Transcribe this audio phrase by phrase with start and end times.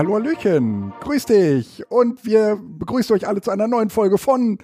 [0.00, 4.56] Hallihallo, Hallöchen, grüß dich und wir begrüßen euch alle zu einer neuen Folge von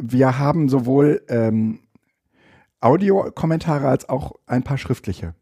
[0.00, 1.80] Wir haben sowohl ähm,
[2.80, 5.34] Audiokommentare als auch ein paar schriftliche.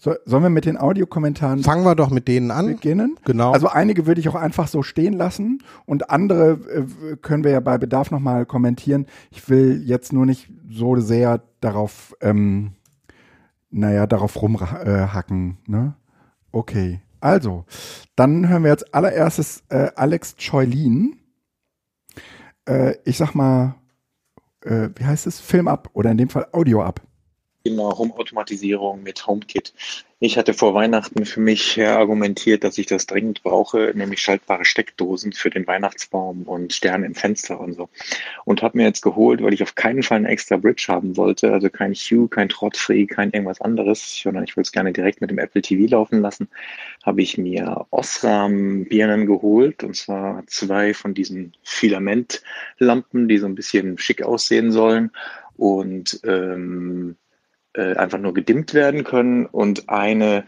[0.00, 2.66] So, sollen wir mit den Audiokommentaren Fangen wir doch mit denen an.
[2.66, 3.16] beginnen?
[3.24, 3.50] Genau.
[3.50, 7.60] Also einige würde ich auch einfach so stehen lassen und andere äh, können wir ja
[7.60, 9.06] bei Bedarf nochmal kommentieren.
[9.32, 12.74] Ich will jetzt nur nicht so sehr darauf, ähm,
[13.70, 15.58] naja, darauf rumhacken.
[15.66, 15.94] Ne?
[16.52, 17.64] Okay, also,
[18.16, 21.17] dann hören wir jetzt allererstes äh, Alex Choylin.
[22.68, 23.76] Äh, ich sag mal,
[24.62, 25.40] äh, wie heißt es?
[25.40, 27.00] Film ab oder in dem Fall Audio ab.
[27.64, 29.74] Thema Home-Automatisierung mit HomeKit.
[30.20, 34.64] Ich hatte vor Weihnachten für mich äh, argumentiert, dass ich das dringend brauche, nämlich schaltbare
[34.64, 37.88] Steckdosen für den Weihnachtsbaum und Sterne im Fenster und so.
[38.44, 41.52] Und habe mir jetzt geholt, weil ich auf keinen Fall eine extra Bridge haben wollte,
[41.52, 45.30] also kein Hue, kein Trot-Free, kein irgendwas anderes, sondern ich würde es gerne direkt mit
[45.30, 46.48] dem Apple TV laufen lassen,
[47.04, 53.98] habe ich mir Osram-Birnen geholt und zwar zwei von diesen Filamentlampen, die so ein bisschen
[53.98, 55.12] schick aussehen sollen
[55.56, 57.16] und ähm,
[57.78, 60.44] äh, einfach nur gedimmt werden können und eine,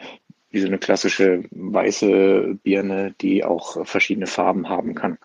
[0.51, 5.17] wie so eine klassische weiße Birne, die auch verschiedene Farben haben kann.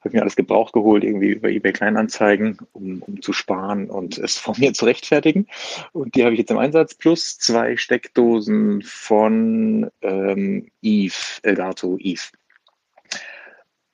[0.00, 4.38] Habe mir alles gebraucht geholt, irgendwie über eBay Kleinanzeigen, um, um zu sparen und es
[4.38, 5.46] vor mir zu rechtfertigen.
[5.92, 12.22] Und die habe ich jetzt im Einsatz, plus zwei Steckdosen von ähm, Eve, Elgato Eve.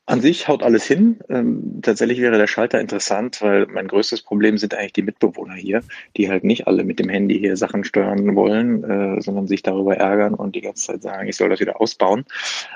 [0.08, 1.18] An sich haut alles hin.
[1.28, 5.82] Ähm, tatsächlich wäre der Schalter interessant, weil mein größtes Problem sind eigentlich die Mitbewohner hier,
[6.16, 9.98] die halt nicht alle mit dem Handy hier Sachen steuern wollen, äh, sondern sich darüber
[9.98, 12.24] ärgern und die ganze Zeit sagen, ich soll das wieder ausbauen.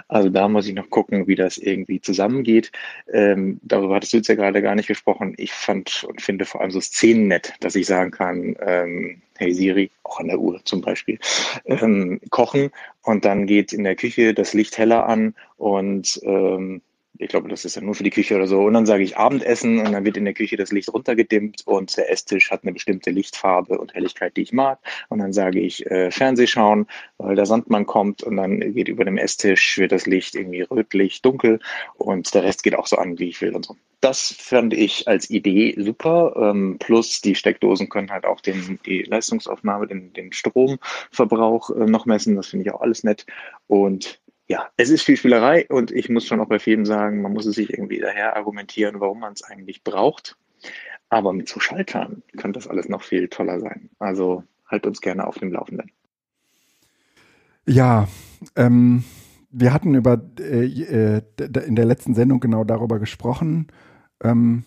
[0.08, 2.70] Also da muss ich noch gucken, wie das irgendwie zusammengeht.
[3.10, 5.32] Ähm, darüber hattest du jetzt ja gerade gar nicht gesprochen.
[5.38, 9.54] Ich fand und finde vor allem so Szenen nett, dass ich sagen kann, ähm, hey
[9.54, 11.18] Siri, auch an der Uhr zum Beispiel,
[11.64, 12.72] ähm, kochen
[13.04, 16.82] und dann geht in der Küche das Licht heller an und ähm,
[17.22, 18.62] ich glaube, das ist ja nur für die Küche oder so.
[18.62, 21.96] Und dann sage ich Abendessen und dann wird in der Küche das Licht runtergedimmt und
[21.96, 24.78] der Esstisch hat eine bestimmte Lichtfarbe und Helligkeit, die ich mag.
[25.08, 26.86] Und dann sage ich äh, Fernseh schauen,
[27.18, 31.22] weil der Sandmann kommt und dann geht über dem Esstisch, wird das Licht irgendwie rötlich,
[31.22, 31.60] dunkel
[31.96, 33.76] und der Rest geht auch so an, wie ich will und so.
[34.00, 36.34] Das fand ich als Idee super.
[36.36, 42.04] Ähm, plus die Steckdosen können halt auch den, die Leistungsaufnahme, den, den Stromverbrauch äh, noch
[42.04, 42.34] messen.
[42.34, 43.26] Das finde ich auch alles nett.
[43.68, 44.20] Und
[44.52, 47.46] ja, es ist viel Spielerei und ich muss schon auch bei vielen sagen, man muss
[47.46, 50.36] es sich irgendwie daher argumentieren, warum man es eigentlich braucht.
[51.08, 53.88] Aber mit so Schaltern könnte das alles noch viel toller sein.
[53.98, 55.90] Also halt uns gerne auf dem Laufenden.
[57.66, 58.08] Ja,
[58.56, 59.04] ähm,
[59.50, 61.22] wir hatten über äh, äh,
[61.66, 63.68] in der letzten Sendung genau darüber gesprochen.
[64.22, 64.64] Ähm,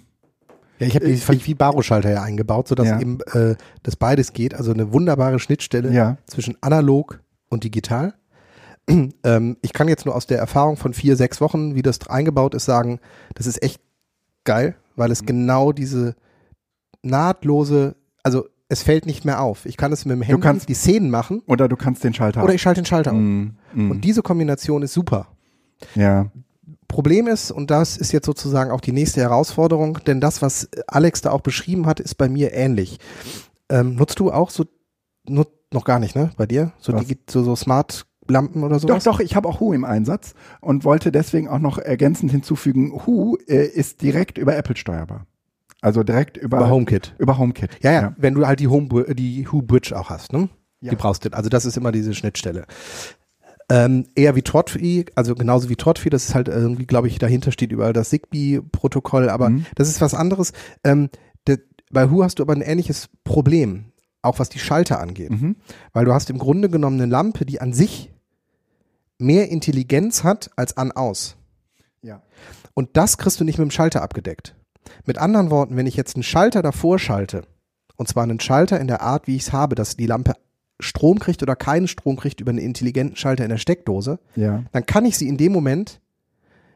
[0.80, 3.00] Ja, ich habe die Ich- Vibaro-Schalter ja eingebaut, sodass Ja.
[3.00, 4.54] eben äh, das beides geht.
[4.56, 6.18] Also eine wunderbare Schnittstelle Ja.
[6.26, 8.14] zwischen analog und digital.
[9.24, 12.54] ähm, ich kann jetzt nur aus der Erfahrung von vier, sechs Wochen, wie das eingebaut
[12.56, 13.00] ist, sagen,
[13.34, 13.82] das ist echt
[14.44, 15.14] geil, weil Mhm.
[15.14, 16.16] es genau diese
[17.04, 19.66] nahtlose, also es fällt nicht mehr auf.
[19.66, 22.44] Ich kann es mit dem Handy kannst- die Szenen machen oder du kannst den Schalter.
[22.44, 23.44] oder ich schalte den Schalter um.
[23.44, 25.28] Mm, mm, Und diese Kombination ist super.
[25.96, 26.28] ja.
[26.88, 31.22] Problem ist, und das ist jetzt sozusagen auch die nächste Herausforderung, denn das, was Alex
[31.22, 33.00] da auch beschrieben hat, ist bei mir ähnlich.
[33.70, 34.66] Ähm, nutzt du auch so,
[35.28, 36.72] nut, noch gar nicht, ne, bei dir?
[36.80, 39.04] So, digi- so, so Smart Lampen oder sowas?
[39.04, 42.92] Doch, doch, ich habe auch Hu im Einsatz und wollte deswegen auch noch ergänzend hinzufügen,
[43.06, 45.26] Hu äh, ist direkt über Apple steuerbar.
[45.82, 47.14] Also direkt über, Über HomeKit.
[47.20, 47.70] Über HomeKit.
[47.84, 50.50] Ja, ja, wenn du halt die Home, die Who Bridge auch hast, ne?
[50.82, 50.90] Ja.
[50.90, 51.30] Die brauchst du.
[51.34, 52.66] Also das ist immer diese Schnittstelle.
[53.70, 57.52] Ähm, eher wie Trodfi, also genauso wie Trodfi, das ist halt irgendwie, glaube ich, dahinter
[57.52, 59.66] steht überall das Zigbee-Protokoll, aber Mhm.
[59.76, 60.54] das ist was anderes.
[60.84, 61.10] Ähm,
[61.48, 61.58] de,
[61.92, 63.86] bei Who hast du aber ein ähnliches Problem,
[64.22, 65.32] auch was die Schalter angeht.
[65.32, 65.56] Mhm.
[65.94, 68.12] Weil du hast im Grunde genommen eine Lampe, die an sich
[69.18, 71.36] mehr Intelligenz hat als an-aus.
[72.02, 72.22] Ja.
[72.74, 74.56] Und das kriegst du nicht mit dem Schalter abgedeckt.
[75.06, 77.44] Mit anderen Worten, wenn ich jetzt einen Schalter davor schalte,
[77.96, 80.34] und zwar einen Schalter in der Art, wie ich es habe, dass die Lampe
[80.82, 84.64] Strom kriegt oder keinen Strom kriegt über einen intelligenten Schalter in der Steckdose, Ja.
[84.74, 86.02] dann kann ich sie in dem Moment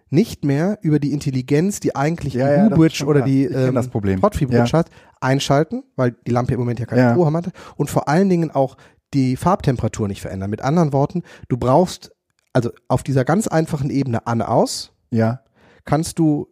[0.10, 3.48] nicht mehr über die Intelligenz, die eigentlich Ja, die ja, U-Bridge oder die.
[3.48, 4.80] Trophy-Bridge Ja.
[4.80, 4.90] hat,
[5.22, 7.12] einschalten, weil die Lampe im Moment ja keine Ja.
[7.12, 8.78] Strohhalm hat und vor allen Dingen auch
[9.14, 10.50] die Farbtemperatur nicht verändern.
[10.50, 12.12] Mit anderen Worten, du brauchst
[12.60, 15.42] also auf dieser ganz einfachen Ebene an-aus, Ja.
[15.86, 16.48] kannst du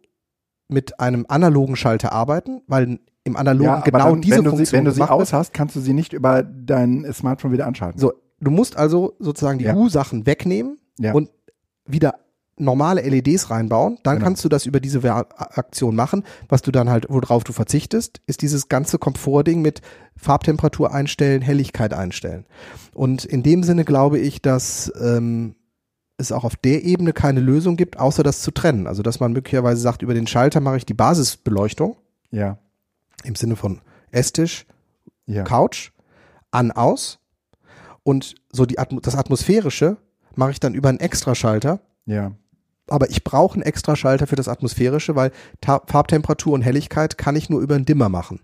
[0.68, 4.56] mit einem analogen Schalter arbeiten, weil im analogen ja, genau dann, diese wenn du sie,
[4.56, 7.98] Funktion wenn du sie aus hast, kannst du sie nicht über dein Smartphone wieder anschalten.
[8.00, 9.74] So, du musst also sozusagen die Ja.
[9.74, 11.12] U-Sachen wegnehmen Ja.
[11.12, 11.30] und
[11.86, 12.14] wieder
[12.60, 14.24] normale LEDs reinbauen, dann Genau.
[14.26, 16.24] kannst du das über diese Aktion machen.
[16.48, 19.80] Was du dann halt, worauf du verzichtest, ist dieses ganze Komfortding mit
[20.16, 22.46] Farbtemperatur einstellen, Helligkeit einstellen.
[22.94, 25.54] Und in dem Sinne glaube ich, dass ähm,
[26.18, 28.86] es auch auf der Ebene keine Lösung gibt, außer das zu trennen.
[28.86, 31.96] Also dass man möglicherweise sagt, über den Schalter mache ich die Basisbeleuchtung
[32.30, 32.58] ja.
[33.24, 33.80] im Sinne von
[34.10, 34.66] Esstisch,
[35.26, 35.44] Ja.
[35.44, 35.92] Couch,
[36.50, 37.20] an, aus.
[38.02, 39.96] Und so die Atmo das Atmosphärische
[40.34, 41.80] mache ich dann über einen Extraschalter.
[42.06, 42.32] Ja.
[42.88, 45.30] Aber ich brauche einen Extraschalter für das Atmosphärische, weil
[45.60, 48.40] Ta Farbtemperatur und Helligkeit kann ich nur über einen Dimmer machen.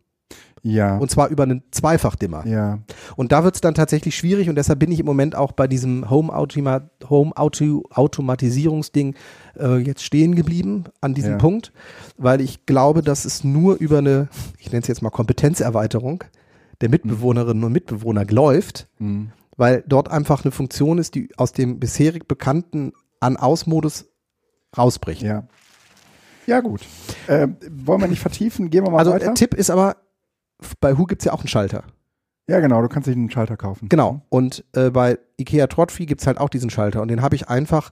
[0.67, 0.97] Ja.
[0.97, 2.47] Und zwar über einen Zweifachdimmer.
[2.47, 2.79] ja.
[3.17, 5.69] Und da wird es dann tatsächlich schwierig und deshalb bin ich im Moment auch bei
[5.69, 9.15] diesem Home, -Automa Home Auto Automatisierungsding
[9.59, 11.39] äh, jetzt stehen geblieben an diesem Ja.
[11.39, 11.73] Punkt,
[12.17, 14.29] weil ich glaube, dass es nur über eine,
[14.59, 16.25] ich nenne es jetzt mal Kompetenzerweiterung
[16.81, 19.33] der Mitbewohnerinnen und Mitbewohner läuft, Mhm.
[19.57, 24.07] weil dort einfach eine Funktion ist, die aus dem bisherig bekannten An-Aus-Modus
[24.77, 25.23] rausbricht.
[25.23, 25.47] Ja.
[26.47, 26.81] Ja, gut.
[27.27, 27.49] Äh,
[27.85, 28.69] wollen wir nicht vertiefen?
[28.71, 29.31] Gehen wir mal Also weiter.
[29.31, 29.97] äh, Tipp ist aber,
[30.81, 31.85] bei Who gibt es ja auch einen Schalter.
[32.49, 32.83] ja, genau.
[32.83, 33.89] Du kannst dich einen Schalter kaufen.
[33.89, 34.21] Genau.
[34.29, 37.49] Und äh, bei IKEA Trophy gibt es halt auch diesen Schalter und den habe ich
[37.49, 37.91] einfach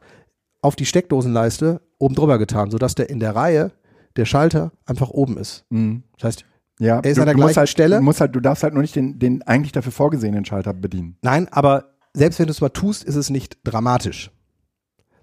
[0.61, 3.73] auf die Steckdosenleiste oben drüber getan, sodass der in der Reihe
[4.17, 5.65] der Schalter einfach oben ist.
[5.71, 6.03] Mhm.
[6.19, 6.45] Das heißt,
[6.79, 7.97] Ja, Er ist du, an der gleichen halt, Stelle.
[7.97, 11.17] Du, musst halt, du darfst halt nur nicht den, den eigentlich dafür vorgesehenen Schalter bedienen.
[11.23, 14.31] nein, aber selbst wenn du es mal tust, ist es nicht dramatisch.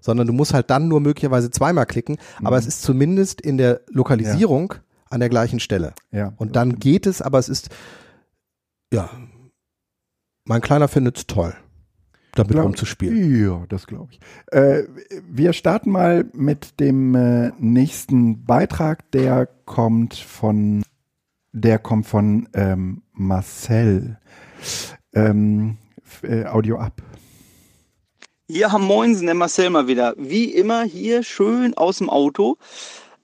[0.00, 3.82] Sondern du musst halt dann nur möglicherweise zweimal klicken, aber es ist zumindest in der
[3.90, 4.74] Lokalisierung
[5.10, 5.92] an der gleichen Stelle.
[6.10, 6.32] Ja.
[6.36, 7.68] Und dann geht es, aber es ist,
[8.92, 9.10] ja,
[10.44, 11.54] mein Kleiner findet es toll,
[12.34, 13.44] damit Glaub- rumzuspielen.
[13.44, 14.20] Ja, das glaube ich.
[14.52, 14.84] Äh,
[15.28, 19.10] wir starten mal mit dem äh, nächsten Beitrag.
[19.10, 20.82] Der kommt von,
[21.52, 24.18] der kommt von ähm, Marcel.
[25.12, 25.76] Ähm,
[26.22, 27.02] äh, Audio ab.
[28.46, 30.14] Ja, moinsen, der Marcel mal wieder.
[30.18, 32.58] Wie immer hier schön aus dem Auto.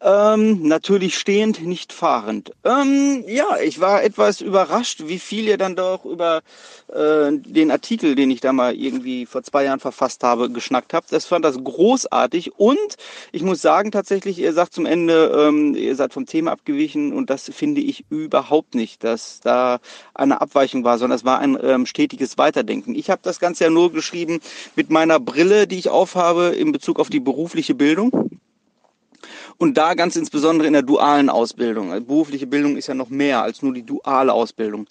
[0.03, 2.53] Ähm, natürlich stehend, nicht fahrend.
[2.65, 6.43] Ähm, ja, ich war etwas überrascht, wie viel ihr dann doch über
[6.89, 11.13] äh, den Artikel, den ich da mal irgendwie vor zwei Jahren verfasst habe, geschnackt habt.
[11.13, 12.97] Das fand das großartig und
[13.33, 17.31] ich muss sagen tatsächlich, ihr sagt zum Ende, ähm, ihr seid vom Thema abgewichen und
[17.31, 19.79] das finde ich überhaupt nicht, dass da
[20.13, 22.95] eine Abweichung war, sondern es war ein ähm, stetiges Weiterdenken.
[22.95, 24.41] Ich habe das Ganze ja nur geschrieben
[24.75, 28.39] mit meiner Brille, die ich aufhabe in Bezug auf die berufliche Bildung.
[29.59, 31.91] Und da ganz insbesondere in der dualen Ausbildung.
[31.91, 34.87] Also berufliche Bildung ist ja noch mehr als nur die duale Ausbildung.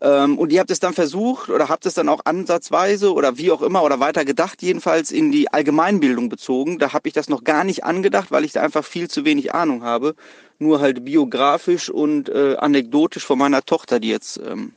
[0.00, 3.50] Ähm, und ihr habt es dann versucht oder habt es dann auch ansatzweise oder wie
[3.50, 6.78] auch immer oder weiter gedacht, jedenfalls in die Allgemeinbildung bezogen.
[6.78, 9.54] Da habe ich das noch gar nicht angedacht, weil ich da einfach viel zu wenig
[9.54, 10.14] Ahnung habe.
[10.58, 14.74] Nur halt biografisch und äh, anekdotisch von meiner Tochter, die jetzt ähm,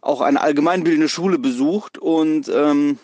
[0.00, 2.98] auch eine allgemeinbildende Schule besucht und ähm,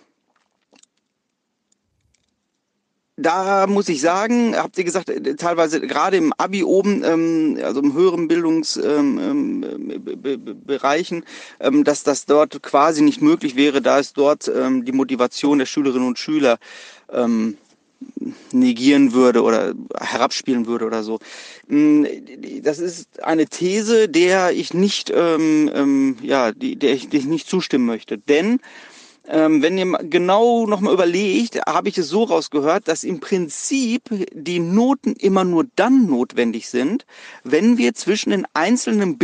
[3.16, 7.80] da muss ich sagen, habt ihr gesagt, äh, teilweise gerade im Abi oben, ähm, also
[7.80, 11.24] im höheren Bildungsbereichen, ähm, Be- Bereichen,
[11.60, 15.66] ähm, dass das dort quasi nicht möglich wäre, da es dort ähm, die Motivation der
[15.66, 16.58] Schülerinnen und Schüler
[17.12, 17.58] ähm,
[18.50, 21.18] negieren würde oder herabspielen würde oder so.
[21.68, 22.04] Mm,
[22.62, 27.26] Das ist eine These, der ich nicht, ähm, ähm, ja, die, der ich, der ich
[27.26, 28.18] nicht zustimmen möchte.
[28.18, 28.60] Denn
[29.32, 34.60] ähm, wenn ihr genau nochmal überlegt, habe ich es so rausgehört, dass im Prinzip die
[34.60, 37.06] Noten immer nur dann notwendig sind,
[37.42, 39.16] wenn wir zwischen den einzelnen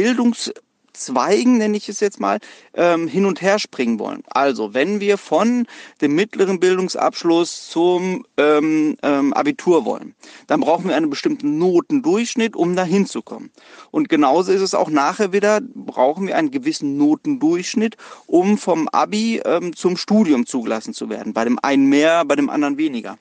[0.98, 2.38] Zweigen, nenne ich es jetzt mal,
[2.74, 4.22] ähm, hin und her springen wollen.
[4.28, 5.66] Also wenn wir von
[6.00, 10.14] dem mittleren Bildungsabschluss zum ähm, ähm, Abitur wollen,
[10.46, 13.50] dann brauchen wir einen bestimmten Notendurchschnitt, um da hinzukommen.
[13.90, 19.40] Und genauso ist es auch nachher wieder, brauchen wir einen gewissen Notendurchschnitt, um vom Abi
[19.44, 21.32] ähm, zum Studium zugelassen zu werden.
[21.32, 23.18] Bei dem einen mehr, bei dem anderen weniger.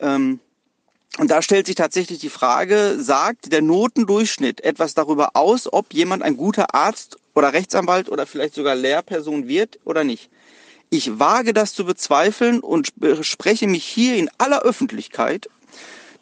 [0.00, 0.40] Ähm,
[1.18, 6.22] und da stellt sich tatsächlich die Frage, sagt der Notendurchschnitt etwas darüber aus, ob jemand
[6.22, 10.30] ein guter Arzt oder Rechtsanwalt oder vielleicht sogar Lehrperson wird oder nicht?
[10.88, 12.92] Ich wage das zu bezweifeln und
[13.22, 15.48] spreche mich hier in aller Öffentlichkeit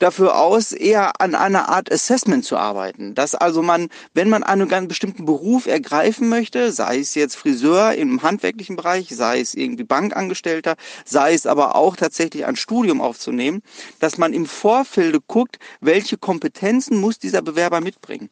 [0.01, 3.15] dafür aus, eher an einer Art Assessment zu arbeiten.
[3.15, 7.93] Dass also man, wenn man einen ganz bestimmten Beruf ergreifen möchte, sei es jetzt Friseur
[7.95, 13.63] im handwerklichen Bereich, sei es irgendwie Bankangestellter, sei es aber auch tatsächlich ein Studium aufzunehmen,
[14.01, 18.31] dass man im Vorfeld guckt, welche Kompetenzen muss dieser Bewerber mitbringen.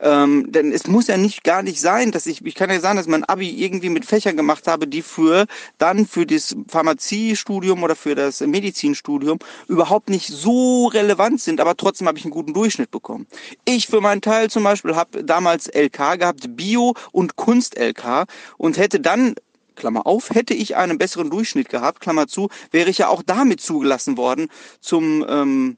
[0.00, 2.98] Ähm, denn es muss ja nicht gar nicht sein, dass ich, ich kann ja sagen,
[2.98, 5.46] dass mein Abi irgendwie mit Fächern gemacht habe, die für
[5.78, 11.76] dann für das Pharmaziestudium oder für das Medizinstudium überhaupt nicht so relevant relevant sind, aber
[11.76, 13.26] trotzdem habe ich einen guten Durchschnitt bekommen.
[13.64, 18.26] Ich für meinen Teil zum Beispiel habe damals LK gehabt, Bio und Kunst LK
[18.58, 19.34] und hätte dann
[19.76, 23.60] Klammer auf, hätte ich einen besseren Durchschnitt gehabt, Klammer zu, wäre ich ja auch damit
[23.60, 24.48] zugelassen worden
[24.80, 25.76] zum ähm,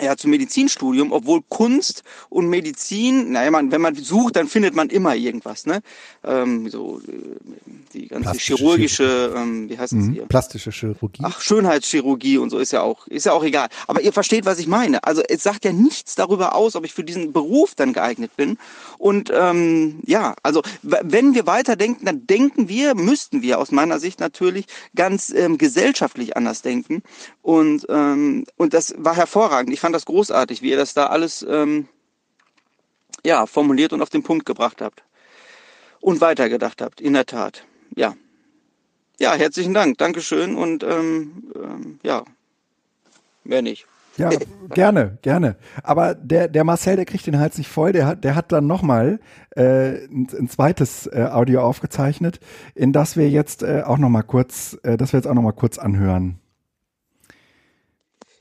[0.00, 4.88] ja, zum Medizinstudium, obwohl Kunst und Medizin, naja, man, wenn man sucht, dann findet man
[4.90, 5.80] immer irgendwas, ne?
[6.24, 7.12] Ähm, so äh,
[7.92, 10.12] die ganze chirurgische, ähm, wie heißt das mhm.
[10.12, 10.26] hier?
[10.26, 11.22] Plastische Chirurgie.
[11.24, 13.68] Ach, Schönheitschirurgie und so ist ja auch, ist ja auch egal.
[13.86, 15.04] Aber ihr versteht, was ich meine.
[15.04, 18.58] Also es sagt ja nichts darüber aus, ob ich für diesen Beruf dann geeignet bin.
[18.98, 24.20] Und ähm, ja, also wenn wir weiterdenken, dann denken wir, müssten wir aus meiner Sicht
[24.20, 27.02] natürlich ganz ähm, gesellschaftlich anders denken.
[27.42, 29.72] Und ähm, und das war hervorragend.
[29.72, 31.88] Ich fand das großartig, wie ihr das da alles ähm,
[33.24, 35.02] ja, formuliert und auf den Punkt gebracht habt.
[36.00, 37.64] Und weitergedacht habt, in der Tat.
[37.94, 38.14] Ja.
[39.18, 39.98] Ja, herzlichen Dank.
[39.98, 42.24] Dankeschön und ähm, ähm, ja,
[43.44, 43.86] mehr nicht.
[44.16, 44.30] Ja,
[44.70, 45.56] gerne, gerne.
[45.82, 47.92] Aber der, der Marcel, der kriegt den Hals nicht voll.
[47.92, 49.20] Der hat, der hat dann nochmal
[49.56, 52.40] äh, ein, ein zweites äh, Audio aufgezeichnet,
[52.74, 55.78] in das wir jetzt äh, auch nochmal kurz, äh, das wir jetzt auch nochmal kurz
[55.78, 56.38] anhören.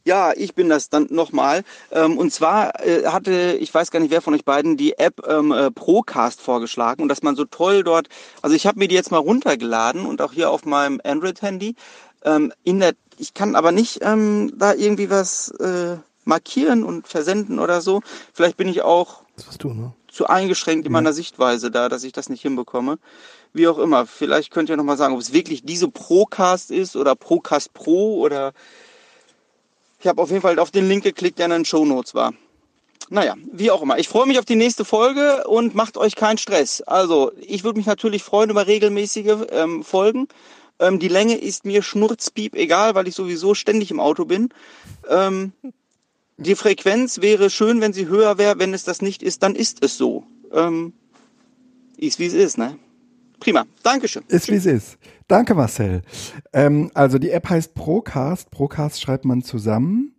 [0.09, 1.63] Ja, ich bin das dann nochmal.
[1.91, 5.21] Ähm, und zwar äh, hatte, ich weiß gar nicht, wer von euch beiden, die App
[5.27, 8.09] ähm, äh, Procast vorgeschlagen und dass man so toll dort,
[8.41, 11.75] also ich habe mir die jetzt mal runtergeladen und auch hier auf meinem Android-Handy.
[12.23, 17.59] Ähm, in der, ich kann aber nicht ähm, da irgendwie was äh, markieren und versenden
[17.59, 18.01] oder so.
[18.33, 19.21] Vielleicht bin ich auch
[19.59, 19.93] du, ne?
[20.11, 20.93] zu eingeschränkt in ja.
[20.93, 22.97] meiner Sichtweise da, dass ich das nicht hinbekomme.
[23.53, 24.07] Wie auch immer.
[24.07, 28.53] Vielleicht könnt ihr nochmal sagen, ob es wirklich diese Procast ist oder Procast Pro oder
[29.99, 32.33] ich habe auf jeden Fall auf den Link geklickt, der in den Show Notes war.
[33.09, 33.97] Naja, wie auch immer.
[33.97, 36.81] Ich freue mich auf die nächste Folge und macht euch keinen Stress.
[36.81, 40.27] Also, ich würde mich natürlich freuen über regelmäßige ähm, Folgen.
[40.79, 44.49] Ähm, die Länge ist mir schnurzpiep egal, weil ich sowieso ständig im Auto bin.
[45.07, 45.53] Ähm,
[46.37, 48.59] die Frequenz wäre schön, wenn sie höher wäre.
[48.59, 50.23] Wenn es das nicht ist, dann ist es so.
[50.53, 50.93] Ähm,
[51.97, 52.77] ist wie es ist, ne?
[53.39, 53.65] Prima.
[53.83, 54.23] Dankeschön.
[54.27, 54.97] Ist wie es ist.
[55.29, 56.01] Danke, Marcel.
[56.53, 58.49] Ähm, also die App heißt Procast.
[58.49, 60.15] Procast schreibt man zusammen.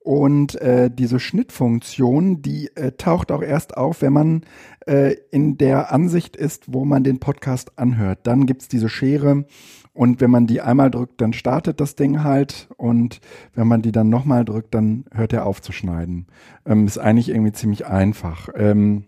[0.00, 4.42] Und äh, diese Schnittfunktion, die äh, taucht auch erst auf, wenn man
[4.86, 8.20] äh, in der Ansicht ist, wo man den Podcast anhört.
[8.24, 9.44] Dann gibt's diese Schere
[9.92, 13.20] und wenn man die einmal drückt, dann startet das Ding halt und
[13.54, 16.26] wenn man die dann nochmal drückt, dann hört er auf zu schneiden.
[16.66, 18.48] Ähm, ist eigentlich irgendwie ziemlich einfach.
[18.56, 19.04] Ähm,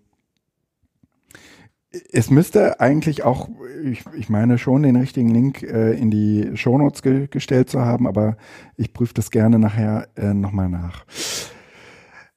[2.12, 3.48] es müsste eigentlich auch,
[3.84, 8.06] ich, ich meine schon, den richtigen Link äh, in die Shownotes ge gestellt zu haben,
[8.06, 8.36] aber
[8.76, 11.04] ich prüfe das gerne nachher äh, nochmal nach.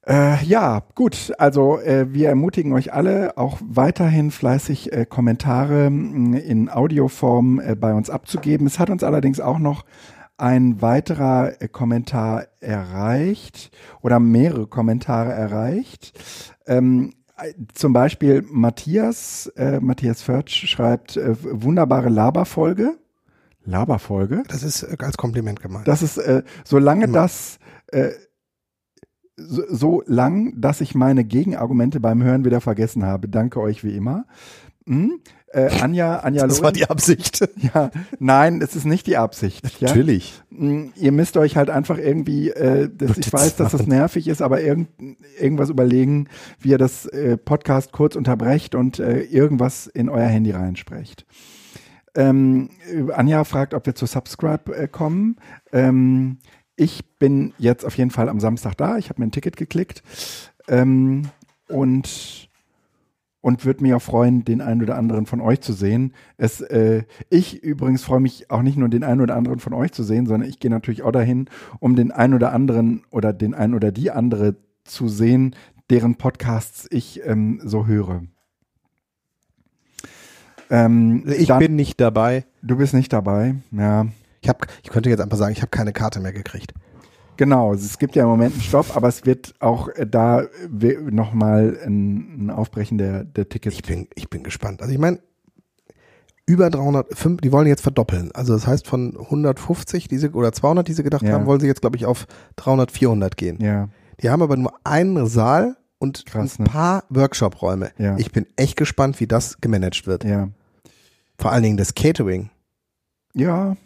[0.06, 1.32] Äh, ja, gut.
[1.38, 7.76] Also äh, wir ermutigen euch alle, auch weiterhin fleißig äh, Kommentare mh, in Audioform äh,
[7.76, 8.68] bei uns abzugeben.
[8.68, 9.86] Es hat uns allerdings auch noch
[10.38, 16.20] ein weiterer äh, Kommentar erreicht oder mehrere Kommentare erreicht.
[16.66, 17.14] Ähm,
[17.74, 22.98] zum Beispiel Matthias, äh, Matthias Förtsch schreibt, äh, wunderbare Laberfolge.
[23.66, 24.44] Laberfolge?
[24.48, 25.88] Das ist äh, als Kompliment gemeint.
[25.88, 27.14] Das ist, äh, solange Immer.
[27.14, 28.12] das, äh,
[29.36, 33.28] so, so lang, dass ich meine Gegenargumente beim Hören wieder vergessen habe.
[33.28, 34.26] Danke euch wie immer.
[34.86, 35.20] Hm?
[35.48, 37.48] Äh, Anja, Anja Das war die Absicht.
[37.74, 39.80] Ja, nein, es ist nicht die Absicht.
[39.80, 39.88] Ja?
[39.90, 40.42] Natürlich.
[40.50, 44.42] Hm, ihr müsst euch halt einfach irgendwie, äh, das, ich weiß, dass das nervig ist,
[44.42, 44.90] aber irgend,
[45.40, 46.28] irgendwas überlegen,
[46.60, 51.26] wie ihr das äh, Podcast kurz unterbrecht und äh, irgendwas in euer Handy reinsprecht.
[52.16, 52.70] Ähm,
[53.14, 55.38] Anja fragt, ob wir zu Subscribe äh, kommen.
[55.72, 56.40] Ähm,
[56.76, 58.98] ich bin jetzt auf jeden Fall am Samstag da.
[58.98, 60.04] Ich habe mir ein Ticket geklickt.
[60.68, 61.30] Ähm,
[61.68, 62.50] und
[63.44, 66.14] und würde mich auch freuen, den einen oder anderen von euch zu sehen.
[66.38, 69.92] Es, äh, ich übrigens freue mich auch nicht nur den einen oder anderen von euch
[69.92, 73.54] zu sehen, sondern ich gehe natürlich auch dahin, um den einen oder anderen oder den
[73.54, 75.58] einen oder die andere zu sehen,
[75.90, 78.24] deren Podcasts ich ähm, so höre.
[80.70, 82.46] Ähm, ich dann, bin nicht dabei.
[82.62, 84.08] Du bist nicht dabei, ja.
[84.40, 86.74] Ich, hab, ich könnte jetzt einfach sagen, ich habe keine Karte mehr gekriegt.
[87.38, 90.44] Genau, es gibt ja im Moment einen Stopp, aber es wird auch äh, da
[91.10, 93.76] nochmal ein, ein Aufbrechen der, der Tickets.
[93.76, 94.82] Ich bin, ich bin gespannt.
[94.82, 95.20] Also ich meine,
[96.46, 98.32] über 305, die wollen jetzt verdoppeln.
[98.34, 101.34] Also das heißt von 150 diese, oder 200, die sie gedacht ja.
[101.34, 103.58] haben, wollen sie jetzt glaube ich auf 300, 400 gehen.
[103.62, 103.90] Ja.
[104.22, 106.70] Die haben aber nur einen Saal und Krass, ein ne?
[106.70, 107.92] paar Workshop-Räume.
[107.98, 108.18] Ja.
[108.18, 110.26] Ich bin echt gespannt, wie das gemanagt wird.
[110.26, 110.50] Ja.
[111.38, 112.50] Vor allen Dingen das Catering.
[113.34, 113.78] Ja,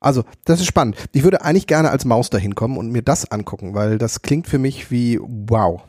[0.00, 0.96] also, das ist spannend.
[1.12, 4.46] Ich würde eigentlich gerne als Maus dahin kommen und mir das angucken, weil das klingt
[4.48, 5.82] für mich wie wow.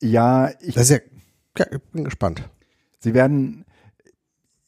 [0.00, 0.98] Ja, ich, das ist ja,
[1.58, 2.48] ja ich bin gespannt.
[3.00, 3.64] Sie werden,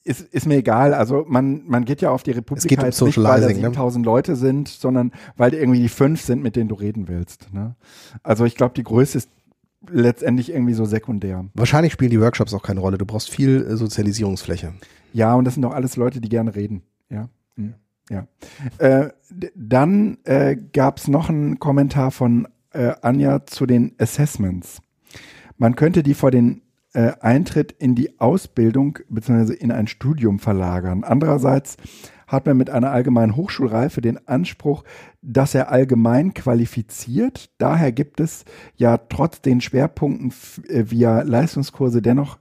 [0.02, 3.00] ist, ist mir egal, also man, man geht ja auf die Republik es geht halt
[3.00, 4.10] um nicht, weil da 7000 ne?
[4.10, 7.52] Leute sind, sondern weil irgendwie die fünf sind, mit denen du reden willst.
[7.52, 7.76] Ne?
[8.24, 9.30] Also ich glaube, die Größe ist
[9.88, 11.44] letztendlich irgendwie so sekundär.
[11.54, 12.98] Wahrscheinlich spielen die Workshops auch keine Rolle.
[12.98, 14.72] Du brauchst viel äh, Sozialisierungsfläche.
[15.12, 16.82] Ja, und das sind doch alles Leute, die gerne reden.
[17.08, 17.28] Ja.
[17.56, 17.74] Mhm.
[18.10, 18.26] Ja.
[18.78, 19.10] Äh,
[19.54, 24.82] dann äh, gab es noch einen Kommentar von äh, Anja zu den Assessments.
[25.56, 29.54] Man könnte die vor den äh, Eintritt in die Ausbildung bzw.
[29.54, 31.04] in ein Studium verlagern.
[31.04, 31.76] Andererseits
[32.26, 34.84] hat man mit einer allgemeinen Hochschulreife den Anspruch,
[35.22, 37.50] dass er allgemein qualifiziert.
[37.58, 38.44] Daher gibt es
[38.76, 40.32] ja trotz den Schwerpunkten
[40.68, 42.38] äh, via Leistungskurse dennoch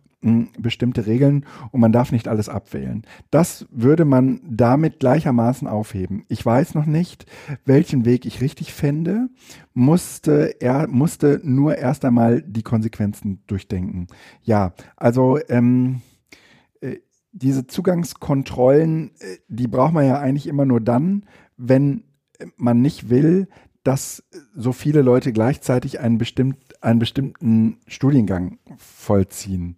[0.58, 3.04] bestimmte Regeln und man darf nicht alles abwählen.
[3.32, 6.26] Das würde man damit gleichermaßen aufheben.
[6.30, 7.26] Ich weiß noch nicht,
[7.66, 9.30] welchen Weg ich richtig fände,
[9.74, 14.08] musste er musste nur erst einmal die Konsequenzen durchdenken.
[14.44, 16.02] Ja, also ähm,
[16.82, 16.98] äh,
[17.32, 21.26] diese Zugangskontrollen, äh, die braucht man ja eigentlich immer nur dann,
[21.58, 22.04] wenn
[22.58, 23.48] man nicht will,
[23.84, 24.24] dass
[24.56, 29.76] so viele Leute gleichzeitig einen, bestimmt, einen bestimmten Studiengang vollziehen.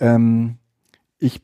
[0.00, 0.56] Ähm,
[1.18, 1.42] ich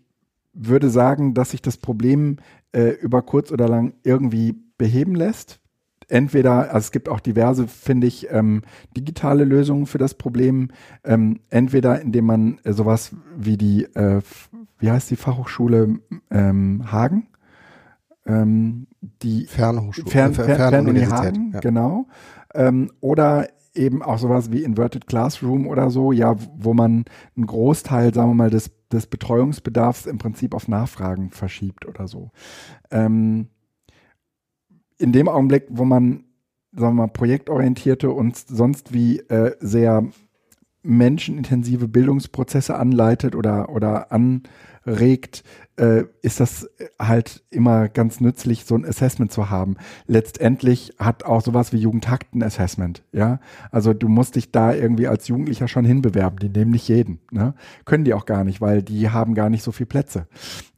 [0.53, 2.39] würde sagen, dass sich das Problem
[2.73, 5.61] äh, über kurz oder lang irgendwie beheben lässt.
[6.09, 8.63] Entweder, also es gibt auch diverse, finde ich, ähm,
[8.97, 10.69] digitale Lösungen für das Problem.
[11.05, 14.21] Ähm, entweder indem man äh, sowas wie die, äh,
[14.79, 15.99] wie heißt die Fachhochschule
[16.31, 17.29] ähm, Hagen?
[18.25, 18.87] Ähm,
[19.23, 21.61] die Fernhochschule, Fern, Fern, Fern, Fernuniversität, Hagen, ja.
[21.61, 22.07] genau.
[22.55, 27.05] Ähm, oder eben auch sowas wie Inverted Classroom oder so, ja, wo man
[27.37, 32.31] einen Großteil, sagen wir mal, des, des Betreuungsbedarfs im Prinzip auf Nachfragen verschiebt oder so.
[32.91, 33.49] Ähm,
[34.99, 36.25] in dem Augenblick, wo man,
[36.73, 40.05] sagen wir mal, projektorientierte und sonst wie äh, sehr
[40.83, 44.13] menschenintensive Bildungsprozesse anleitet oder, oder
[44.87, 45.43] anregt,
[45.77, 46.69] äh, ist das
[46.99, 49.77] halt immer ganz nützlich, so ein Assessment zu haben.
[50.07, 53.41] Letztendlich hat auch sowas wie Jugendhakt ein Assessment, ja.
[53.71, 56.39] Also du musst dich da irgendwie als Jugendlicher schon hinbewerben.
[56.39, 57.55] Die nehmen nicht jeden, ne?
[57.85, 60.27] Können die auch gar nicht, weil die haben gar nicht so viel Plätze.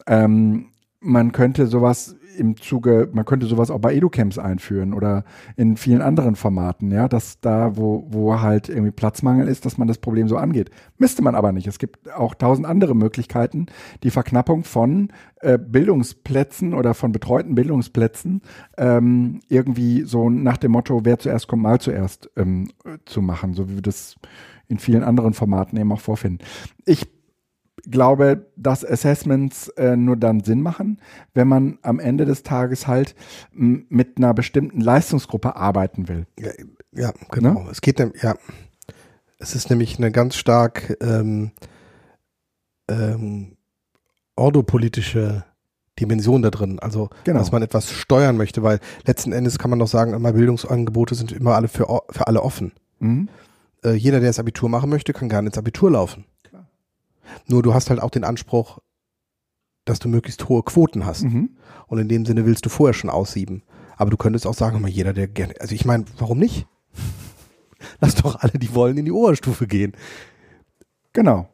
[0.06, 0.66] Ähm,
[1.00, 5.24] man könnte sowas im Zuge, man könnte sowas auch bei Educamps einführen oder
[5.56, 9.88] in vielen anderen Formaten, ja, dass da, wo, wo halt irgendwie Platzmangel ist, dass man
[9.88, 10.70] das Problem so angeht.
[10.96, 11.66] Müsste man aber nicht.
[11.66, 13.66] Es gibt auch tausend andere Möglichkeiten,
[14.02, 18.42] die Verknappung von äh, Bildungsplätzen oder von betreuten Bildungsplätzen
[18.76, 22.70] ähm, irgendwie so nach dem Motto, wer zuerst kommt, mal zuerst ähm,
[23.04, 24.16] zu machen, so wie wir das
[24.68, 26.44] in vielen anderen Formaten eben auch vorfinden.
[26.84, 27.08] Ich
[27.90, 31.00] glaube, dass Assessments äh, nur dann Sinn machen,
[31.34, 33.14] wenn man am Ende des Tages halt
[33.52, 36.26] mit einer bestimmten Leistungsgruppe arbeiten will.
[36.38, 36.50] Ja,
[36.92, 37.64] ja genau.
[37.64, 37.70] Ne?
[37.70, 38.34] Es geht ja,
[39.38, 41.52] es ist nämlich eine ganz stark ähm,
[42.88, 43.56] ähm,
[44.36, 45.44] ordopolitische
[45.98, 46.78] Dimension da drin.
[46.78, 47.38] Also, genau.
[47.38, 51.32] dass man etwas steuern möchte, weil letzten Endes kann man doch sagen, immer Bildungsangebote sind
[51.32, 52.72] immer alle für, für alle offen.
[53.00, 53.28] Mhm.
[53.84, 56.24] Äh, jeder, der das Abitur machen möchte, kann gerne ins Abitur laufen.
[57.46, 58.78] Nur du hast halt auch den Anspruch,
[59.84, 61.24] dass du möglichst hohe Quoten hast.
[61.24, 61.56] Mhm.
[61.86, 63.62] Und in dem Sinne willst du vorher schon aussieben.
[63.96, 66.66] Aber du könntest auch sagen, mal jeder, der gerne, also ich meine, warum nicht?
[68.00, 69.92] Lass doch alle, die wollen, in die Oberstufe gehen.
[71.12, 71.48] Genau.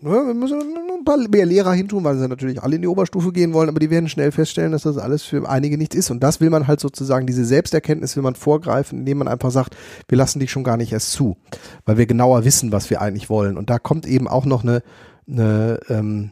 [0.00, 3.52] Wir müssen ein paar mehr Lehrer hintun, weil sie natürlich alle in die Oberstufe gehen
[3.52, 6.10] wollen, aber die werden schnell feststellen, dass das alles für einige nichts ist.
[6.10, 9.76] Und das will man halt sozusagen, diese Selbsterkenntnis will man vorgreifen, indem man einfach sagt,
[10.06, 11.36] wir lassen dich schon gar nicht erst zu,
[11.84, 13.56] weil wir genauer wissen, was wir eigentlich wollen.
[13.56, 14.82] Und da kommt eben auch noch eine,
[15.28, 16.30] eine, ähm,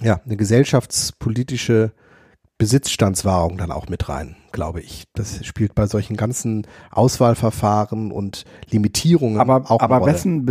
[0.00, 1.92] ja, eine gesellschaftspolitische
[2.58, 5.04] Besitzstandswahrung dann auch mit rein, glaube ich.
[5.14, 10.12] Das spielt bei solchen ganzen Auswahlverfahren und Limitierungen Aber, auch aber eine Rolle.
[10.12, 10.44] wessen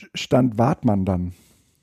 [0.00, 1.32] Besitzstand wahrt man dann?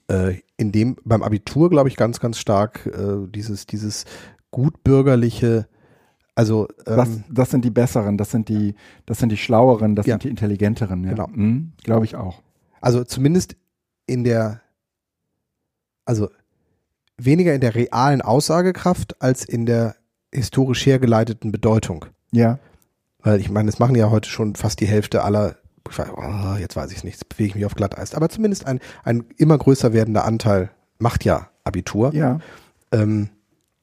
[0.10, 4.06] äh, in dem beim Abitur glaube ich ganz ganz stark äh, dieses dieses
[4.52, 5.68] gutbürgerliche
[6.36, 8.76] also Das, ähm, das sind die besseren, das sind die,
[9.08, 10.14] das sind die schlaueren, das Ja.
[10.14, 11.04] sind die intelligenteren.
[11.04, 11.10] Ja.
[11.10, 11.28] Genau.
[11.34, 12.42] Mhm, Glaube ich auch.
[12.80, 13.56] also zumindest
[14.06, 14.62] in der
[16.06, 16.30] also
[17.18, 19.96] weniger in der realen Aussagekraft als in der
[20.34, 22.60] historisch hergeleiteten Bedeutung Ja.
[23.24, 25.58] weil ich meine es machen ja heute schon fast die Hälfte aller
[25.92, 28.30] ich weiß, oh, jetzt weiß ich es nicht jetzt bewege ich mich auf Glatteis aber
[28.30, 30.70] zumindest ein ein immer größer werdender Anteil
[31.00, 32.40] macht ja Abitur Ja.
[32.92, 33.30] Ähm,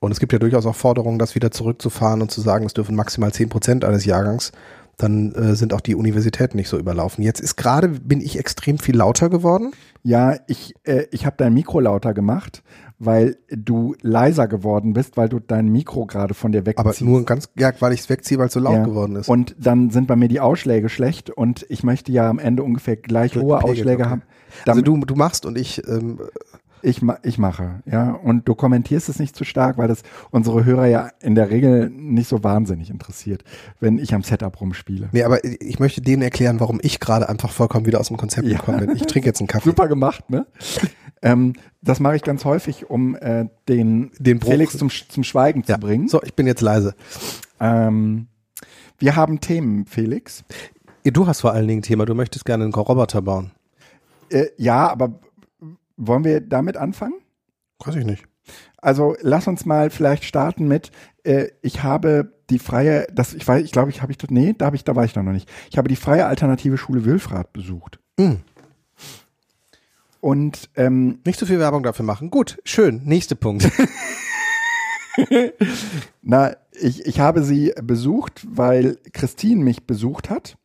[0.04, 2.94] und es gibt ja durchaus auch Forderungen, das wieder zurückzufahren und zu sagen, es dürfen
[2.94, 4.52] maximal 10 Prozent eines Jahrgangs.
[4.96, 7.24] Dann äh, sind auch die Universitäten nicht so überlaufen.
[7.24, 9.72] Jetzt ist gerade, bin ich extrem viel lauter geworden.
[10.02, 12.62] Ja, ich, äh, ich habe dein Mikro lauter gemacht,
[12.98, 17.02] weil du leiser geworden bist, weil du dein Mikro gerade von dir wegziehst.
[17.02, 18.84] Aber nur ganz, ja, weil ich es wegziehe, weil es so laut Ja.
[18.84, 19.28] geworden ist.
[19.28, 22.96] Und dann sind bei mir die Ausschläge schlecht und ich möchte ja am Ende ungefähr
[22.96, 24.10] gleich hohe Ausschläge okay.
[24.10, 24.22] haben.
[24.66, 26.20] also du, du machst und ich, ähm,
[26.84, 28.12] ich, ich mache, ja.
[28.12, 31.90] Und du kommentierst es nicht zu stark, weil das unsere Hörer ja in der Regel
[31.90, 33.42] nicht so wahnsinnig interessiert,
[33.80, 35.08] wenn ich am Setup rumspiele.
[35.12, 38.46] nee, aber ich möchte denen erklären, warum ich gerade einfach vollkommen wieder aus dem Konzept
[38.48, 38.58] Ja.
[38.58, 38.96] gekommen bin.
[38.96, 39.70] Ich trinke jetzt einen Kaffee.
[39.70, 40.46] Super gemacht, ne?
[41.22, 45.62] ähm, das mache ich ganz häufig, um äh, den, Den Bruch- Felix zum, zum Schweigen
[45.66, 45.74] Ja.
[45.74, 46.08] zu bringen.
[46.08, 46.94] So, ich bin jetzt leise.
[47.60, 48.26] Ähm,
[48.98, 50.44] wir haben Themen, Felix.
[51.04, 53.50] Du hast vor allen Dingen ein Thema, du möchtest gerne einen Roboter bauen.
[54.30, 55.12] Äh, ja, aber
[55.96, 57.14] wollen wir damit anfangen?
[57.84, 58.24] Weiß ich nicht.
[58.76, 60.90] Also lass uns mal vielleicht starten mit,
[61.22, 64.66] äh, ich habe die freie, das, ich weiß, ich glaube, ich habe ich, nee, da
[64.66, 65.50] habe ich, da war ich noch nicht.
[65.70, 67.98] Ich habe die freie alternative Schule Wülfrath besucht.
[68.18, 68.40] Hm.
[70.20, 72.30] Und ähm, Nicht so viel Werbung dafür machen.
[72.30, 73.02] Gut, schön.
[73.04, 73.70] Nächster Punkt.
[76.22, 80.56] Na, ich, ich habe sie besucht, weil Christine mich besucht hat.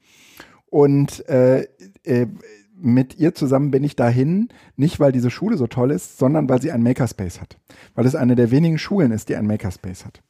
[0.67, 1.67] Und äh,
[2.03, 2.27] äh,
[2.81, 6.61] mit ihr zusammen bin ich dahin, nicht weil diese Schule so toll ist, sondern weil
[6.61, 7.57] sie einen Makerspace hat.
[7.95, 10.21] Weil es eine der wenigen Schulen ist, die einen Makerspace hat.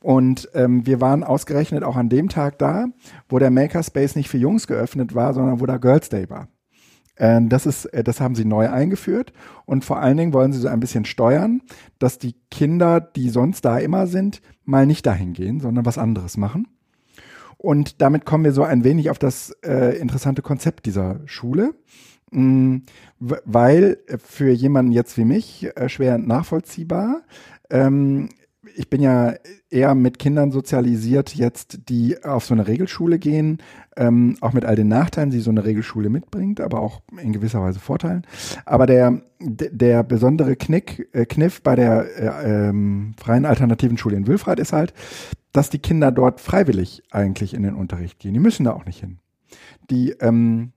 [0.00, 2.86] Und ähm, wir waren ausgerechnet auch an dem Tag da,
[3.28, 6.48] wo der Makerspace nicht für Jungs geöffnet war, sondern wo da Girls Day war.
[7.16, 9.32] Äh, Das ist, äh, das haben sie neu eingeführt
[9.64, 11.62] und vor allen Dingen wollen sie so ein bisschen steuern,
[11.98, 16.36] dass die Kinder, die sonst da immer sind, mal nicht dahin gehen, sondern was anderes
[16.36, 16.68] machen.
[17.64, 21.74] Und damit kommen wir so ein wenig auf das äh, interessante Konzept dieser Schule,
[22.30, 22.78] Mm,
[23.20, 27.22] w- weil äh, für jemanden jetzt wie mich äh, schwer nachvollziehbar.
[27.70, 28.28] Ähm,
[28.74, 29.34] ich bin ja
[29.70, 33.58] eher mit Kindern sozialisiert, jetzt die auf so eine Regelschule gehen,
[33.96, 37.60] ähm, auch mit all den Nachteilen, die so eine Regelschule mitbringt, aber auch in gewisser
[37.62, 38.26] Weise Vorteilen.
[38.64, 42.06] Aber der, der besondere Knick, äh, Kniff bei der
[42.42, 44.92] äh, ähm, freien alternativen Schule in Wülfrath ist halt,
[45.54, 48.34] dass die Kinder dort freiwillig eigentlich in den Unterricht gehen.
[48.34, 49.18] Die müssen da auch nicht hin.
[49.88, 50.72] Die, ähm,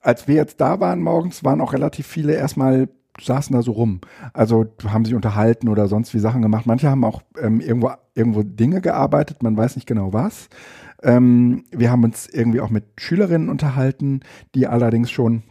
[0.00, 2.88] als wir jetzt da waren morgens, waren auch relativ viele erstmal
[3.20, 4.00] saßen da so rum.
[4.32, 6.66] Also haben sich unterhalten oder sonst wie Sachen gemacht.
[6.66, 10.48] Manche haben auch ähm, irgendwo, irgendwo Dinge gearbeitet, man weiß nicht genau was.
[11.02, 14.20] Ähm, wir haben uns irgendwie auch mit Schülerinnen unterhalten,
[14.54, 15.42] die allerdings schon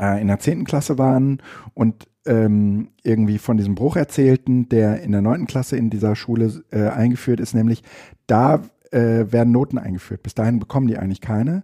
[0.00, 1.42] äh, in der zehnten Klasse waren
[1.74, 6.62] und ähm, irgendwie von diesem Bruch erzählten, der in der neunten Klasse in dieser Schule
[6.70, 7.82] äh, eingeführt ist, nämlich
[8.26, 10.22] da äh, werden Noten eingeführt.
[10.22, 11.62] Bis dahin bekommen die eigentlich keine,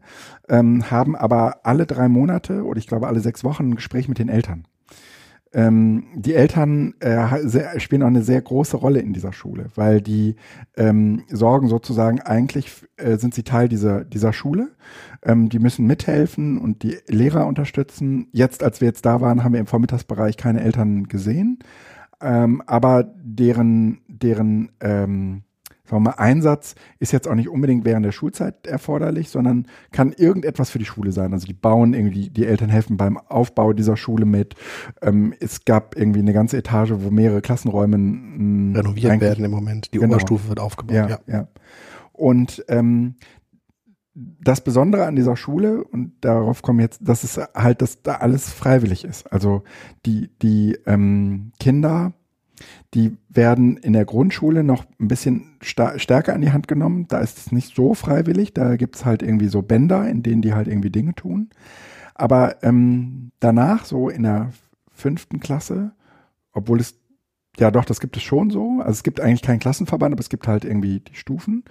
[0.49, 4.19] ähm, haben aber alle drei Monate oder ich glaube alle sechs Wochen ein Gespräch mit
[4.19, 4.67] den Eltern.
[5.57, 10.03] Ähm, die Eltern äh, sehr, spielen auch eine sehr große Rolle in dieser Schule, weil
[10.03, 10.37] die
[10.77, 14.73] ähm, sorgen sozusagen eigentlich äh, sind sie Teil dieser dieser Schule.
[15.23, 18.29] Ähm, die müssen mithelfen und die Lehrer unterstützen.
[18.33, 21.61] Jetzt, als wir jetzt da waren, haben wir im Vormittagsbereich keine Eltern gesehen,
[22.21, 25.46] ähm, aber deren deren ähm,
[25.89, 30.13] sagen wir mal, Einsatz ist jetzt auch nicht unbedingt während der Schulzeit erforderlich, sondern kann
[30.13, 31.33] irgendetwas für die Schule sein.
[31.33, 34.55] Also die bauen irgendwie, die Eltern helfen beim Aufbau dieser Schule mit.
[35.03, 39.93] Ähm, es gab irgendwie eine ganze Etage, wo mehrere Klassenräume mh, Renoviert werden im Moment.
[39.95, 40.15] Die Genau.
[40.15, 40.95] Oberstufe wird aufgebaut.
[40.97, 41.19] Ja, Ja.
[41.27, 41.49] ja.
[42.13, 43.17] Und ähm,
[44.15, 48.51] das Besondere an dieser Schule, und darauf kommen jetzt, dass es halt, dass da alles
[48.51, 49.31] freiwillig ist.
[49.31, 49.63] Also
[50.07, 52.15] die, die ähm, Kinder,
[52.97, 57.07] die werden in der Grundschule noch ein bisschen stärker an die Hand genommen.
[57.09, 58.55] Da ist es nicht so freiwillig.
[58.55, 61.51] Da gibt's halt irgendwie so Bänder, in denen die halt irgendwie Dinge tun.
[62.15, 64.51] Aber ähm, danach, so in der
[64.91, 65.93] fünften Klasse,
[66.53, 66.95] obwohl es,
[67.59, 68.79] ja doch, das gibt es schon so.
[68.81, 71.65] Also es gibt eigentlich keinen Klassenverband, aber es gibt halt irgendwie die Stufen.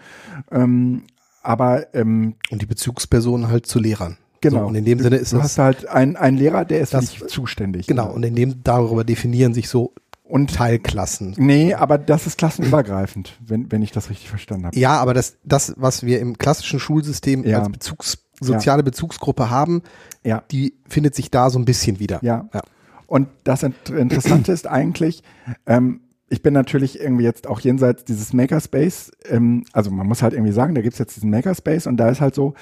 [0.52, 1.04] Ähm,
[1.42, 4.18] aber ähm, Und die Bezugspersonen halt zu Lehrern.
[4.42, 4.60] genau.
[4.62, 6.94] So, und in dem Sinne ist du das, hast halt einen, einen Lehrer, der ist
[6.94, 7.88] Das- dich zuständig.
[7.88, 9.94] genau, und in dem, darüber definieren sich so
[10.28, 11.36] und Teilklassen.
[11.38, 14.78] Nee, aber das ist klassenübergreifend, wenn, wenn ich das richtig verstanden habe.
[14.78, 17.60] Ja, aber das, das, was wir im klassischen Schulsystem ja.
[17.60, 18.84] als Bezugs, soziale ja.
[18.86, 19.84] Bezugsgruppe haben,
[20.24, 20.44] ja.
[20.52, 22.20] die findet sich da so ein bisschen wieder.
[22.24, 22.50] Ja.
[22.54, 22.62] ja.
[23.08, 25.22] Und das Interessante ist eigentlich,
[25.68, 30.34] ähm, ich bin natürlich irgendwie jetzt auch jenseits dieses Makerspace, ähm, also man muss halt
[30.34, 32.56] irgendwie sagen, da gibt's jetzt diesen Makerspace und da ist halt so,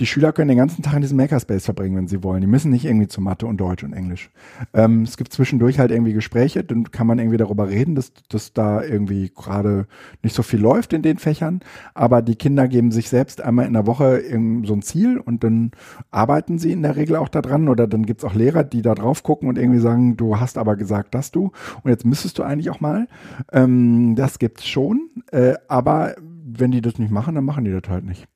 [0.00, 2.40] die Schüler können den ganzen Tag in diesem Makerspace verbringen, wenn sie wollen.
[2.40, 4.30] Die müssen nicht irgendwie zu Mathe und Deutsch und Englisch.
[4.72, 8.54] Ähm, es gibt zwischendurch halt irgendwie Gespräche, dann kann man irgendwie darüber reden, dass, dass
[8.54, 9.86] da irgendwie gerade
[10.22, 11.60] nicht so viel läuft in den Fächern,
[11.92, 14.22] aber die Kinder geben sich selbst einmal in der Woche
[14.64, 15.72] so ein Ziel und dann
[16.10, 19.22] arbeiten sie in der Regel auch daran oder dann gibt's auch Lehrer, die da drauf
[19.22, 21.52] gucken und irgendwie sagen, du hast aber gesagt, dass du
[21.82, 23.08] und jetzt müsstest du eigentlich auch mal.
[23.52, 27.88] Ähm, das gibt's schon, äh, aber wenn die das nicht machen, dann machen die das
[27.88, 28.26] halt nicht.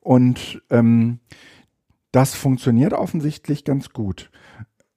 [0.00, 1.20] Und ähm,
[2.12, 4.30] das funktioniert offensichtlich ganz gut.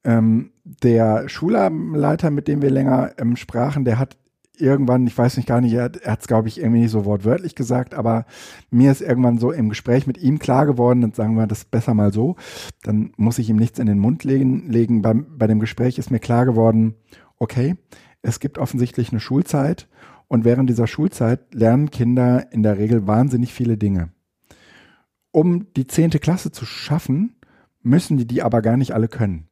[0.04, 4.16] Ähm, der Schulleiter, mit dem wir länger ähm, sprachen, der hat
[4.60, 7.54] irgendwann, ich weiß nicht gar nicht, er, hat es, glaube ich, irgendwie nicht so wortwörtlich
[7.54, 8.26] gesagt, aber
[8.70, 11.94] mir ist irgendwann so im Gespräch mit ihm klar geworden, und sagen wir das besser
[11.94, 12.36] mal so,
[12.82, 14.68] dann muss ich ihm nichts in den Mund legen.
[14.68, 15.02] legen.
[15.02, 16.94] Bei, bei dem Gespräch ist mir klar geworden,
[17.38, 17.76] okay,
[18.22, 19.88] es gibt offensichtlich eine Schulzeit
[20.28, 24.10] und während dieser Schulzeit lernen Kinder in der Regel wahnsinnig viele Dinge.
[25.30, 27.36] Um die zehnte Klasse zu schaffen,
[27.82, 29.48] müssen die die aber gar nicht alle können,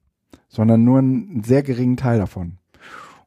[0.48, 2.58] sondern nur einen sehr geringen Teil davon.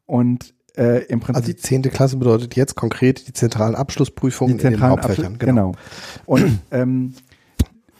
[0.05, 1.35] Und äh, im Prinzip.
[1.35, 5.33] Also die zehnte Klasse bedeutet jetzt konkret die zentralen Abschlussprüfungen die zentralen in den Hauptfächern.
[5.33, 5.71] Abschluss, genau.
[5.71, 5.79] genau.
[6.25, 7.13] Und ähm,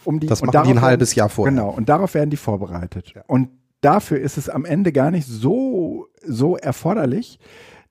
[0.05, 1.53] um die, das machen die ein halbes Jahr vorher.
[1.53, 1.69] Genau.
[1.69, 3.13] Und darauf werden die vorbereitet.
[3.15, 3.23] Ja.
[3.27, 3.49] Und
[3.81, 7.39] dafür ist es am Ende gar nicht so, so erforderlich,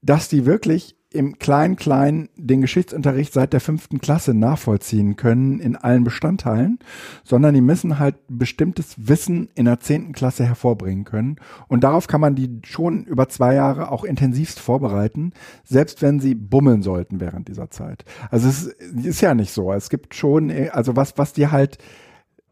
[0.02, 6.04] dass die wirklich im Klein-Klein den Geschichtsunterricht seit der fünften Klasse nachvollziehen können in allen
[6.04, 6.78] Bestandteilen,
[7.24, 11.36] sondern die müssen halt bestimmtes Wissen in der zehnten Klasse hervorbringen können.
[11.66, 15.32] Und darauf kann man die schon über zwei Jahre auch intensivst vorbereiten,
[15.64, 18.04] selbst wenn sie bummeln sollten während dieser Zeit.
[18.30, 19.72] Also es ist ja nicht so.
[19.72, 21.78] Es gibt schon, also was, was die halt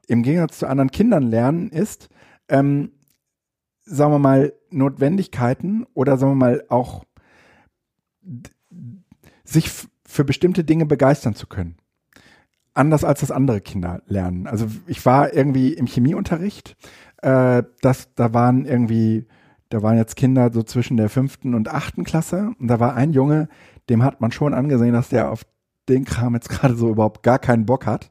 [0.08, 2.08] im Gegensatz zu anderen Kindern lernen, ist,
[2.48, 2.92] ähm,
[3.86, 7.04] sagen wir mal, Notwendigkeiten oder sagen wir mal auch
[9.44, 9.70] sich
[10.04, 11.76] für bestimmte Dinge begeistern zu können.
[12.74, 14.46] Anders als das andere Kinder lernen.
[14.46, 16.76] Also ich war irgendwie im Chemieunterricht,
[17.22, 19.26] äh, das, da waren irgendwie,
[19.70, 23.12] da waren jetzt Kinder so zwischen der fünften und achten Klasse und da war ein
[23.12, 23.48] Junge,
[23.88, 25.46] dem hat man schon angesehen, dass der auf
[25.88, 28.10] den Kram jetzt gerade so überhaupt gar keinen Bock hat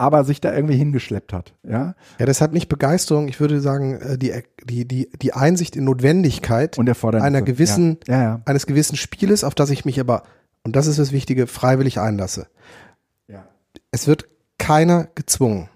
[0.00, 1.52] aber sich da irgendwie hingeschleppt hat.
[1.62, 4.32] Ja, ja das hat nicht Begeisterung, ich würde sagen, äh, die,
[4.64, 8.14] die, die, die Einsicht in Notwendigkeit und einer gewissen, ja.
[8.14, 8.40] Ja, ja.
[8.46, 10.22] eines gewissen Spieles, auf das ich mich aber,
[10.64, 12.46] und das ist das Wichtige, freiwillig einlasse.
[13.28, 13.46] Ja.
[13.90, 14.26] Es wird
[14.58, 15.68] keiner gezwungen.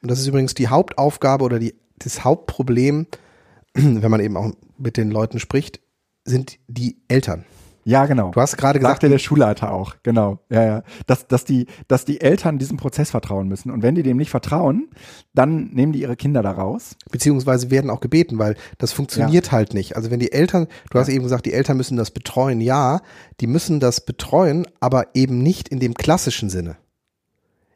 [0.00, 3.08] Und das ist übrigens die Hauptaufgabe oder die, das Hauptproblem,
[3.74, 5.80] wenn man eben auch mit den Leuten spricht,
[6.24, 7.44] sind die Eltern.
[7.84, 8.30] Ja, genau.
[8.30, 8.94] Du hast gerade gesagt.
[8.94, 10.38] Sagte der Schulleiter auch, genau.
[10.48, 10.82] Ja, ja.
[11.06, 13.70] Dass, dass, die, dass die Eltern diesem Prozess vertrauen müssen.
[13.70, 14.88] Und wenn die dem nicht vertrauen,
[15.34, 16.96] dann nehmen die ihre Kinder da raus.
[17.10, 19.52] Beziehungsweise werden auch gebeten, weil das funktioniert ja.
[19.52, 19.96] halt nicht.
[19.96, 22.60] Also wenn die Eltern, du hast eben gesagt, die Eltern müssen das betreuen.
[22.60, 23.00] Ja,
[23.40, 26.76] die müssen das betreuen, aber eben nicht in dem klassischen Sinne.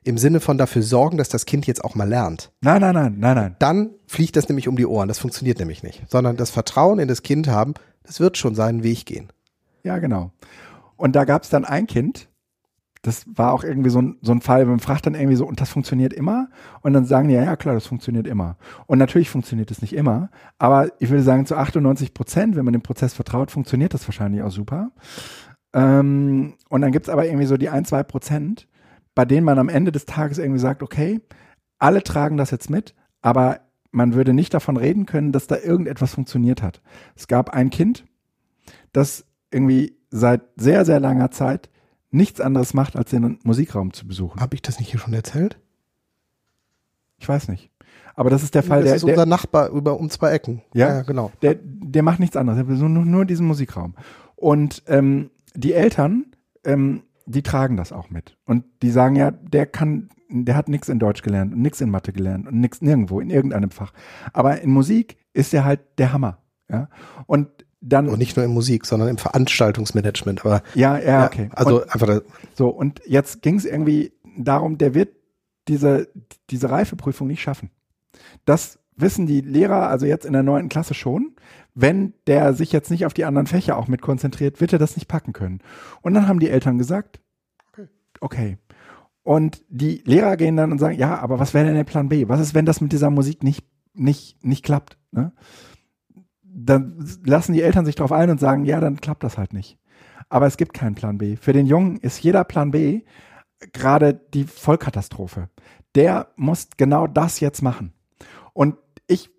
[0.04, 2.52] Im Sinne von dafür sorgen, dass das Kind jetzt auch mal lernt.
[2.60, 3.56] Nein, nein, nein, nein, nein.
[3.58, 5.08] Dann fliegt das nämlich um die Ohren.
[5.08, 6.04] Das funktioniert nämlich nicht.
[6.08, 9.32] Sondern das Vertrauen in das Kind haben, das wird schon seinen Weg gehen.
[9.86, 10.32] Ja, genau.
[10.96, 12.28] Und da gab es dann ein Kind,
[13.02, 15.60] das war auch irgendwie so ein, so ein Fall, man fragt dann irgendwie so, und
[15.60, 16.48] das funktioniert immer?
[16.80, 18.56] Und dann sagen die, ja, ja, klar, das funktioniert immer.
[18.86, 22.72] Und natürlich funktioniert es nicht immer, aber ich würde sagen, zu 98 Prozent, wenn man
[22.72, 24.90] dem Prozess vertraut, funktioniert das wahrscheinlich auch super.
[25.72, 28.66] Ähm, und dann gibt es aber irgendwie so die ein, zwei Prozent,
[29.14, 31.20] bei denen man am Ende des Tages irgendwie sagt, okay,
[31.78, 33.60] alle tragen das jetzt mit, aber
[33.92, 36.82] man würde nicht davon reden können, dass da irgendetwas funktioniert hat.
[37.14, 38.04] Es gab ein Kind,
[38.92, 41.70] das irgendwie seit sehr, sehr langer Zeit
[42.10, 44.40] nichts anderes macht, als den Musikraum zu besuchen.
[44.40, 45.58] Habe ich das nicht hier schon erzählt?
[47.18, 47.70] Ich weiß nicht.
[48.14, 48.94] Aber das ist der Fall, das der.
[48.94, 50.62] Das ist unser der, Nachbar über um zwei Ecken.
[50.72, 51.30] Ja, ja genau.
[51.42, 52.58] Der, der macht nichts anderes.
[52.58, 53.94] Der nur, nur diesen Musikraum.
[54.36, 56.26] Und ähm, die Eltern,
[56.64, 58.36] ähm, die tragen das auch mit.
[58.44, 61.90] Und die sagen ja, der kann, der hat nichts in Deutsch gelernt und nichts in
[61.90, 63.92] Mathe gelernt und nichts nirgendwo, in irgendeinem Fach.
[64.32, 66.38] Aber in Musik ist er halt der Hammer.
[66.70, 66.88] Ja.
[67.26, 67.48] Und
[67.80, 70.44] dann und nicht nur in Musik, sondern im Veranstaltungsmanagement.
[70.44, 71.50] Aber ja, ja, okay.
[71.52, 72.20] also und, einfach
[72.54, 75.10] so und jetzt ging es irgendwie darum, der wird
[75.68, 76.08] diese
[76.50, 77.70] diese Reifeprüfung nicht schaffen.
[78.44, 81.36] Das wissen die Lehrer also jetzt in der neunten Klasse schon.
[81.74, 84.96] Wenn der sich jetzt nicht auf die anderen Fächer auch mit konzentriert, wird er das
[84.96, 85.60] nicht packen können.
[86.00, 87.20] Und dann haben die Eltern gesagt,
[87.72, 87.88] okay.
[88.20, 88.58] okay.
[89.22, 92.28] Und die Lehrer gehen dann und sagen, ja, aber was wäre denn der Plan B?
[92.28, 94.98] Was ist, wenn das mit dieser Musik nicht nicht nicht klappt?
[95.10, 95.32] Ne?
[96.56, 99.78] Dann lassen die Eltern sich darauf ein und sagen, ja, dann klappt das halt nicht.
[100.28, 101.36] Aber es gibt keinen Plan B.
[101.36, 103.02] Für den Jungen ist jeder Plan B
[103.72, 105.50] gerade die Vollkatastrophe.
[105.94, 107.92] Der muss genau das jetzt machen.
[108.52, 109.30] Und ich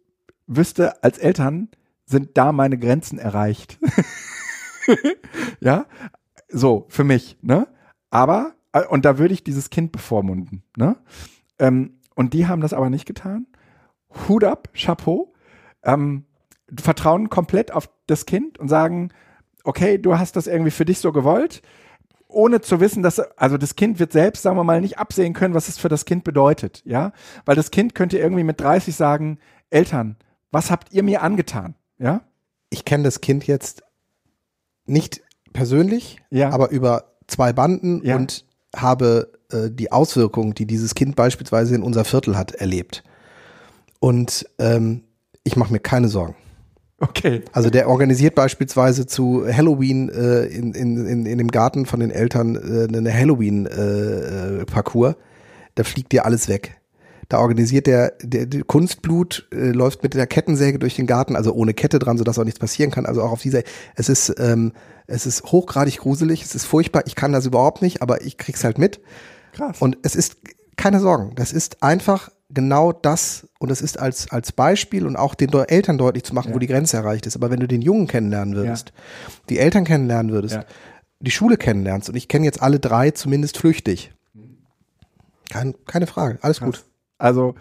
[0.46, 1.70] wüsste, als Eltern
[2.06, 3.80] sind da meine Grenzen erreicht.
[5.60, 5.86] ja,
[6.48, 7.68] so, für mich, ne?
[8.10, 10.96] Aber, äh, und da würde ich dieses Kind bevormunden, ne?
[11.60, 13.48] Ähm, und die haben das aber nicht getan.
[14.28, 15.34] Hut ab, Chapeau.
[15.84, 16.26] Ähm,
[16.80, 19.10] vertrauen komplett auf das Kind und sagen,
[19.64, 21.62] okay, du hast das irgendwie für dich so gewollt,
[22.28, 25.54] ohne zu wissen, dass, also das Kind wird selbst, sagen wir mal, nicht absehen können,
[25.54, 27.14] was es für das Kind bedeutet, ja?
[27.46, 30.18] Weil das Kind könnte irgendwie mit 30 sagen, Eltern,
[30.52, 32.22] was habt ihr mir angetan, ja?
[32.70, 33.84] Ich kenne das Kind jetzt
[34.86, 35.22] nicht
[35.54, 36.50] persönlich, Ja.
[36.50, 38.16] aber über zwei Banden Ja.
[38.18, 43.04] und habe äh, die Auswirkungen, die dieses Kind beispielsweise in unser Viertel hat, erlebt.
[44.00, 45.04] Und ähm,
[45.44, 46.36] ich mache mir keine Sorgen.
[47.00, 47.44] Okay.
[47.52, 52.10] Also der organisiert beispielsweise zu Halloween äh, in, in, in, in dem Garten von den
[52.10, 55.16] Eltern äh, eine Halloween-Parcours.
[55.76, 56.78] da fliegt dir alles weg.
[57.30, 61.54] Da organisiert der, der, der Kunstblut, äh, läuft mit der Kettensäge durch den Garten, also
[61.54, 63.06] ohne Kette dran, sodass auch nichts passieren kann.
[63.06, 63.64] Also auch auf dieser,
[63.96, 64.72] es ist, ähm,
[65.08, 68.64] es ist hochgradig gruselig, es ist furchtbar, ich kann das überhaupt nicht, aber ich krieg's
[68.64, 69.02] halt mit.
[69.52, 69.78] Krass.
[69.80, 70.38] Und es ist
[70.78, 75.36] keine Sorgen, das ist einfach genau das und es ist als, als Beispiel und auch
[75.36, 76.56] den Eltern deutlich zu machen, Ja.
[76.56, 77.36] wo die Grenze erreicht ist.
[77.36, 78.94] Aber wenn du den Jungen kennenlernen würdest,
[79.50, 80.66] die Eltern kennenlernen würdest, Ja.
[81.20, 84.14] die Schule kennenlernst und ich kenne jetzt alle drei zumindest flüchtig.
[85.50, 86.86] Kein, keine Frage, alles gut.
[87.18, 87.56] Also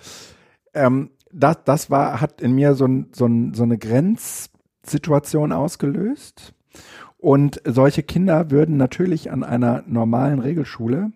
[0.75, 6.53] ähm, das, das war, hat in mir so, ein, so, ein, so eine Grenzsituation ausgelöst.
[7.19, 11.13] Und solche Kinder würden natürlich an einer normalen Regelschule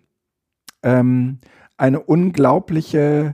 [0.83, 1.39] ähm,
[1.81, 3.33] eine unglaubliche,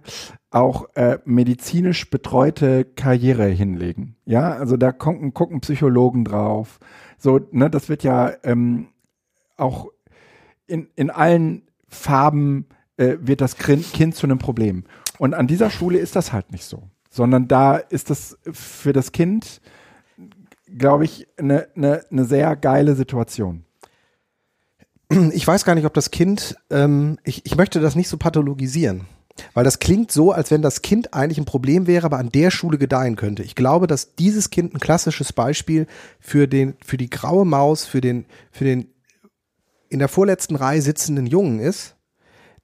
[0.51, 4.15] auch äh, medizinisch betreute Karriere hinlegen.
[4.23, 6.79] Ja, also da gucken, gucken Psychologen drauf.
[7.17, 8.87] So, ne, das wird ja ähm,
[9.57, 9.89] auch
[10.65, 14.85] in, in allen Farben äh, wird das Kind, zu einem Problem.
[15.19, 19.11] Und an dieser Schule ist das halt nicht so, sondern da ist das für das
[19.11, 19.59] Kind,
[20.73, 23.65] glaube ich, eine ne, ne sehr geile Situation.
[25.31, 29.05] Ich weiß gar nicht, ob das Kind, ähm, ich, ich möchte das nicht so pathologisieren.
[29.53, 32.51] Weil das klingt so, als wenn das Kind eigentlich ein Problem wäre, aber an der
[32.51, 33.43] Schule gedeihen könnte.
[33.43, 35.85] Ich glaube, dass dieses Kind ein klassisches Beispiel
[36.19, 38.89] für den, für die graue Maus, für den, für den
[39.89, 41.95] in der vorletzten Reihe sitzenden Jungen ist,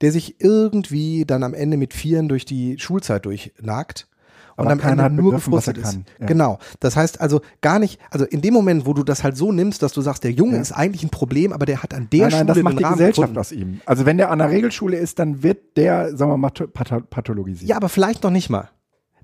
[0.01, 4.07] der sich irgendwie dann am Ende mit Vieren durch die Schulzeit durchnagt.
[4.55, 5.99] Und am Ende nur gefrustet ist.
[6.19, 6.25] Ja.
[6.27, 6.59] Genau.
[6.79, 9.81] Das heißt also gar nicht, also in dem Moment, wo du das halt so nimmst,
[9.81, 10.61] dass du sagst, der Junge Ja.
[10.61, 12.83] ist eigentlich ein Problem, aber der hat an der nein, nein, Schule das macht die
[12.83, 13.39] Rahmen Gesellschaft gefunden.
[13.39, 13.81] aus ihm.
[13.85, 17.69] Also wenn der an der Regelschule ist, dann wird der, sagen wir mal, patho- pathologisiert.
[17.69, 18.69] Ja, aber vielleicht noch nicht mal.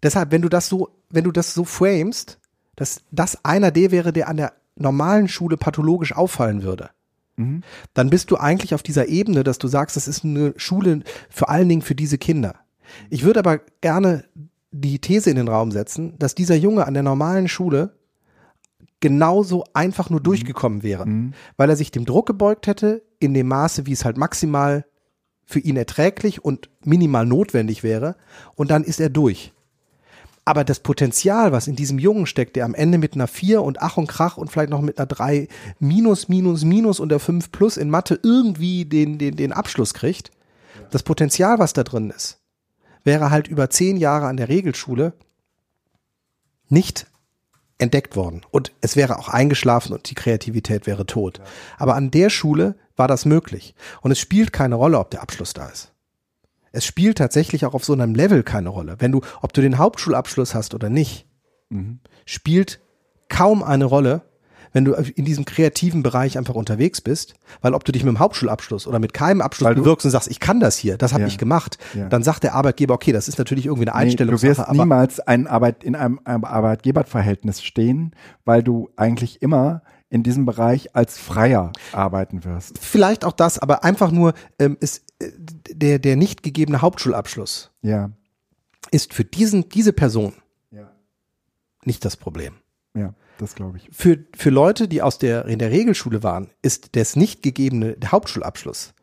[0.02, 2.40] Deshalb, wenn du das so, wenn du das so framest,
[2.76, 6.90] dass das einer der wäre, der an der normalen Schule pathologisch auffallen würde,
[7.36, 7.62] Mhm.
[7.94, 11.50] dann bist du eigentlich auf dieser Ebene, dass du sagst, das ist eine Schule vor
[11.50, 12.56] allen Dingen für diese Kinder.
[13.10, 14.24] Ich würde aber gerne
[14.72, 17.96] die These in den Raum setzen, dass dieser Junge an der normalen Schule
[19.00, 21.34] genauso einfach nur durchgekommen wäre, Mhm.
[21.58, 24.86] weil er sich dem Druck gebeugt hätte, in dem Maße, wie es halt maximal
[25.46, 28.16] für ihn erträglich und minimal notwendig wäre,
[28.56, 29.54] und dann ist er durch.
[30.46, 33.82] Aber das Potenzial, was in diesem Jungen steckt, der am Ende mit einer 4 und
[33.82, 35.48] Ach und Krach und vielleicht noch mit einer 3
[35.80, 40.32] minus, minus, minus und der 5 plus in Mathe irgendwie den, den, den Abschluss kriegt,
[40.92, 42.39] das Potenzial, was da drin ist,
[43.04, 45.14] wäre halt über zehn Jahre an der Regelschule
[46.68, 47.08] nicht
[47.78, 48.42] entdeckt worden.
[48.52, 51.42] Und es wäre auch eingeschlafen und die Kreativität wäre tot.
[51.78, 53.74] Aber an der Schule war das möglich.
[54.02, 55.94] Und es spielt keine Rolle, ob der Abschluss da ist.
[56.72, 58.98] Es spielt tatsächlich auch auf so einem Level keine Rolle.
[59.00, 61.26] Wenn du, ob du den Hauptschulabschluss hast oder nicht,
[61.72, 62.00] Mhm.
[62.26, 62.80] spielt
[63.30, 64.24] kaum eine Rolle,
[64.74, 68.20] wenn du in diesem kreativen Bereich einfach unterwegs bist, weil ob du dich mit dem
[68.20, 71.28] Hauptschulabschluss oder mit keinem Abschluss bewirkst und sagst, ich kann das hier, das habe Ja.
[71.28, 72.08] ich gemacht, Ja.
[72.10, 74.74] dann sagt der Arbeitgeber, okay, das ist natürlich irgendwie eine Nee, du Einstellungssache, wirst aber
[74.74, 80.96] niemals ein Arbeit, in einem, einem Arbeitgeberverhältnis stehen, weil du eigentlich immer in diesem Bereich
[80.96, 82.80] als Freier arbeiten wirst.
[82.80, 85.30] vielleicht auch das, aber einfach nur ähm, ist äh,
[85.72, 88.10] der der nicht gegebene Hauptschulabschluss Ja,
[88.92, 90.34] ist für diesen diese Person
[90.72, 90.90] ja,
[91.86, 92.56] nicht das Problem.
[92.96, 93.90] ja, das glaube ich.
[93.92, 98.94] Für für Leute, die aus der in der Regelschule waren, ist das nicht gegebene Hauptschulabschluss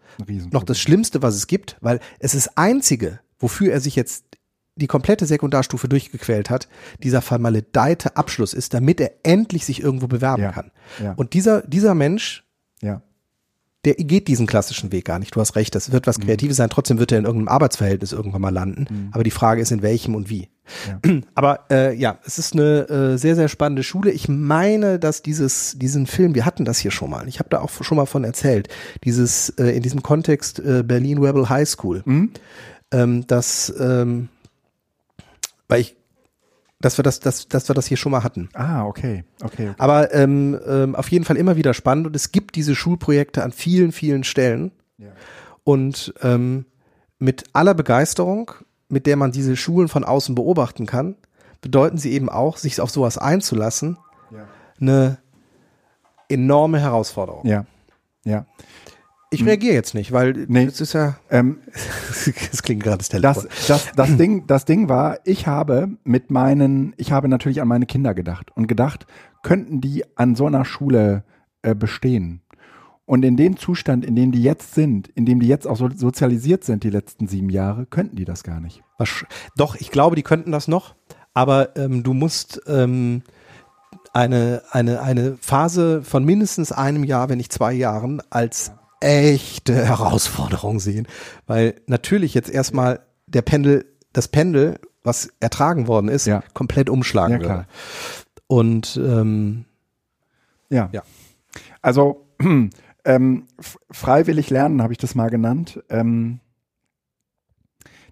[0.50, 4.24] noch das Schlimmste, was es gibt, weil es ist das einzige, wofür er sich jetzt
[4.76, 6.68] die komplette Sekundarstufe durchgequält hat,
[7.02, 10.70] dieser vermaledeite Abschluss ist, damit er endlich sich irgendwo bewerben Ja, kann.
[11.02, 11.12] ja.
[11.14, 12.44] Und dieser, dieser Mensch,
[13.86, 15.34] der geht diesen klassischen Weg gar nicht.
[15.34, 16.68] Du hast recht, das wird was Kreatives sein.
[16.68, 19.10] Trotzdem wird er in irgendeinem Arbeitsverhältnis irgendwann mal landen.
[19.12, 20.48] Aber die Frage ist, in welchem und wie.
[21.36, 24.10] Aber äh, ja, es ist eine äh, sehr, sehr spannende Schule.
[24.10, 27.28] Ich meine, dass dieses, diesen Film, wir hatten das hier schon mal.
[27.28, 28.68] Ich habe da auch schon mal von erzählt.
[29.04, 32.02] Dieses, äh, in diesem Kontext äh, Berlin Rebel High School.
[32.90, 34.28] Ähm, dass, ähm,
[35.68, 35.95] weil ich,
[36.80, 38.48] dass wir das, dass, dass wir das hier schon mal hatten.
[38.54, 39.24] Ah, okay.
[39.42, 39.68] Okay.
[39.70, 39.74] okay.
[39.78, 43.52] Aber ähm, ähm, auf jeden Fall immer wieder spannend und es gibt diese Schulprojekte an
[43.52, 44.72] vielen, vielen Stellen.
[44.98, 45.08] Ja.
[45.64, 46.66] Und ähm,
[47.18, 48.52] mit aller Begeisterung,
[48.88, 51.16] mit der man diese Schulen von außen beobachten kann,
[51.60, 53.96] bedeuten sie eben auch, sich auf sowas einzulassen,
[54.30, 54.46] Ja.
[54.80, 55.18] eine
[56.28, 57.46] enorme Herausforderung.
[57.46, 57.64] Ja.
[58.24, 58.46] Ja.
[59.30, 60.64] Ich reagiere jetzt nicht, weil Nee.
[60.64, 61.58] es ist ja, Ähm,
[62.52, 63.48] es klingt gerade das das, Telefon.
[63.66, 67.86] das, das, Ding, das Ding war, ich habe mit meinen, ich habe natürlich an meine
[67.86, 69.06] Kinder gedacht und gedacht,
[69.42, 71.24] könnten die an so einer Schule
[71.62, 72.42] äh, bestehen?
[73.04, 75.88] Und in dem Zustand, in dem die jetzt sind, in dem die jetzt auch so
[75.94, 78.82] sozialisiert sind, die letzten sieben Jahre, könnten die das gar nicht.
[79.56, 80.94] Doch, ich glaube, die könnten das noch,
[81.34, 83.22] aber ähm, du musst ähm,
[84.12, 90.80] eine, eine, eine Phase von mindestens einem Jahr, wenn nicht zwei Jahren, als echte Herausforderung
[90.80, 91.06] sehen.
[91.46, 96.42] Weil natürlich jetzt erstmal der Pendel, das Pendel, was ertragen worden ist, Ja.
[96.54, 97.66] komplett umschlagen Ja, würde.
[98.46, 99.64] Und ähm,
[100.70, 100.88] Ja.
[100.92, 101.02] Ja.
[101.82, 102.26] Also
[103.04, 103.44] ähm,
[103.90, 105.82] freiwillig lernen habe ich das mal genannt.
[105.88, 106.40] Ähm,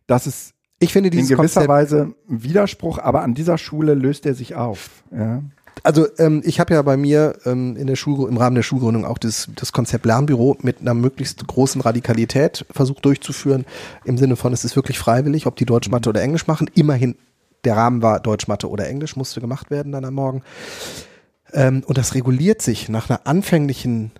[0.07, 4.27] das ist ich finde in gewisser Konzept, Weise ein Widerspruch, aber an dieser Schule löst
[4.27, 5.03] er sich auf.
[5.11, 5.43] Ja.
[5.83, 9.05] Also ähm, ich habe ja bei mir ähm, in der Schul im Rahmen der Schulgründung
[9.05, 13.67] auch das, das Konzept Lernbüro mit einer möglichst großen Radikalität versucht durchzuführen,
[14.05, 16.71] im Sinne von, es ist wirklich freiwillig, ob die Deutsch, Mathe oder Englisch machen.
[16.75, 17.17] Immerhin,
[17.65, 20.43] der Rahmen war Deutsch, Mathe oder Englisch, musste gemacht werden dann am Morgen.
[21.53, 24.13] Ähm, und das reguliert sich nach einer anfänglichen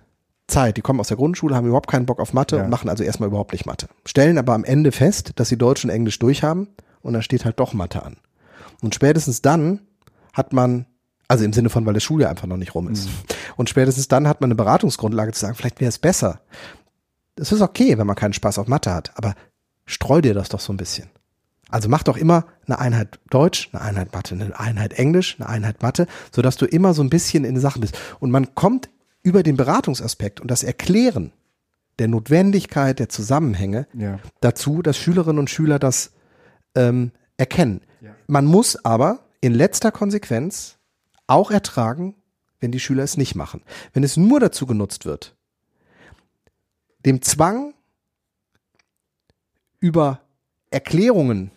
[0.47, 0.77] Zeit.
[0.77, 2.63] Die kommen aus der Grundschule, haben überhaupt keinen Bock auf Mathe Ja.
[2.63, 3.87] und machen also erstmal überhaupt nicht Mathe.
[4.05, 6.67] Stellen aber am Ende fest, dass sie Deutsch und Englisch durchhaben
[7.01, 8.17] und dann steht halt doch Mathe an.
[8.81, 9.79] Und spätestens dann
[10.33, 10.85] hat man,
[11.27, 13.09] also im Sinne von, weil das Schuljahr einfach noch nicht rum ist.
[13.55, 16.41] Und spätestens dann hat man eine Beratungsgrundlage zu sagen, vielleicht wäre es besser.
[17.35, 19.35] Es ist okay, wenn man keinen Spaß auf Mathe hat, aber
[19.85, 21.09] streu dir das doch so ein bisschen.
[21.69, 25.81] Also mach doch immer eine Einheit Deutsch, eine Einheit Mathe, eine Einheit Englisch, eine Einheit
[25.81, 27.97] Mathe, sodass du immer so ein bisschen in Sachen bist.
[28.19, 28.89] Und man kommt
[29.23, 31.31] über den Beratungsaspekt und das Erklären
[31.97, 34.19] der Notwendigkeit der Zusammenhänge Ja.
[34.41, 36.11] dazu, dass Schülerinnen und Schüler das
[36.75, 37.81] ähm, erkennen.
[38.27, 40.77] Man muss aber in letzter Konsequenz
[41.27, 42.15] auch ertragen,
[42.59, 43.61] wenn die Schüler es nicht machen.
[43.93, 45.35] Wenn es nur dazu genutzt wird,
[47.05, 47.73] dem Zwang
[49.79, 50.21] über
[50.71, 51.51] Erklärungen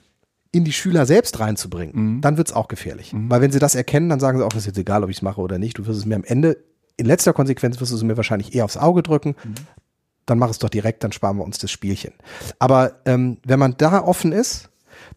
[0.52, 3.12] in die Schüler selbst reinzubringen, dann wird es auch gefährlich.
[3.30, 5.16] Weil wenn sie das erkennen, dann sagen sie auch, das ist jetzt egal, ob ich
[5.16, 5.78] es mache oder nicht.
[5.78, 6.58] Du wirst es mir am Ende,
[6.96, 9.34] in letzter Konsequenz wirst du es mir wahrscheinlich eher aufs Auge drücken.
[10.26, 12.12] Dann mach es doch direkt, dann sparen wir uns das Spielchen.
[12.58, 14.68] Aber ähm, wenn man da offen ist,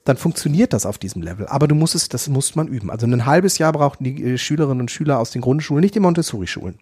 [0.04, 1.48] dann funktioniert das auf diesem Level.
[1.48, 2.90] Aber du musst es, das muss man üben.
[2.90, 6.00] Also ein halbes Jahr brauchten die äh, Schülerinnen und Schüler aus den Grundschulen, nicht die
[6.00, 6.80] Montessori-Schulen,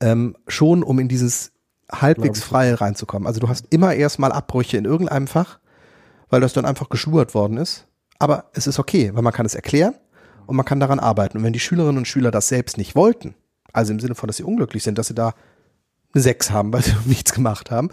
[0.00, 1.52] ähm, schon, um in dieses
[1.90, 3.26] halbwegs freie reinzukommen.
[3.26, 5.58] Also du hast immer erstmal Abbrüche in irgendeinem Fach,
[6.30, 7.86] weil das dann einfach geschludert worden ist.
[8.18, 9.94] Aber es ist okay, weil man kann es erklären
[10.46, 11.38] und man kann daran arbeiten.
[11.38, 13.34] Und wenn die Schülerinnen und Schüler das selbst nicht wollten,
[13.72, 15.34] also im Sinne von, dass sie unglücklich sind, dass sie da
[16.12, 17.90] eine Sechs haben, weil sie nichts gemacht haben,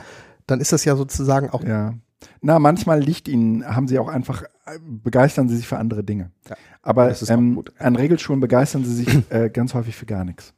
[0.47, 1.93] dann ist das ja sozusagen auch Ja.
[2.41, 6.32] Na, manchmal liegt ihnen, haben sie auch einfach, äh, begeistern sie sich für andere Dinge.
[6.49, 7.74] Ja, Aber das ist auch ähm, gut.
[7.80, 10.53] an Regelschulen begeistern sie sich äh, ganz häufig für gar nichts.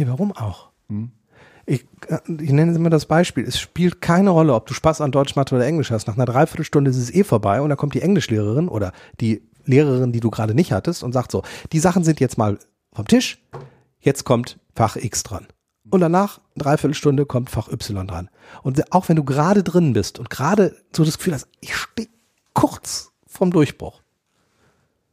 [0.00, 0.70] Nee, warum auch?
[0.88, 1.10] Hm.
[1.66, 3.44] Ich, äh, ich nenne immer das Beispiel.
[3.44, 6.06] Es spielt keine Rolle, ob du Spaß an Deutsch, Mathe oder Englisch hast.
[6.06, 10.10] Nach einer Dreiviertelstunde ist es eh vorbei und dann kommt die Englischlehrerin oder die Lehrerin,
[10.12, 12.58] die du gerade nicht hattest und sagt so, die Sachen sind jetzt mal
[12.94, 13.42] vom Tisch,
[14.00, 15.46] jetzt kommt Fach X dran.
[15.90, 18.30] Und danach, eine Dreiviertelstunde, kommt Fach Y dran.
[18.62, 22.08] Und auch wenn du gerade drin bist und gerade so das Gefühl hast, ich stehe
[22.54, 24.02] kurz vom Durchbruch,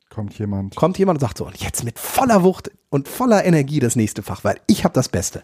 [0.09, 0.75] Kommt jemand.
[0.75, 4.23] kommt jemand und sagt so, und jetzt mit voller Wucht und voller Energie das nächste
[4.23, 5.43] Fach, weil ich habe das Beste.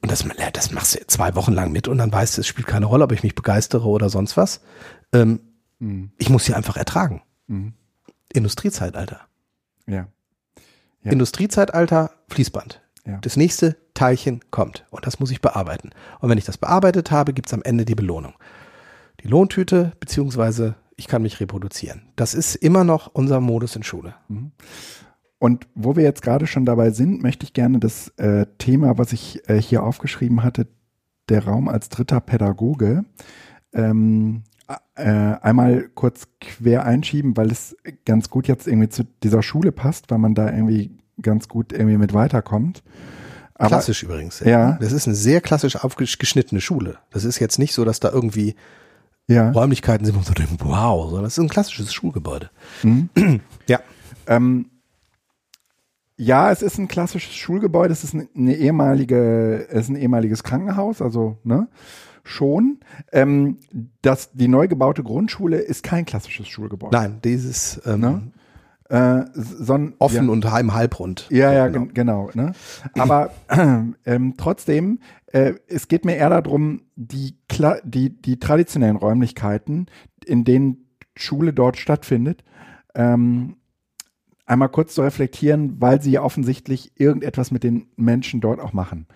[0.00, 2.66] Und das, das machst du zwei Wochen lang mit und dann weißt du, es spielt
[2.66, 4.60] keine Rolle, ob ich mich begeistere oder sonst was.
[5.12, 5.40] Ähm,
[6.18, 7.22] Ich muss hier einfach ertragen.
[7.46, 7.74] Mhm.
[8.32, 9.20] Industriezeitalter.
[9.86, 10.08] Ja.
[11.04, 11.12] Ja.
[11.12, 12.80] Industriezeitalter, Fließband.
[13.06, 13.18] Ja.
[13.18, 15.90] Das nächste Teilchen kommt und das muss ich bearbeiten.
[16.20, 18.34] Und wenn ich das bearbeitet habe, gibt's am Ende die Belohnung.
[19.22, 22.02] Die Lohntüte, beziehungsweise ich kann mich reproduzieren.
[22.16, 24.14] Das ist immer noch unser Modus in Schule.
[25.38, 29.12] Und wo wir jetzt gerade schon dabei sind, möchte ich gerne das äh, Thema, was
[29.12, 30.68] ich äh, hier aufgeschrieben hatte,
[31.28, 33.04] der Raum als dritter Pädagoge,
[33.72, 34.44] ähm,
[34.94, 40.10] äh, einmal kurz quer einschieben, weil es ganz gut jetzt irgendwie zu dieser Schule passt,
[40.10, 42.82] weil man da irgendwie ganz gut irgendwie mit weiterkommt.
[43.54, 44.40] Aber- Klassisch übrigens.
[44.40, 44.78] Ja.
[44.80, 46.98] Das ist eine sehr klassisch aufgeschnittene Schule.
[47.10, 48.54] Das ist jetzt nicht so, dass da irgendwie
[49.28, 49.50] Ja.
[49.52, 52.50] Räumlichkeiten sind, wo man so denkt, wow, sondern das ist ein klassisches Schulgebäude.
[53.68, 53.80] ja.
[54.26, 54.66] Ähm,
[56.16, 57.92] ja, es ist ein klassisches Schulgebäude.
[57.92, 61.68] Es ist eine, eine ehemalige, es ist ein ehemaliges Krankenhaus, also ne,
[62.22, 62.78] schon.
[63.12, 63.58] Ähm,
[64.02, 66.96] das, die neu gebaute Grundschule ist kein klassisches Schulgebäude.
[66.96, 68.22] Nein, dieses ähm, Ne?
[68.92, 70.30] Äh, son, offen ja.
[70.30, 71.26] und heim halbrund.
[71.30, 71.86] Ja, ja, genau.
[71.86, 72.30] gen- genau.
[72.34, 72.52] Ne?
[72.98, 73.30] Aber
[74.04, 79.86] ähm, trotzdem, äh, es geht mir eher darum, die, Kla die, die traditionellen Räumlichkeiten,
[80.26, 82.44] in denen Schule dort stattfindet,
[82.94, 83.56] ähm,
[84.44, 89.06] einmal kurz zu reflektieren, weil sie ja offensichtlich irgendetwas mit den Menschen dort auch machen.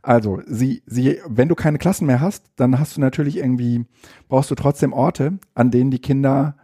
[0.00, 3.84] Also, sie, sie, wenn du keine Klassen mehr hast, dann hast du natürlich irgendwie,
[4.30, 6.56] brauchst du trotzdem Orte, an denen die Kinder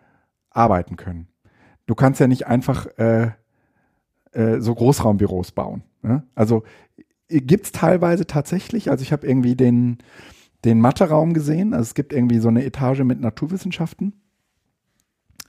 [0.48, 1.28] arbeiten können.
[1.86, 3.30] Du kannst ja nicht einfach äh,
[4.32, 5.82] äh, so Großraumbüros bauen.
[6.02, 6.22] Ne?
[6.34, 6.62] Also
[7.28, 9.98] gibt es teilweise tatsächlich, also ich habe irgendwie den,
[10.64, 14.14] den Matheraum gesehen, also es gibt irgendwie so eine Etage mit Naturwissenschaften.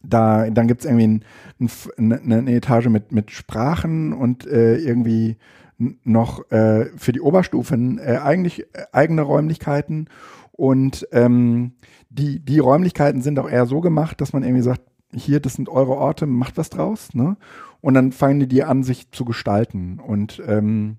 [0.05, 1.21] Da, dann gibt es irgendwie
[1.59, 5.37] ein, ein, eine, Etage mit, mit Sprachen und äh, irgendwie
[5.77, 10.09] noch äh, für die Oberstufen äh, eigentlich äh, eigene Räumlichkeiten.
[10.51, 11.73] Und ähm,
[12.09, 14.81] die, die Räumlichkeiten sind auch eher so gemacht, dass man irgendwie sagt,
[15.13, 17.13] hier, das sind eure Orte, macht was draus.
[17.13, 17.37] Ne?
[17.81, 19.99] Und dann fangen die die an, sich zu gestalten.
[19.99, 20.97] Und ähm,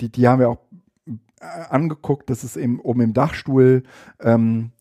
[0.00, 0.58] die, die haben wir auch
[1.40, 3.82] äh, angeguckt, das ist eben oben im Dachstuhl,
[4.20, 4.71] ähm,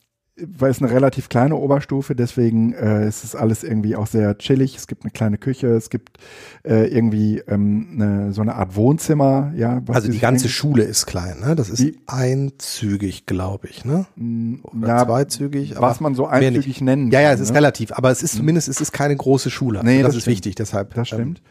[0.47, 4.75] weil es eine relativ kleine Oberstufe, deswegen äh, ist es alles irgendwie auch sehr chillig.
[4.77, 6.17] Es gibt eine kleine Küche, es gibt
[6.63, 9.81] äh, irgendwie ähm, eine, so eine Art Wohnzimmer, ja.
[9.87, 11.55] Also die ganze eigentlich- Schule ist klein, ne?
[11.55, 14.05] Das ist Die- einzügig, glaube ich, ne?
[14.63, 15.75] Oder Ja, zweizügig.
[15.79, 17.55] was man so einzügig nennen Ja, ja, kann, es ist ne?
[17.57, 19.81] relativ, aber es ist zumindest, es ist keine große Schule.
[19.83, 20.35] Nee, das, das ist stimmt.
[20.37, 20.93] wichtig, deshalb.
[20.93, 21.41] Das ähm, stimmt.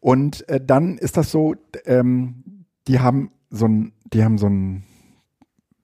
[0.00, 1.54] Und äh, dann ist das so,
[1.84, 4.84] ähm, die haben so ein, die haben so ein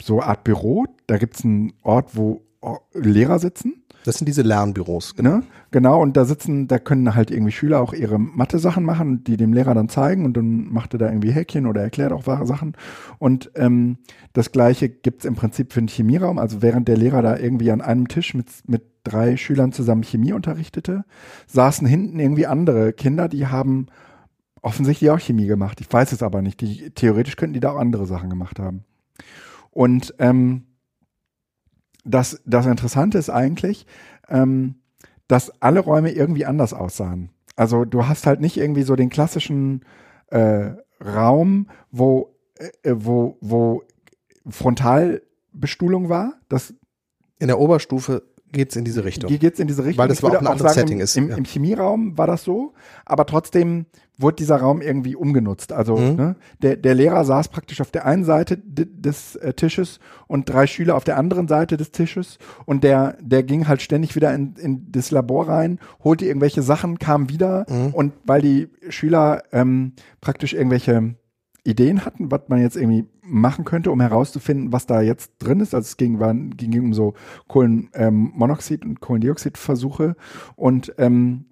[0.02, 3.82] so eine Art Büro, da gibt es einen Ort, wo oh, Lehrer sitzen.
[4.04, 5.16] Das sind diese Lernbüros.
[5.18, 5.42] Ne?
[5.70, 9.52] Genau, und da sitzen, da können halt irgendwie Schüler auch ihre Mathe-Sachen machen, die dem
[9.52, 12.74] Lehrer dann zeigen und dann macht er da irgendwie Häkchen oder erklärt auch wahre Sachen.
[13.18, 13.98] Und ähm,
[14.32, 16.38] das gleiche gibt's im Prinzip für den Chemieraum.
[16.38, 20.32] Also während der Lehrer da irgendwie an einem Tisch mit, mit drei Schülern zusammen Chemie
[20.32, 21.04] unterrichtete,
[21.46, 23.88] saßen hinten irgendwie andere Kinder, die haben
[24.62, 25.80] offensichtlich auch Chemie gemacht.
[25.80, 26.60] Ich weiß es aber nicht.
[26.60, 28.84] Die, theoretisch könnten die da auch andere Sachen gemacht haben.
[29.70, 30.66] Und ähm,
[32.04, 33.86] das, das Interessante ist eigentlich,
[34.28, 34.76] ähm,
[35.26, 37.30] dass alle Räume irgendwie anders aussahen.
[37.56, 39.84] Also du hast halt nicht irgendwie so den klassischen
[40.28, 40.70] äh,
[41.04, 42.34] Raum, wo,
[42.82, 43.82] äh, wo, wo
[44.48, 46.34] Frontalbestuhlung war.
[46.48, 46.74] Das
[47.38, 49.30] In der Oberstufe geht's in diese Richtung.
[49.38, 49.98] Geht's in diese Richtung.
[50.02, 51.36] Weil das Ich war auch ein anderes sagen, Setting ist, Im, ja.
[51.36, 52.72] Im Chemieraum war das so,
[53.04, 53.86] aber trotzdem
[54.20, 55.72] wurde dieser Raum irgendwie umgenutzt.
[55.72, 56.16] Also Mhm.
[56.16, 60.66] ne, der, der Lehrer saß praktisch auf der einen Seite des äh, Tisches und drei
[60.66, 64.54] Schüler auf der anderen Seite des Tisches und der, der ging halt ständig wieder in,
[64.56, 67.94] in das Labor rein, holte irgendwelche Sachen, kam wieder Mhm.
[67.94, 71.14] und weil die Schüler ähm, praktisch irgendwelche
[71.68, 75.74] Ideen hatten, was man jetzt irgendwie machen könnte, um herauszufinden, was da jetzt drin ist.
[75.74, 77.14] Also es ging, war, ging um so
[77.46, 80.16] Kohlenmonoxid und Kohlendioxidversuche
[80.56, 81.44] und ähm,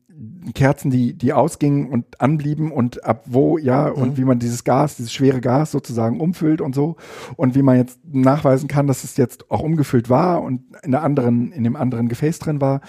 [0.55, 4.97] Kerzen, die, die ausgingen und anblieben und ab wo, ja, und wie man dieses Gas,
[4.97, 6.97] dieses schwere Gas sozusagen umfüllt und so.
[7.37, 11.03] Und wie man jetzt nachweisen kann, dass es jetzt auch umgefüllt war und in der
[11.03, 12.81] anderen, in dem anderen Gefäß drin war.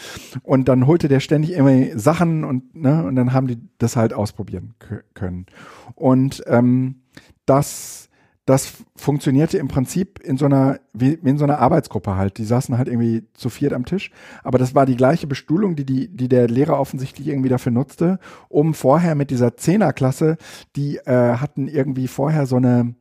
[0.44, 4.14] Und dann holte der ständig immer Sachen und, ne, und dann haben die das halt
[4.14, 5.48] ausprobieren kö- können.
[5.96, 7.02] Und ähm,
[7.46, 8.07] das,
[8.48, 12.38] das funktionierte im Prinzip in so einer, wie in so einer Arbeitsgruppe halt.
[12.38, 14.10] Die saßen halt irgendwie zu viert am Tisch.
[14.41, 18.20] Aber das war die gleiche Bestuhlung, die, die, die der Lehrer offensichtlich irgendwie dafür nutzte,
[18.48, 20.38] um vorher mit dieser Zehnerklasse,
[20.78, 22.95] die äh, hatten irgendwie vorher so eine,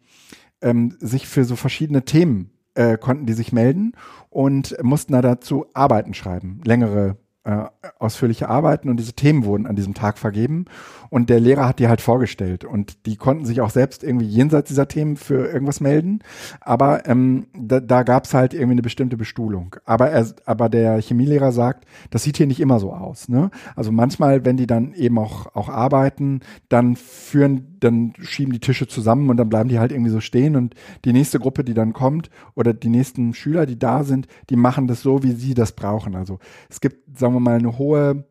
[0.63, 3.93] ähm, sich für so verschiedene Themen äh, konnten die sich melden
[4.29, 7.65] und mussten da dazu Arbeiten schreiben, längere äh,
[8.01, 10.65] ausführliche Arbeiten und diese Themen wurden an diesem Tag vergeben
[11.11, 14.69] und der Lehrer hat die halt vorgestellt und die konnten sich auch selbst irgendwie jenseits
[14.69, 16.21] dieser Themen für irgendwas melden,
[16.61, 19.77] aber ähm, da, da gab es halt irgendwie eine bestimmte Bestuhlung.
[19.85, 23.29] Aber er, aber der Chemielehrer sagt, das sieht hier nicht immer so aus.
[23.29, 23.51] Ne?
[23.75, 28.87] Also manchmal, wenn die dann eben auch auch arbeiten, dann führen, dann schieben die Tische
[28.87, 31.93] zusammen und dann bleiben die halt irgendwie so stehen und die nächste Gruppe, die dann
[31.93, 35.73] kommt oder die nächsten Schüler, die da sind, die machen das so, wie sie das
[35.73, 36.15] brauchen.
[36.15, 36.39] Also
[36.69, 38.25] es gibt, sagen wir mal, eine hohe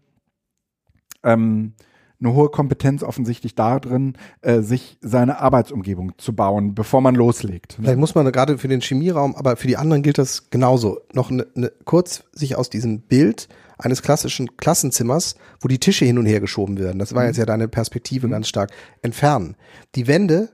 [1.24, 1.74] ähm,
[2.20, 7.74] eine hohe Kompetenz offensichtlich darin, äh, sich seine Arbeitsumgebung zu bauen, bevor man loslegt.
[7.80, 11.00] Vielleicht muss man gerade für den Chemieraum, aber für die anderen gilt das genauso.
[11.14, 13.48] Noch ne, ne, kurz sich aus diesem Bild
[13.78, 17.46] eines klassischen Klassenzimmers, wo die Tische hin und her geschoben werden, das war jetzt ja
[17.46, 19.56] deine Perspektive ganz stark, entfernen.
[19.96, 20.50] Die Wände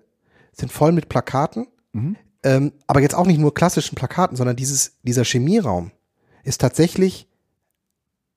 [0.54, 2.16] sind voll mit Plakaten, Mhm.
[2.44, 5.92] ähm, aber jetzt auch nicht nur klassischen Plakaten, sondern dieses, dieser Chemieraum
[6.44, 7.28] ist tatsächlich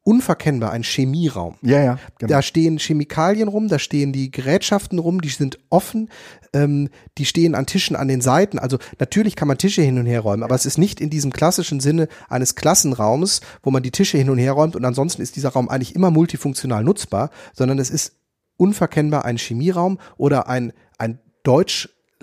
[0.05, 1.57] unverkennbar ein Chemieraum.
[1.63, 2.31] Ja, ja, genau.
[2.31, 6.11] Da stehen Chemikalien rum, da stehen die Gerätschaften rum, die sind offen,
[6.53, 8.59] ähm, die stehen an Tischen an den Seiten.
[8.59, 11.33] Also natürlich kann man Tische hin und her räumen, aber es ist nicht in diesem
[11.33, 15.37] klassischen Sinne eines Klassenraumes, wo man die Tische hin und her räumt und ansonsten ist
[15.37, 18.13] dieser Raum eigentlich immer multifunktional nutzbar, sondern es ist
[18.59, 21.19] unverkennbar ein Chemieraum oder ein, ein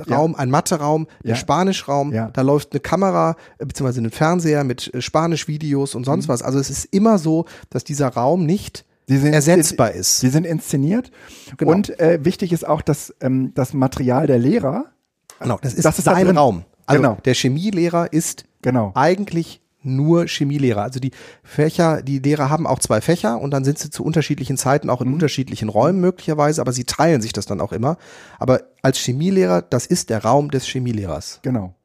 [0.05, 1.33] Deutschraum, ein Matheraum, Ja.
[1.33, 2.13] ein Spanischraum.
[2.13, 2.29] Ja.
[2.31, 6.05] Da läuft eine Kamera äh, beziehungsweise ein Fernseher mit äh, Spanisch-Videos und Mhm.
[6.05, 6.41] sonst was.
[6.41, 10.21] Also es ist immer so, dass dieser Raum nicht sind ersetzbar ist.
[10.23, 11.11] Die sind inszeniert.
[11.57, 11.71] Genau.
[11.71, 14.85] Und äh, wichtig ist auch, dass ähm, das Material der Lehrer,
[15.39, 16.37] Genau, das ist Das ist sein.
[16.37, 16.63] Raum.
[16.85, 17.17] Also Genau.
[17.25, 20.81] der Chemielehrer ist genau, eigentlich nur Chemielehrer.
[20.83, 21.11] Also die
[21.43, 25.01] Fächer, die Lehrer haben auch zwei Fächer und dann sind sie zu unterschiedlichen Zeiten auch
[25.01, 27.97] in unterschiedlichen Räumen möglicherweise, aber sie teilen sich das dann auch immer.
[28.39, 31.39] Aber als Chemielehrer, das ist der Raum des Chemielehrers.
[31.41, 31.75] genau.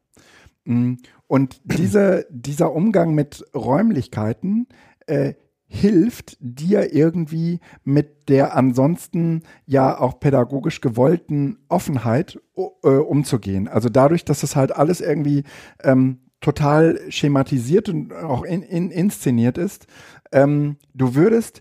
[0.65, 0.95] Mm,
[1.27, 4.67] Und diese, dieser Umgang mit Räumlichkeiten
[5.07, 5.35] äh,
[5.69, 13.67] hilft dir irgendwie mit der ansonsten ja auch pädagogisch gewollten Offenheit äh, umzugehen.
[13.67, 15.43] Also dadurch, dass das halt alles irgendwie
[15.83, 19.89] ähm, total schematisiert und auch in, in, inszeniert ist,
[20.31, 21.61] ähm, du würdest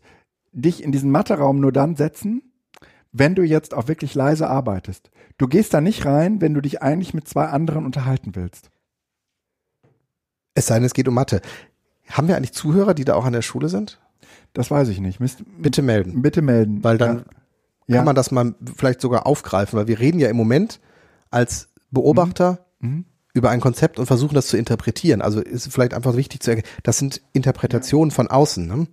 [0.51, 2.53] dich in diesen Matheraum nur dann setzen,
[3.11, 5.09] wenn du jetzt auch wirklich leise arbeitest.
[5.39, 8.69] Du gehst da nicht rein, wenn du dich eigentlich mit zwei anderen unterhalten willst.
[10.53, 11.41] Es sei denn, es geht um Mathe.
[12.07, 13.99] Haben wir eigentlich Zuhörer, die da auch an der Schule sind?
[14.53, 15.19] Das weiß ich nicht.
[15.19, 16.21] Müsst, Bitte melden.
[16.21, 16.83] bitte melden.
[16.83, 17.25] Weil dann
[17.87, 17.97] ja.
[17.97, 20.79] kann man das mal vielleicht sogar aufgreifen, weil wir reden ja im Moment
[21.31, 23.05] als Beobachter Mhm.
[23.35, 25.21] Über ein Konzept und versuchen das zu interpretieren.
[25.21, 28.65] Also ist vielleicht einfach wichtig zu erkennen, das sind Interpretationen von außen.
[28.65, 28.87] Ne?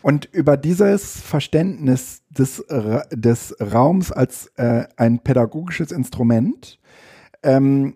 [0.00, 2.64] Und über dieses Verständnis des,
[3.12, 6.80] des Raums als äh, ein pädagogisches Instrument
[7.42, 7.94] ähm,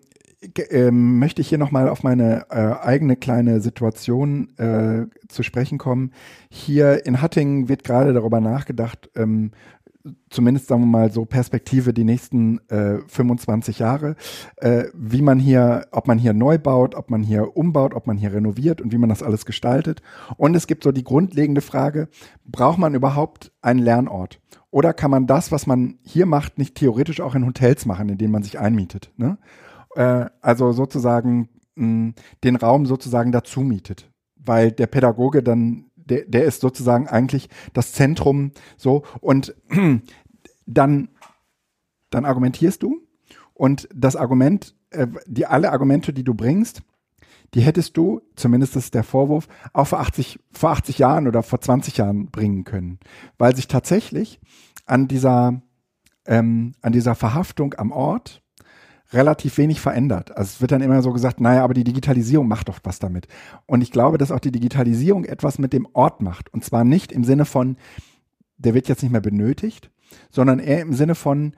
[0.69, 6.11] ähm, möchte ich hier nochmal auf meine äh, eigene kleine Situation äh, zu sprechen kommen.
[6.49, 9.51] Hier in Hattingen wird gerade darüber nachgedacht, ähm,
[10.29, 14.15] zumindest sagen wir mal so Perspektive die nächsten äh, 25 Jahre,
[14.57, 18.17] äh, wie man hier, ob man hier neu baut, ob man hier umbaut, ob man
[18.17, 20.01] hier renoviert und wie man das alles gestaltet.
[20.37, 22.09] Und es gibt so die grundlegende Frage,
[22.45, 24.39] braucht man überhaupt einen Lernort?
[24.71, 28.17] Oder kann man das, was man hier macht, nicht theoretisch auch in Hotels machen, in
[28.17, 29.11] denen man sich einmietet?
[29.17, 29.37] Ne?
[29.95, 36.45] Äh, also sozusagen mh, den Raum sozusagen dazu mietet, weil der Pädagoge dann der, der
[36.45, 39.03] ist sozusagen eigentlich das Zentrum so.
[39.21, 39.55] Und
[40.65, 41.09] dann,
[42.09, 43.01] dann argumentierst du.
[43.53, 46.81] Und das Argument, äh, die alle Argumente, die du bringst,
[47.53, 51.61] die hättest du, zumindest ist der Vorwurf, auch vor 80, vor 80 Jahren oder vor
[51.61, 52.99] 20 Jahren bringen können,
[53.37, 54.39] weil sich tatsächlich
[54.85, 55.61] an dieser,
[56.25, 58.43] ähm, an dieser Verhaftung am Ort
[59.13, 60.35] relativ wenig verändert.
[60.35, 63.27] Also es wird dann immer so gesagt, naja, aber die Digitalisierung macht doch was damit.
[63.65, 66.53] Und ich glaube, dass auch die Digitalisierung etwas mit dem Ort macht.
[66.53, 67.77] Und zwar nicht im Sinne von,
[68.57, 69.91] der wird jetzt nicht mehr benötigt,
[70.29, 71.55] sondern eher im Sinne von,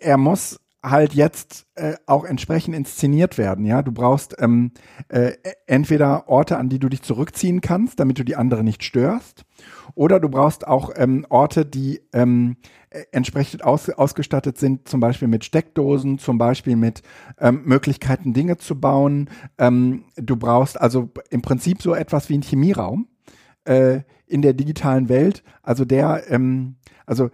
[0.00, 0.60] er muss
[0.90, 3.64] halt jetzt äh, auch entsprechend inszeniert werden.
[3.64, 4.72] Ja, du brauchst ähm,
[5.08, 5.32] äh,
[5.66, 9.44] entweder Orte, an die du dich zurückziehen kannst, damit du die anderen nicht störst,
[9.94, 12.56] oder du brauchst auch ähm, Orte, die ähm,
[12.90, 17.02] äh, entsprechend aus, ausgestattet sind, zum Beispiel mit Steckdosen, zum Beispiel mit
[17.38, 19.28] ähm, Möglichkeiten, Dinge zu bauen.
[19.58, 23.08] Ähm, du brauchst also im Prinzip so etwas wie ein Chemieraum
[23.64, 25.42] äh, in der digitalen Welt.
[25.62, 26.76] Also der, ähm,
[27.06, 27.30] also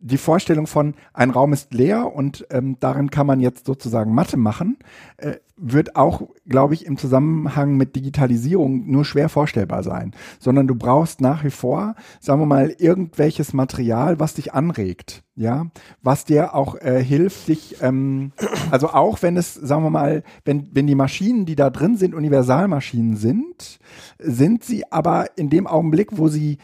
[0.00, 4.36] die Vorstellung von ein Raum ist leer und ähm, darin kann man jetzt sozusagen Mathe
[4.36, 4.78] machen,
[5.16, 10.12] äh, wird auch, glaube ich, im Zusammenhang mit Digitalisierung nur schwer vorstellbar sein.
[10.38, 15.66] Sondern du brauchst nach wie vor, sagen wir mal, irgendwelches Material, was dich anregt, ja,
[16.00, 18.32] was dir auch äh, hilft, dich, ähm,
[18.70, 22.14] also auch wenn es, sagen wir mal, wenn, wenn die Maschinen, die da drin sind,
[22.14, 23.80] Universalmaschinen sind,
[24.18, 26.58] sind sie aber in dem Augenblick, wo sie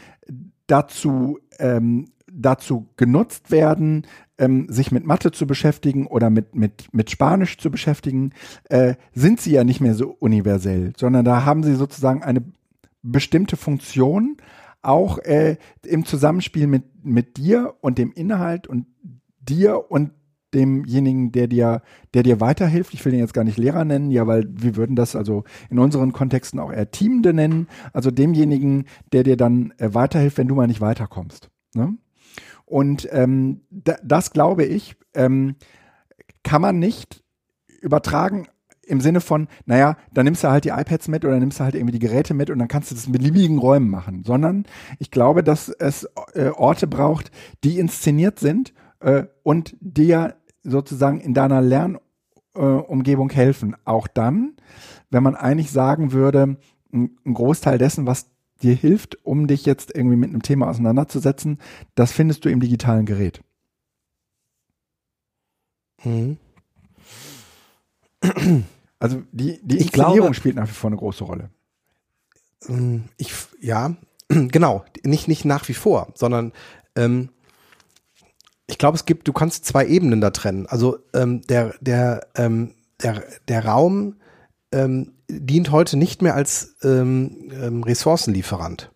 [0.67, 4.07] dazu ähm, dazu genutzt werden,
[4.39, 8.33] ähm, sich mit Mathe zu beschäftigen oder mit, mit, mit Spanisch zu beschäftigen,
[8.69, 12.43] äh, sind sie ja nicht mehr so universell, sondern da haben sie sozusagen eine
[13.03, 14.37] bestimmte Funktion,
[14.83, 18.87] auch äh, im Zusammenspiel mit, mit dir und dem Inhalt und
[19.41, 20.11] dir und
[20.53, 21.83] demjenigen, der dir,
[22.15, 22.95] der dir weiterhilft.
[22.95, 25.79] Ich will den jetzt gar nicht Lehrer nennen, ja, weil wir würden das also in
[25.79, 30.55] unseren Kontexten auch eher Teamende nennen, also demjenigen, der dir dann äh, weiterhilft, wenn du
[30.55, 31.51] mal nicht weiterkommst.
[31.75, 31.97] Ne?
[32.75, 35.55] Und ähm, da, das glaube ich, ähm,
[36.43, 37.23] kann man nicht
[37.81, 38.49] übertragen
[38.83, 41.77] im Sinne von, naja, dann nimmst du halt die iPads mit oder nimmst du halt
[41.77, 44.65] irgendwie die Geräte mit und dann kannst du das in beliebigen Räumen machen, sondern
[44.99, 47.31] ich glaube, dass es äh, Orte braucht,
[47.63, 53.77] die inszeniert sind äh, und dir sozusagen in deiner Lernumgebung äh, helfen?
[53.85, 54.55] Auch dann,
[55.11, 56.57] wenn man eigentlich sagen würde,
[56.93, 61.59] ein, ein Großteil dessen, was dir hilft, um dich jetzt irgendwie mit einem Thema auseinanderzusetzen,
[61.95, 63.43] das findest du im digitalen Gerät.
[66.03, 66.39] Mhm.
[68.99, 71.51] Also die, die Inszenierung glaube, spielt nach wie vor eine große Rolle.
[72.69, 73.97] Ähm, ich, ja,
[74.29, 76.53] genau, nicht, nicht nach wie vor, sondern
[76.97, 77.29] ähm,
[78.67, 80.67] ich glaube, es gibt, du kannst zwei Ebenen da trennen.
[80.67, 84.17] Also ähm, der, der, ähm, der, der Raum
[84.73, 88.91] ähm, dient heute nicht mehr als ähm, ähm, Ressourcenlieferant.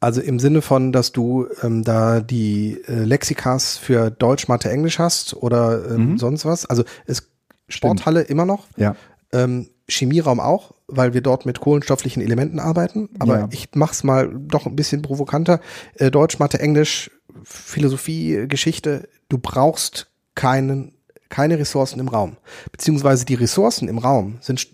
[0.00, 4.98] Also im Sinne von, dass du ähm, da die äh, Lexikas für Deutsch, Mathe, Englisch
[4.98, 6.18] hast oder ähm, mhm.
[6.18, 6.66] sonst was.
[6.66, 7.30] Also es
[7.72, 8.30] Sporthalle Stimmt.
[8.30, 8.66] immer noch.
[8.76, 8.96] Ja.
[9.32, 13.08] Ähm, Chemieraum auch, weil wir dort mit kohlenstofflichen Elementen arbeiten.
[13.18, 13.48] Aber ja.
[13.50, 15.60] ich mach's mal doch ein bisschen provokanter.
[15.94, 17.10] Äh, Deutsch, Mathe, Englisch,
[17.42, 19.08] Philosophie, Geschichte.
[19.28, 20.94] Du brauchst keinen,
[21.28, 22.36] keine Ressourcen im Raum.
[22.70, 24.66] Beziehungsweise die Ressourcen im Raum sind,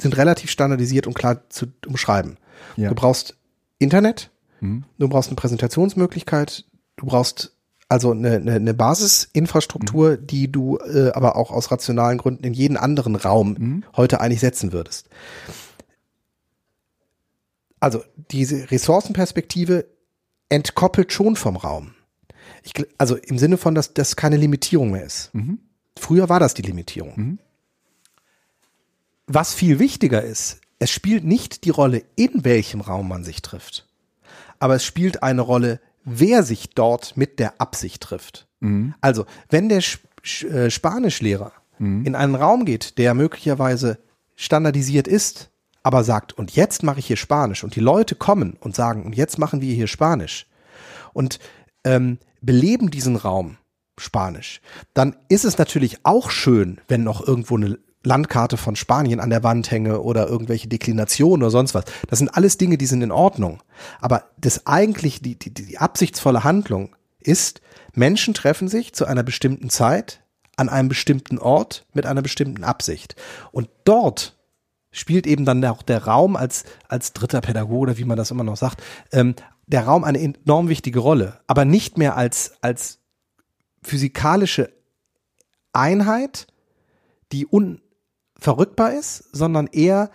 [0.00, 2.38] sind relativ standardisiert und klar zu umschreiben.
[2.76, 2.88] Ja.
[2.88, 3.36] Du brauchst
[3.78, 4.30] Internet,
[4.60, 4.84] mhm.
[4.98, 6.64] du brauchst eine Präsentationsmöglichkeit,
[6.96, 7.52] du brauchst
[7.88, 10.26] also eine, eine, eine Basisinfrastruktur, mhm.
[10.26, 13.84] die du äh, aber auch aus rationalen Gründen in jeden anderen Raum mhm.
[13.96, 15.08] heute eigentlich setzen würdest.
[17.80, 19.86] Also diese Ressourcenperspektive
[20.48, 21.94] entkoppelt schon vom Raum.
[22.62, 25.34] Ich, also im Sinne von, dass das keine Limitierung mehr ist.
[25.34, 25.58] Mhm.
[25.98, 27.38] Früher war das die Limitierung.
[29.34, 33.88] Was viel wichtiger ist, es spielt nicht die Rolle, in welchem Raum man sich trifft,
[34.58, 38.46] aber es spielt eine Rolle, wer sich dort mit der Absicht trifft.
[38.60, 38.92] Mhm.
[39.00, 40.04] Also, wenn der Sp
[40.44, 42.04] äh, Spanischlehrer mhm.
[42.04, 44.00] in einen Raum geht, der möglicherweise
[44.36, 45.48] standardisiert ist,
[45.82, 49.16] aber sagt, und jetzt mache ich hier Spanisch, und die Leute kommen und sagen, und
[49.16, 50.46] jetzt machen wir hier Spanisch,
[51.14, 51.38] und
[51.84, 53.56] ähm, beleben diesen Raum
[53.96, 54.60] Spanisch,
[54.92, 59.42] dann ist es natürlich auch schön, wenn noch irgendwo eine Landkarte von Spanien an der
[59.42, 61.84] Wand hänge oder irgendwelche Deklinationen oder sonst was.
[62.08, 63.62] Das sind alles Dinge, die sind in Ordnung.
[64.00, 67.60] Aber das eigentlich, die, die, die absichtsvolle Handlung ist,
[67.94, 70.20] Menschen treffen sich zu einer bestimmten Zeit
[70.56, 73.16] an einem bestimmten Ort mit einer bestimmten Absicht.
[73.52, 74.36] Und dort
[74.90, 78.44] spielt eben dann auch der Raum als, als dritter Pädagoge oder wie man das immer
[78.44, 79.34] noch sagt, ähm,
[79.66, 82.98] der Raum eine enorm wichtige Rolle, aber nicht mehr als, als
[83.82, 84.72] physikalische
[85.72, 86.46] Einheit,
[87.32, 87.80] die un,
[88.42, 90.10] verrückbar ist, sondern eher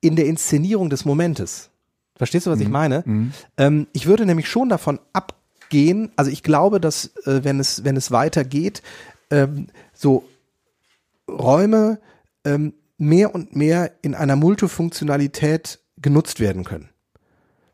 [0.00, 1.70] in der Inszenierung des Momentes.
[2.16, 2.64] Verstehst du, was mhm.
[2.64, 3.02] ich meine?
[3.04, 3.32] Mhm.
[3.56, 7.96] Ähm, ich würde nämlich schon davon abgehen, also ich glaube, dass äh, wenn es, wenn
[7.96, 8.82] es weitergeht,
[9.30, 10.28] ähm, so
[11.28, 12.00] Räume
[12.44, 16.88] ähm, mehr und mehr in einer Multifunktionalität genutzt werden können.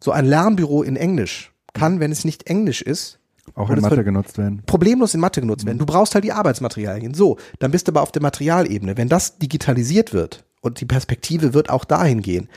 [0.00, 3.17] So ein Lernbüro in Englisch kann, wenn es nicht Englisch ist,
[3.54, 4.62] auch in Mathe genutzt werden.
[4.66, 5.78] Problemlos in Mathe genutzt werden.
[5.78, 7.14] Du brauchst halt die Arbeitsmaterialien.
[7.14, 8.96] So, dann bist du aber auf der Materialebene.
[8.96, 12.48] Wenn das digitalisiert wird und die Perspektive wird auch dahin gehen,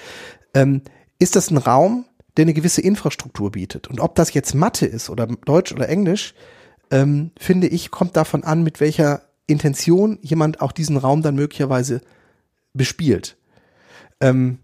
[0.54, 0.82] ähm,
[1.20, 2.06] ist das ein Raum,
[2.38, 3.88] der eine gewisse Infrastruktur bietet.
[3.88, 6.34] Und ob das jetzt Mathe ist oder Deutsch oder Englisch,
[6.90, 12.02] ähm, finde ich, kommt davon an, mit welcher Intention jemand auch diesen Raum dann möglicherweise
[12.74, 13.38] bespielt.
[14.20, 14.60] Ähm,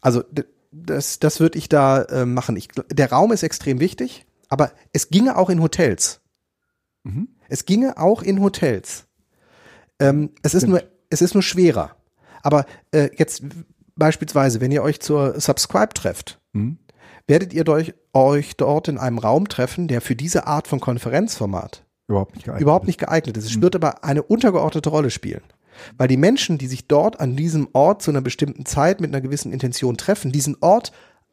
[0.00, 0.22] also
[0.70, 2.56] das, das würde ich da äh, machen.
[2.56, 4.26] Ich, der Raum ist extrem wichtig.
[4.48, 6.20] Aber es ginge auch in Hotels.
[7.04, 7.28] Mhm.
[7.48, 9.06] Es ginge auch in Hotels.
[9.98, 11.96] Ähm, es ist nur, es ist nur schwerer.
[12.42, 13.42] Aber äh, jetzt
[13.96, 16.78] beispielsweise, wenn ihr euch zur Subscribe trefft, mhm.
[17.26, 21.84] werdet ihr euch, euch dort in einem Raum treffen, der für diese Art von Konferenzformat
[22.08, 23.46] überhaupt nicht geeignet, überhaupt nicht geeignet ist.
[23.46, 23.62] Es mhm.
[23.62, 25.42] wird aber eine untergeordnete Rolle spielen.
[25.96, 29.20] Weil die Menschen, die sich dort an diesem Ort zu einer bestimmten Zeit mit einer
[29.20, 30.90] gewissen Intention treffen, diesen Ort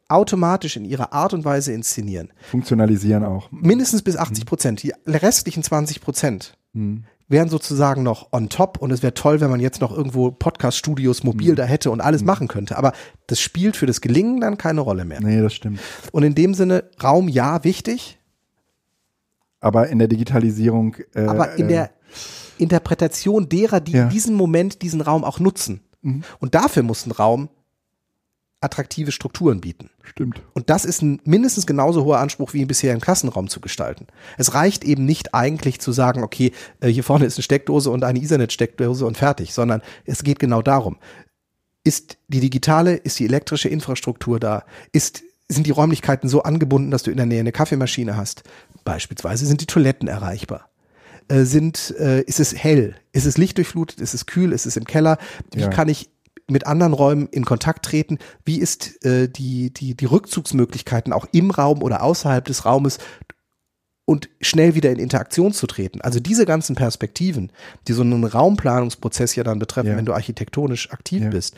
[0.08, 2.32] automatisch in ihrer Art und Weise inszenieren.
[2.50, 3.50] Funktionalisieren auch.
[3.50, 4.82] Mindestens bis 80 Prozent.
[4.82, 7.04] Die restlichen 20 Prozent mhm.
[7.28, 11.24] wären sozusagen noch on top und es wäre toll, wenn man jetzt noch irgendwo Podcast-Studios
[11.24, 11.56] mobil mhm.
[11.56, 12.26] da hätte und alles mhm.
[12.26, 12.78] machen könnte.
[12.78, 12.92] Aber
[13.26, 15.20] das spielt für das Gelingen dann keine Rolle mehr.
[15.20, 15.80] Nee, das stimmt.
[16.12, 18.18] Und in dem Sinne, Raum ja, wichtig.
[19.60, 20.96] Aber in der Digitalisierung.
[21.14, 21.90] Äh, aber in äh, der
[22.58, 24.06] Interpretation derer, die ja.
[24.06, 25.80] diesen Moment, diesen Raum auch nutzen.
[26.02, 26.22] Mhm.
[26.38, 27.48] Und dafür muss ein Raum
[28.66, 29.88] attraktive Strukturen bieten.
[30.02, 30.42] Stimmt.
[30.52, 34.06] Und das ist ein mindestens genauso hoher Anspruch, wie ihn bisher im Klassenraum zu gestalten.
[34.36, 38.04] Es reicht eben nicht eigentlich zu sagen, okay, äh, hier vorne ist eine Steckdose und
[38.04, 40.98] eine Ethernet-Steckdose und fertig, sondern es geht genau darum.
[41.84, 44.64] Ist die digitale, ist die elektrische Infrastruktur da?
[44.92, 48.42] Ist, sind die Räumlichkeiten so angebunden, dass du in der Nähe eine Kaffeemaschine hast?
[48.84, 50.68] Beispielsweise sind die Toiletten erreichbar?
[51.28, 52.96] Äh, sind, äh, ist es hell?
[53.12, 54.00] Ist es lichtdurchflutet?
[54.00, 54.52] Ist es kühl?
[54.52, 55.18] Ist es im Keller?
[55.52, 55.68] Wie ja.
[55.68, 56.10] kann ich
[56.48, 58.18] mit anderen Räumen in Kontakt treten?
[58.44, 62.98] Wie ist äh, die, die, die Rückzugsmöglichkeiten auch im Raum oder außerhalb des Raumes?
[64.08, 66.00] und schnell wieder in Interaktion zu treten.
[66.00, 67.50] Also diese ganzen Perspektiven,
[67.88, 69.96] die so einen Raumplanungsprozess ja dann betreffen, Ja.
[69.96, 71.30] wenn du architektonisch aktiv Ja.
[71.30, 71.56] bist,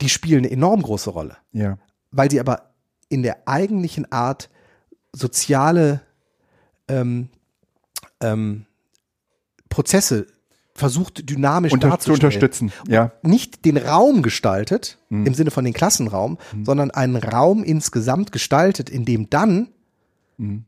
[0.00, 1.78] die spielen eine enorm große Rolle, Ja.
[2.10, 2.74] weil sie aber
[3.08, 4.50] in der eigentlichen Art
[5.12, 6.00] soziale
[6.88, 7.28] ähm,
[8.20, 8.66] ähm,
[9.68, 10.26] Prozesse
[10.76, 12.72] versucht dynamisch Unter, zu unterstützen.
[12.88, 13.12] Ja.
[13.22, 15.26] nicht den Raum gestaltet, Mhm.
[15.26, 19.68] im Sinne von den Klassenraum, sondern einen Raum insgesamt gestaltet, in dem dann
[20.38, 20.64] Mhm.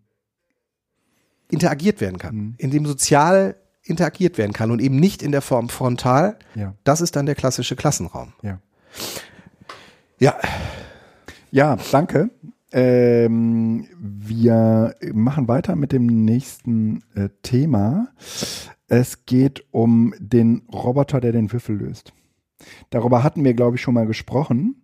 [1.51, 5.69] interagiert werden kann, in dem sozial interagiert werden kann und eben nicht in der Form
[5.71, 6.39] frontal.
[6.55, 6.75] Ja.
[6.85, 8.33] Das ist dann der klassische Klassenraum.
[8.43, 8.61] Ja.
[10.19, 10.37] Ja,
[11.51, 12.29] Ja, danke.
[12.73, 18.09] Ähm, wir machen weiter mit dem nächsten äh, Thema.
[18.89, 22.13] Es geht um den Roboter, der den Würfel löst.
[22.91, 24.83] Darüber hatten wir, glaube ich, schon mal gesprochen.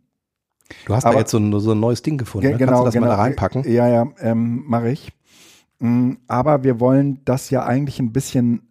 [0.86, 2.46] du hast Aber- da jetzt so ein, so ein neues Ding gefunden.
[2.46, 2.66] Ge- ne?
[2.66, 3.64] Kannst du das mal da reinpacken?
[3.70, 5.12] Ja, ja, ähm, mache ich.
[5.80, 8.68] Mm, Aber wir wollen das ja eigentlich ein bisschen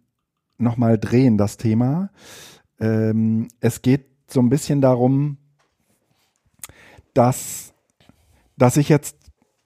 [0.58, 2.10] nochmal drehen, das Thema.
[2.80, 5.36] Ähm, es geht so ein bisschen darum,
[7.12, 7.72] dass,
[8.56, 9.16] dass ich jetzt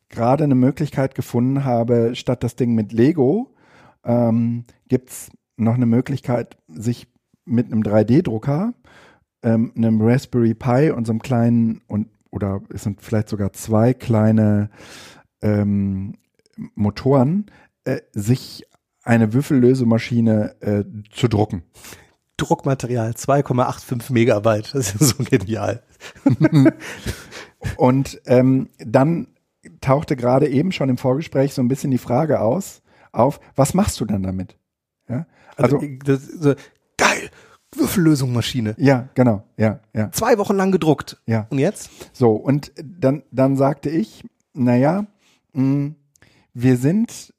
[0.08, 3.54] gerade eine Möglichkeit gefunden habe, statt das Ding mit Lego,
[4.04, 7.08] ähm, gibt es noch eine Möglichkeit, sich
[7.44, 8.74] mit einem 3D-Drucker,
[9.42, 13.94] ähm, einem Raspberry Pi und so einem kleinen und oder es sind vielleicht sogar zwei
[13.94, 14.70] kleine
[15.40, 16.14] ähm,
[16.74, 17.46] Motoren,
[17.84, 18.64] äh, sich
[19.02, 21.62] eine Würfellösemaschine äh, zu drucken.
[22.36, 24.74] Druckmaterial 2,85 Megabyte.
[24.74, 25.82] Das ist so genial.
[27.76, 29.28] Und ähm, dann
[29.80, 32.82] tauchte gerade eben schon im Vorgespräch so ein bisschen die Frage aus,
[33.12, 34.57] auf, was machst du dann damit?
[35.58, 36.54] Also, also, das, so,
[36.96, 37.30] geil,
[37.74, 38.74] Würfellösungsmaschine.
[38.78, 41.20] ja, genau, ja, ja, Zwei Wochen lang gedruckt.
[41.26, 41.46] ja.
[41.50, 41.90] Und jetzt?
[42.12, 45.06] So, und dann, dann sagte ich, naja,
[45.52, 45.92] mh,
[46.54, 47.34] wir sind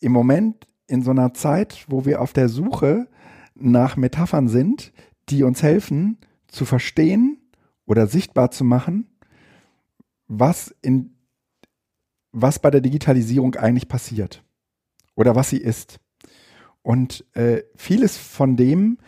[0.00, 3.08] im Moment in so einer Zeit, wo wir auf der Suche
[3.54, 4.92] nach Metaphern sind,
[5.28, 7.38] die uns helfen zu verstehen
[7.86, 9.08] oder sichtbar zu machen,
[10.28, 11.12] was in
[12.32, 14.44] was bei der Digitalisierung eigentlich passiert
[15.14, 15.98] oder was sie ist.
[16.86, 18.98] Und äh, vieles von dem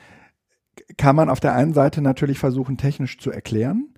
[0.96, 3.94] kann man auf der einen Seite natürlich versuchen, technisch zu erklären,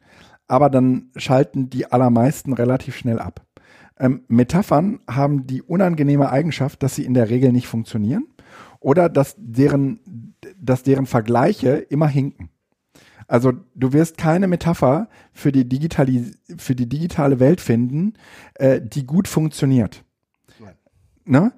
[0.48, 3.46] aber dann schalten die allermeisten relativ schnell ab.
[3.98, 8.26] Ähm, Metaphern haben die unangenehme Eigenschaft, dass sie in der Regel nicht funktionieren
[8.80, 12.50] oder dass deren, dass deren Vergleiche immer hinken.
[13.28, 18.12] Also du wirst keine Metapher für die, digitali für die digitale Welt finden,
[18.56, 20.04] äh, die gut funktioniert.
[21.24, 21.52] Ne?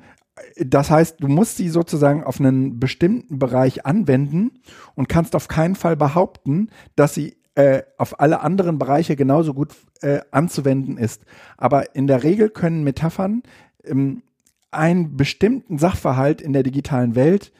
[0.59, 4.53] Das heißt, du musst sie sozusagen auf einen bestimmten Bereich anwenden
[4.95, 9.75] und kannst auf keinen Fall behaupten, dass sie äh, auf alle anderen Bereiche genauso gut
[10.01, 11.25] äh, anzuwenden ist.
[11.59, 13.43] Aber in der Regel können Metaphern
[13.85, 14.23] ähm,
[14.71, 17.53] einen bestimmten Sachverhalt in der digitalen Welt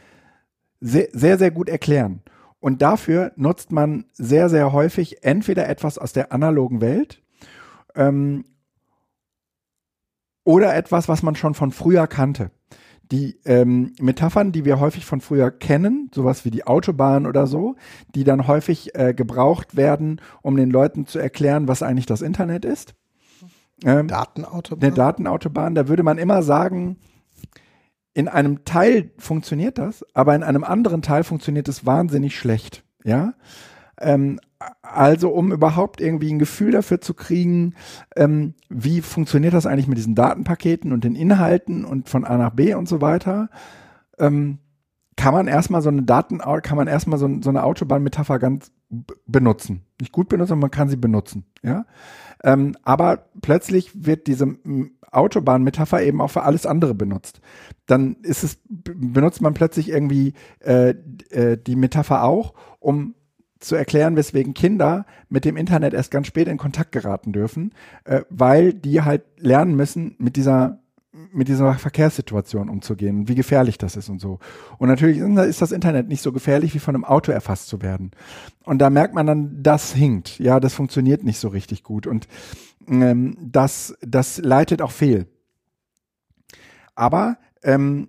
[0.81, 2.23] sehr, sehr, sehr gut erklären.
[2.59, 7.21] Und dafür nutzt man sehr, sehr häufig entweder etwas aus der analogen Welt
[7.95, 8.45] ähm,
[10.45, 12.51] oder etwas, was man schon von früher kannte.
[13.11, 17.77] Die ähm, Metaphern, die wir häufig von früher kennen, sowas wie die Autobahn oder so,
[18.15, 22.65] die dann häufig äh, gebraucht werden, um den Leuten zu erklären, was eigentlich das Internet
[22.65, 22.95] ist.
[23.85, 24.87] Ähm, Datenautobahn?
[24.87, 26.99] eine Datenautobahn, da würde man immer sagen,
[28.15, 32.85] in einem Teil funktioniert das, aber in einem anderen Teil funktioniert es wahnsinnig schlecht.
[33.05, 33.35] Ja.
[34.01, 34.41] Ähm,
[34.83, 37.75] also, um überhaupt irgendwie ein Gefühl dafür zu kriegen,
[38.17, 42.51] ähm, wie funktioniert das eigentlich mit diesen Datenpaketen und den Inhalten und von A nach
[42.51, 43.49] B und so weiter,
[44.19, 44.59] ähm,
[45.17, 48.73] kann man erstmal so eine Daten, kann man erstmal so, so eine Autobahnmetapher ganz
[49.27, 49.83] benutzen.
[50.01, 51.45] Nicht gut benutzen, aber man kann sie benutzen.
[51.63, 51.85] Ja.
[52.43, 54.57] Ähm, aber plötzlich wird diese
[55.11, 57.41] Autobahnmetapher eben auch für alles andere benutzt.
[57.87, 60.95] Dann ist es, benutzt man plötzlich irgendwie äh,
[61.31, 63.15] äh, die Metapher auch, um
[63.63, 67.73] zu erklären, weswegen Kinder mit dem Internet erst ganz spät in Kontakt geraten dürfen,
[68.05, 70.79] äh, weil die halt lernen müssen, mit dieser
[71.31, 74.39] mit dieser Verkehrssituation umzugehen wie gefährlich das ist und so.
[74.79, 78.13] Und natürlich ist das Internet nicht so gefährlich, wie von einem Auto erfasst zu werden.
[78.65, 80.39] Und da merkt man dann, das hinkt.
[80.39, 82.07] Ja, das funktioniert nicht so richtig gut.
[82.07, 82.29] Und
[82.89, 85.27] ähm, das, das leitet auch fehl.
[86.95, 88.09] Aber ähm,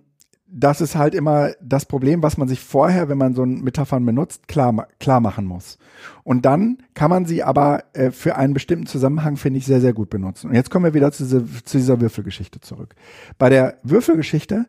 [0.56, 4.46] das ist halt immer das Problem, was man sich vorher, wenn man so Metaphern benutzt,
[4.46, 5.78] klar, klar machen muss.
[6.22, 9.92] Und dann kann man sie aber äh, für einen bestimmten Zusammenhang, finde ich, sehr, sehr
[9.92, 10.50] gut benutzen.
[10.50, 12.94] Und jetzt kommen wir wieder zu, dieser- zu dieser Würfelgeschichte zurück.
[13.36, 14.66] Bei der Würfelgeschichte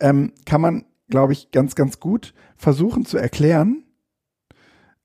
[0.00, 3.84] ähm, kann man, glaube ich, ganz, ganz gut versuchen zu erklären,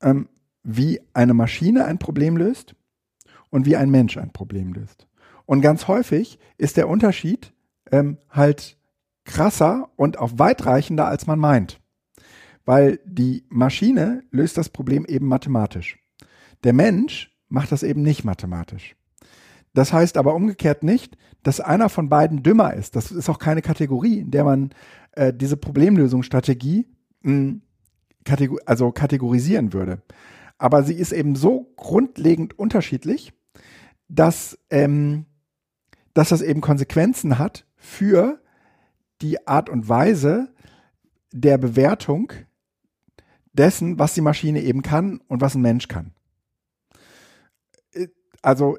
[0.01, 0.29] ähm,
[0.63, 2.75] wie eine Maschine ein Problem löst
[3.51, 5.07] und wie ein Mensch ein Problem löst.
[5.45, 7.53] Und ganz häufig ist der Unterschied
[7.91, 8.77] ähm, halt
[9.25, 11.79] krasser und auch weitreichender, als man meint.
[12.65, 15.99] Weil die Maschine löst das Problem eben mathematisch.
[16.63, 18.95] Der Mensch macht das eben nicht mathematisch.
[19.73, 22.95] Das heißt aber umgekehrt nicht, dass einer von beiden dümmer ist.
[22.95, 24.69] Das ist auch keine Kategorie, in der man
[25.13, 26.87] äh, diese Problemlösungsstrategie
[27.23, 27.61] hm,
[28.23, 30.01] kategor also kategorisieren würde.
[30.57, 33.33] Aber sie ist eben so grundlegend unterschiedlich,
[34.07, 35.25] dass, ähm,
[36.13, 38.39] dass das eben Konsequenzen hat für
[39.23, 40.53] die Art und Weise
[41.31, 42.31] der Bewertung
[43.53, 46.13] dessen, was die Maschine eben kann und was ein Mensch kann.
[48.41, 48.77] Also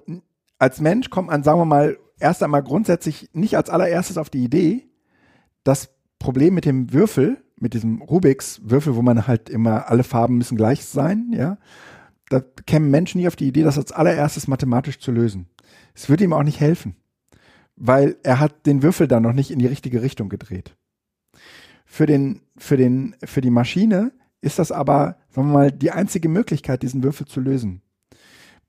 [0.59, 4.45] als Mensch kommt man, sagen wir mal, erst einmal grundsätzlich nicht als allererstes auf die
[4.45, 4.89] Idee,
[5.65, 10.37] das Problem mit dem Würfel, mit diesem Rubiks Würfel, wo man halt immer alle Farben
[10.37, 11.59] müssen gleich sein, ja,
[12.29, 15.49] da kämen Menschen nie auf die Idee, das als allererstes mathematisch zu lösen.
[15.95, 16.97] Es würde ihm auch nicht helfen,
[17.77, 20.77] weil er hat den Würfel dann noch nicht in die richtige Richtung gedreht.
[21.85, 26.29] Für den, für den, für die Maschine ist das aber, sagen wir mal, die einzige
[26.29, 27.83] Möglichkeit, diesen Würfel zu lösen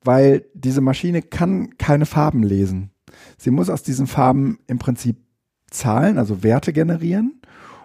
[0.06, 2.92] weil diese Maschine kann keine Farben lesen.
[3.38, 5.18] Sie muss aus diesen Farben im Prinzip
[5.70, 7.42] Zahlen, also Werte generieren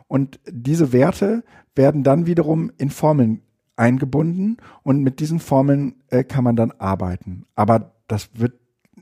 [0.06, 1.42] und diese Werte
[1.74, 3.42] werden dann wiederum in Formeln
[3.76, 7.46] eingebunden und mit diesen Formeln äh, kann man dann arbeiten.
[7.54, 8.59] Aber das wird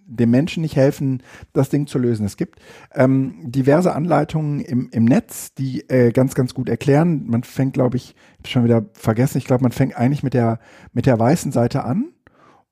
[0.08, 2.24] dem Menschen nicht helfen, das Ding zu lösen.
[2.24, 2.58] Es gibt
[2.94, 7.26] ähm, diverse Anleitungen im, im Netz, die äh, ganz, ganz gut erklären.
[7.26, 8.14] Man fängt, glaube ich,
[8.46, 10.58] schon wieder vergessen, ich glaube, man fängt eigentlich mit der,
[10.92, 12.12] mit der weißen Seite an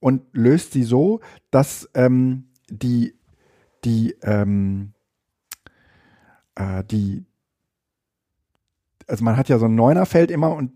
[0.00, 1.20] und löst sie so,
[1.50, 3.14] dass ähm, die,
[3.84, 4.94] die, ähm,
[6.54, 7.26] äh, die,
[9.06, 10.72] also man hat ja so ein Neunerfeld immer und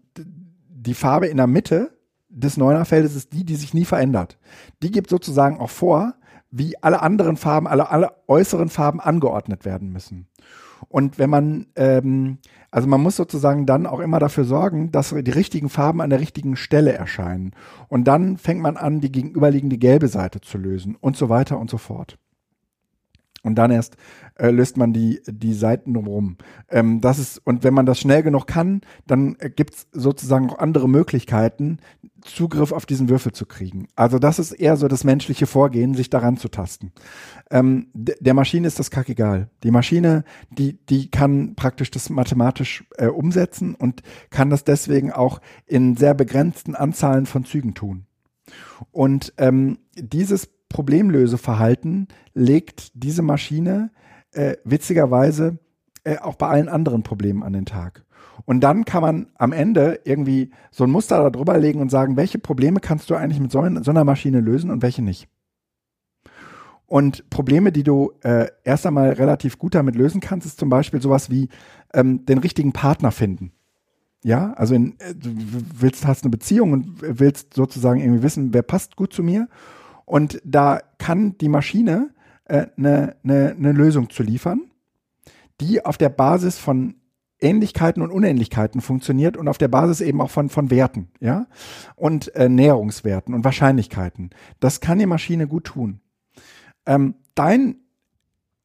[0.69, 1.97] die Farbe in der Mitte
[2.29, 4.39] des Neunerfeldes ist die, die sich nie verändert.
[4.83, 6.15] Die gibt sozusagen auch vor,
[6.51, 10.29] wie alle anderen Farben, alle, alle äußeren Farben angeordnet werden müssen.
[10.89, 12.39] Und wenn man, ähm,
[12.71, 16.21] also man muss sozusagen dann auch immer dafür sorgen, dass die richtigen Farben an der
[16.21, 17.53] richtigen Stelle erscheinen.
[17.89, 21.71] Und dann fängt man an, die gegenüberliegende gelbe Seite zu lösen und so weiter und
[21.71, 22.19] so fort.
[23.43, 23.97] Und dann erst
[24.35, 26.37] äh, löst man die, die Seiten drumherum.
[26.69, 30.59] Ähm, das ist, und wenn man das schnell genug kann, dann äh, gibt's sozusagen auch
[30.59, 31.79] andere Möglichkeiten,
[32.23, 33.89] Zugriff auf diesen Würfel zu kriegen.
[33.97, 36.93] Also das ist eher so das menschliche Vorgehen, sich daran zu tasten.
[37.51, 39.49] Ähm, der Maschine ist das kackegal.
[39.63, 45.41] Die Maschine, die, die kann praktisch das mathematisch äh, umsetzen und kann das deswegen auch
[45.67, 48.05] in sehr begrenzten Anzahlen von Zügen tun.
[48.91, 53.91] Und ähm, dieses Problemlöseverhalten legt diese Maschine
[54.33, 55.59] äh, witzigerweise
[56.05, 58.07] äh, auch bei allen anderen Problemen an den Tag.
[58.47, 62.17] Und dann kann man am Ende irgendwie so ein Muster da drüber legen und sagen,
[62.17, 65.29] welche Probleme kannst du eigentlich mit so, so einer Maschine lösen und welche nicht.
[66.87, 71.03] Und Probleme, die du äh, erst einmal relativ gut damit lösen kannst, ist zum Beispiel
[71.03, 71.49] sowas wie
[71.93, 73.53] ähm, den richtigen Partner finden.
[74.25, 75.31] Ja, also in, äh, du
[75.79, 79.49] willst, hast eine Beziehung und willst sozusagen irgendwie wissen, wer passt gut zu mir.
[80.11, 82.11] Und da kann die Maschine
[82.45, 84.63] eine äh, ne, ne, ne Lösung zu liefern,
[85.61, 86.97] die auf der Basis von
[87.41, 91.47] Ähnlichkeiten und Unähnlichkeiten funktioniert und auf der Basis eben auch von, von Werten, ja,
[91.95, 94.31] und äh, Näherungswerten und Wahrscheinlichkeiten.
[94.59, 96.01] Das kann die Maschine gut tun.
[96.87, 97.77] Ähm, dein,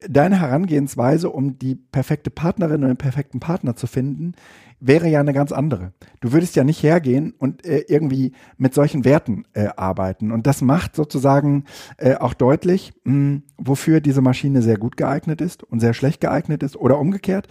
[0.00, 4.34] deine Herangehensweise, um die perfekte Partnerin oder den perfekten Partner zu finden,
[4.78, 5.94] wäre ja eine ganz andere.
[6.20, 10.32] Du würdest ja nicht hergehen und äh, irgendwie mit solchen Werten äh, arbeiten.
[10.32, 11.64] Und das macht sozusagen
[11.96, 16.20] äh, auch deutlich, mh, hm, wofür diese Maschine sehr gut geeignet ist und sehr schlecht
[16.20, 17.48] geeignet ist oder umgekehrt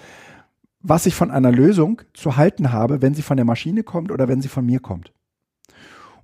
[0.88, 4.28] was ich von einer Lösung zu halten habe, wenn sie von der Maschine kommt oder
[4.28, 5.14] wenn sie von mir kommt.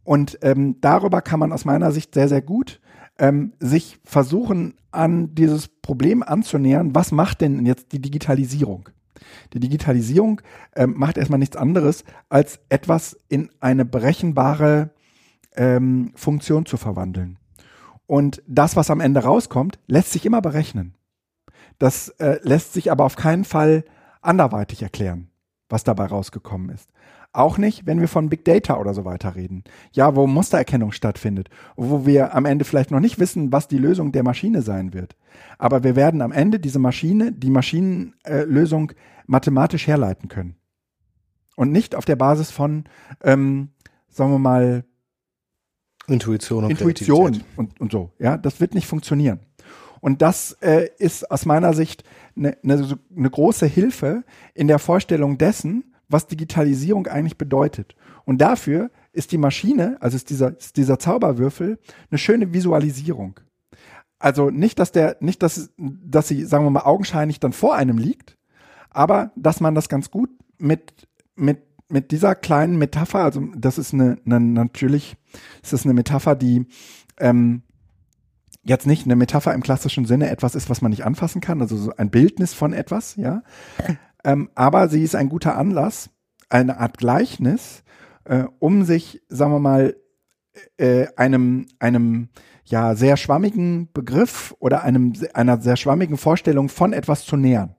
[0.03, 2.79] Und ähm, darüber kann man aus meiner Sicht sehr, sehr gut
[3.17, 6.93] ähm, sich versuchen, an dieses Problem anzunähern.
[6.95, 8.89] Was macht denn jetzt die Digitalisierung?
[9.53, 10.41] Die Digitalisierung
[10.75, 14.91] ähm, macht erstmal nichts anderes, als etwas in eine berechenbare
[15.55, 17.37] ähm, Funktion zu verwandeln.
[18.07, 20.95] Und das, was am Ende rauskommt, lässt sich immer berechnen.
[21.79, 23.85] Das äh, lässt sich aber auf keinen Fall
[24.21, 25.29] anderweitig erklären,
[25.69, 26.89] was dabei rausgekommen ist.
[27.33, 29.63] Auch nicht, wenn wir von Big Data oder so weiter reden.
[29.93, 34.11] Ja, wo Mustererkennung stattfindet, wo wir am Ende vielleicht noch nicht wissen, was die Lösung
[34.11, 35.15] der Maschine sein wird.
[35.57, 38.91] Aber wir werden am Ende diese Maschine, die Maschinenlösung
[39.27, 40.55] mathematisch herleiten können.
[41.55, 42.83] Und nicht auf der Basis von,
[43.21, 43.69] ähm,
[44.09, 44.83] sagen wir mal,
[46.07, 48.11] Intuition und Intuition und, und so.
[48.19, 49.39] Ja, das wird nicht funktionieren.
[50.01, 52.03] Und das äh, ist aus meiner Sicht
[52.35, 54.23] eine ne, ne große Hilfe
[54.53, 57.95] in der Vorstellung dessen, was Digitalisierung eigentlich bedeutet.
[58.25, 63.39] Und dafür ist die Maschine, also ist dieser, ist dieser Zauberwürfel, eine schöne Visualisierung.
[64.19, 67.97] Also nicht, dass der, nicht, dass, dass sie, sagen wir mal, augenscheinlich dann vor einem
[67.97, 68.37] liegt,
[68.91, 73.93] Aber dass man das ganz gut mit, mit, mit dieser kleinen Metapher, also das ist
[73.93, 75.15] eine, eine natürlich,
[75.61, 76.67] ist eine Metapher, die
[77.17, 77.63] ähm,
[78.63, 81.77] jetzt nicht eine Metapher im klassischen Sinne etwas ist, was man nicht anfassen kann, also
[81.77, 83.43] so ein Bildnis von etwas, ja.
[84.23, 86.09] Ähm, aber sie ist ein guter Anlass,
[86.49, 87.83] eine Art Gleichnis,
[88.25, 89.95] äh, um sich, sagen wir mal,
[90.77, 92.29] äh, einem, einem
[92.65, 97.75] ja sehr schwammigen Begriff oder einem, einer sehr schwammigen Vorstellung von etwas zu nähern.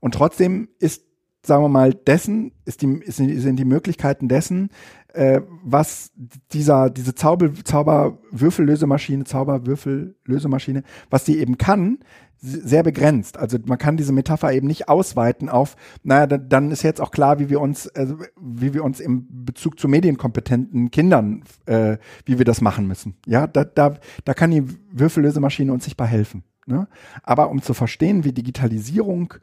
[0.00, 1.04] Und trotzdem ist,
[1.42, 4.70] sagen wir mal, dessen, ist die, ist, sind die Möglichkeiten dessen,
[5.14, 6.12] äh, was
[6.52, 11.98] dieser, diese Zauber, Zauberwürfellösemaschine, Zauberwürfellösemaschine, was die eben kann,
[12.40, 13.36] sehr begrenzt.
[13.36, 17.38] Also man kann diese Metapher eben nicht ausweiten auf, naja, dann ist jetzt auch klar,
[17.38, 22.44] wie wir uns, also wie wir uns im Bezug zu medienkompetenten Kindern, äh, wie wir
[22.44, 23.16] das machen müssen.
[23.26, 26.44] Ja, da, da, da kann die Würfellösemaschine uns sichtbar helfen.
[26.66, 26.86] Ne?
[27.22, 29.34] Aber um zu verstehen, wie Digitalisierung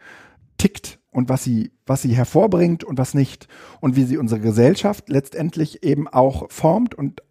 [0.58, 3.48] tickt und was sie, was sie hervorbringt und was nicht
[3.82, 7.22] und wie sie unsere Gesellschaft letztendlich eben auch formt und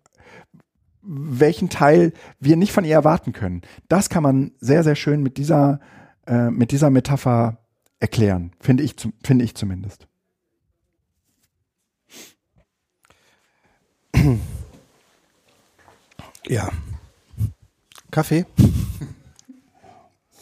[1.04, 3.62] welchen Teil wir nicht von ihr erwarten können.
[3.88, 5.80] Das kann man sehr, sehr schön mit dieser,
[6.26, 7.58] äh, mit dieser Metapher
[8.00, 10.06] erklären, finde ich, finde ich zumindest.
[16.46, 16.70] Ja.
[18.10, 18.46] Kaffee?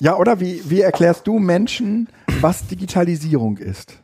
[0.01, 2.09] Ja, oder wie, wie erklärst du Menschen,
[2.41, 4.03] was Digitalisierung ist?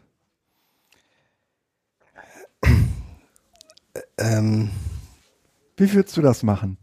[4.17, 4.71] Ähm
[5.79, 6.76] wie würdest du das machen?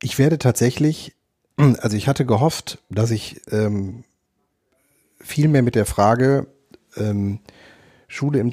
[0.00, 1.14] Ich werde tatsächlich,
[1.56, 4.04] also ich hatte gehofft, dass ich ähm,
[5.20, 6.46] viel mehr mit der Frage
[6.96, 7.40] ähm,
[8.08, 8.52] Schule im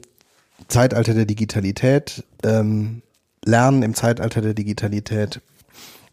[0.67, 3.01] Zeitalter der Digitalität, ähm,
[3.45, 5.41] Lernen im Zeitalter der Digitalität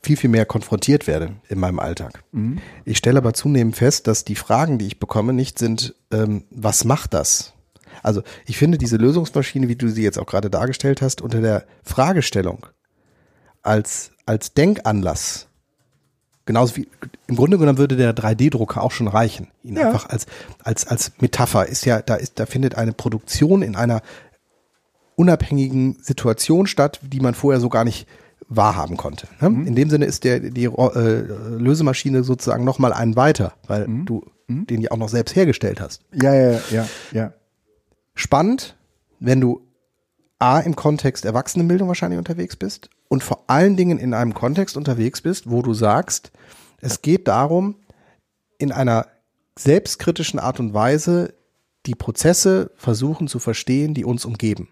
[0.02, 2.22] viel, viel mehr konfrontiert werde in meinem Alltag.
[2.30, 2.60] Mhm.
[2.84, 6.84] Ich stelle aber zunehmend fest, dass die Fragen, die ich bekomme, nicht sind, ähm, was
[6.84, 7.55] macht das?
[8.06, 11.64] Also ich finde diese Lösungsmaschine, wie du sie jetzt auch gerade dargestellt hast, unter der
[11.82, 12.66] Fragestellung
[13.62, 15.48] als, als Denkanlass,
[16.44, 16.88] genauso wie,
[17.26, 19.48] im Grunde genommen würde der 3D-Drucker auch schon reichen.
[19.64, 19.88] Ihn ja.
[19.88, 20.26] einfach als,
[20.62, 24.02] als, als Metapher ist ja, da ist, da findet eine Produktion in einer
[25.16, 28.06] unabhängigen Situation statt, die man vorher so gar nicht
[28.48, 29.26] wahrhaben konnte.
[29.40, 29.50] Ne?
[29.50, 29.66] Mhm.
[29.66, 31.24] In dem Sinne ist der, die äh,
[31.58, 34.06] Lösemaschine sozusagen nochmal einen weiter, weil mhm.
[34.06, 34.68] du mhm.
[34.68, 36.02] den ja auch noch selbst hergestellt hast.
[36.12, 37.32] Ja, ja, ja, ja
[38.16, 38.76] spannend,
[39.20, 39.60] wenn du
[40.38, 45.20] A im Kontext Erwachsenenbildung wahrscheinlich unterwegs bist und vor allen Dingen in einem Kontext unterwegs
[45.20, 46.32] bist, wo du sagst,
[46.80, 47.76] es geht darum,
[48.58, 49.06] in einer
[49.58, 51.34] selbstkritischen Art und Weise
[51.86, 54.68] die Prozesse versuchen zu verstehen, die uns umgeben.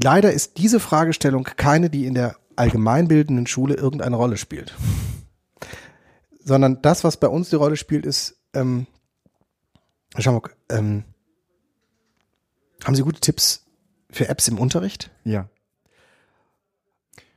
[0.00, 4.74] Leider ist diese Fragestellung keine, die in der allgemeinbildenden Schule irgendeine Rolle spielt
[6.48, 8.86] sondern das, was bei uns die Rolle spielt, ist, ähm,
[10.16, 11.04] schau mal, ähm,
[12.82, 13.66] haben Sie gute Tipps
[14.10, 15.10] für Apps im Unterricht?
[15.24, 15.50] Ja.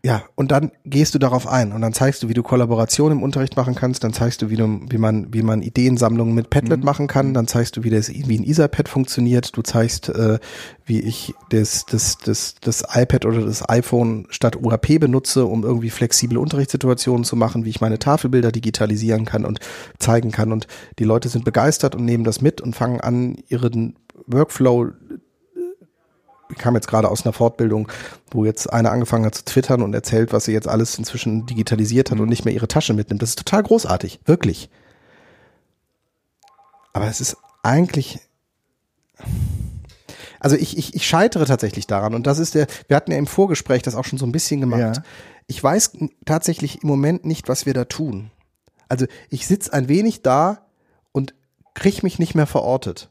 [0.04, 3.22] Ja, und dann gehst du darauf ein und dann zeigst du, wie du Kollaboration im
[3.22, 6.80] Unterricht machen kannst, dann zeigst du, wie, du, wie man, wie man Ideensammlungen mit Padlet
[6.80, 6.86] mhm.
[6.86, 10.40] machen kann, dann zeigst du, wie das, wie ein Etherpad funktioniert, du zeigst, äh,
[10.86, 15.92] wie ich das, das, das, das iPad oder das iPhone statt UHP benutze, um irgendwie
[15.92, 19.60] flexible Unterrichtssituationen zu machen, wie ich meine Tafelbilder digitalisieren kann und
[20.00, 20.66] zeigen kann und
[20.98, 24.94] die Leute sind begeistert und nehmen das mit und fangen an, ihren Workflow
[26.58, 27.88] kam jetzt gerade aus einer Fortbildung,
[28.32, 32.12] wo jetzt einer angefangen hat zu twittern und erzählt, was sie jetzt alles inzwischen digitalisiert
[32.12, 33.22] hat und nicht mehr ihre Tasche mitnimmt.
[33.22, 34.70] Das ist total großartig, wirklich.
[36.94, 38.20] Aber es ist eigentlich,
[40.40, 43.28] also ich, ich, ich scheitere tatsächlich daran und das ist der, wir hatten ja im
[43.28, 44.80] Vorgespräch das auch schon so ein bisschen gemacht.
[44.80, 45.04] Ja.
[45.48, 48.32] Ich weiß tatsächlich im Moment nicht, was wir da tun.
[48.90, 50.66] Also ich sitze ein wenig da
[51.12, 51.34] und
[51.74, 53.10] kriege mich nicht mehr verortet.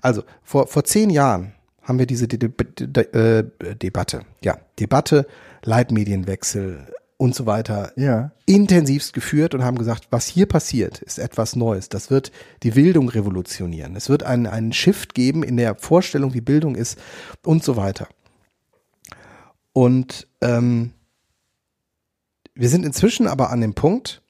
[0.00, 1.54] Also vor, vor zehn Jahren
[1.88, 2.50] haben wir diese De De
[2.86, 3.44] De
[3.74, 5.26] Debatte, ja, Debatte,
[5.64, 8.30] Leitmedienwechsel und so weiter ja.
[8.46, 11.88] intensivst geführt und haben gesagt, was hier passiert, ist etwas Neues.
[11.88, 12.30] Das wird
[12.62, 13.96] die Bildung revolutionieren.
[13.96, 16.96] Es wird einen, einen Shift geben in der Vorstellung, wie Bildung ist
[17.44, 18.06] und so weiter.
[19.72, 20.92] Und ähm,
[22.54, 24.22] wir sind inzwischen aber an dem Punkt,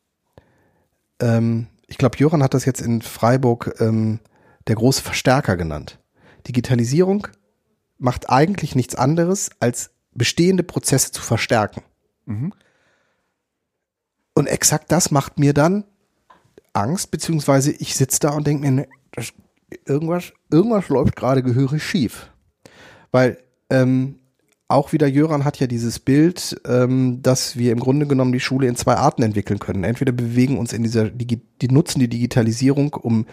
[1.21, 4.21] ähm, ich glaube, Joran hat das jetzt in Freiburg ähm,
[4.67, 5.99] der große Verstärker genannt.
[6.47, 7.29] Digitalisierung
[7.99, 11.83] macht eigentlich nichts anderes, als bestehende Prozesse zu verstärken.
[12.27, 12.53] Mhm.
[14.35, 15.85] Und exakt das macht mir dann
[16.73, 19.33] Angst, beziehungsweise ich sitze da und denke mir, ne, das,
[19.85, 22.31] irgendwas, irgendwas läuft gerade gehörig schief.
[23.11, 23.39] Weil
[23.71, 24.21] ähm,
[24.69, 28.69] auch wieder Jöran hat ja dieses Bild, ähm, dass wir im Grunde genommen die Schule
[28.69, 29.83] in zwei Arten entwickeln können.
[29.83, 33.27] Entweder bewegen uns in dieser, die, die nutzen die Digitalisierung, um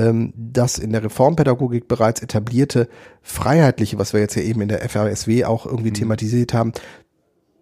[0.00, 2.88] ähm, das in der Reformpädagogik bereits etablierte
[3.22, 5.94] Freiheitliche, was wir jetzt ja eben in der FRSW auch irgendwie mhm.
[5.94, 6.72] thematisiert haben,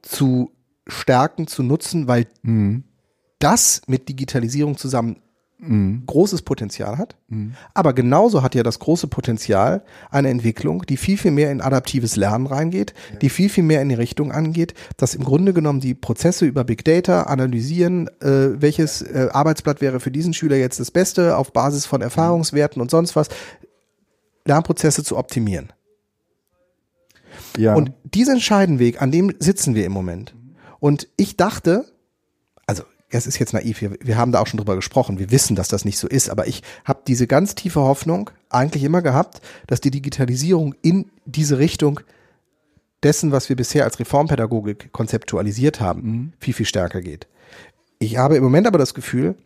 [0.02, 0.52] zu
[0.86, 2.84] stärken, zu nutzen, weil mhm.
[3.38, 5.22] das mit Digitalisierung zusammen
[5.58, 6.04] mhm.
[6.06, 7.16] großes Potenzial hat.
[7.28, 7.54] Mhm.
[7.74, 12.16] Aber genauso hat ja das große Potenzial eine Entwicklung, die viel, viel mehr in adaptives
[12.16, 13.18] Lernen reingeht, ja.
[13.18, 16.64] die viel, viel mehr in die Richtung angeht, dass im Grunde genommen die Prozesse über
[16.64, 21.52] Big Data analysieren, äh, welches äh, Arbeitsblatt wäre für diesen Schüler jetzt das Beste auf
[21.52, 23.28] Basis von Erfahrungswerten und sonst was,
[24.44, 25.72] Lernprozesse zu optimieren.
[27.56, 27.74] Ja.
[27.74, 30.34] Und diesen Scheidenweg, an dem sitzen wir im Moment.
[30.80, 31.84] Und ich dachte,
[33.10, 35.68] es ist jetzt naiv, wir, wir haben da auch schon drüber gesprochen, wir wissen, dass
[35.68, 39.80] das nicht so ist, aber ich habe diese ganz tiefe Hoffnung eigentlich immer gehabt, dass
[39.80, 42.00] die Digitalisierung in diese Richtung
[43.02, 46.32] dessen, was wir bisher als Reformpädagogik konzeptualisiert haben, mhm.
[46.38, 47.28] viel, viel stärker geht.
[47.98, 49.36] Ich habe im Moment aber das Gefühl,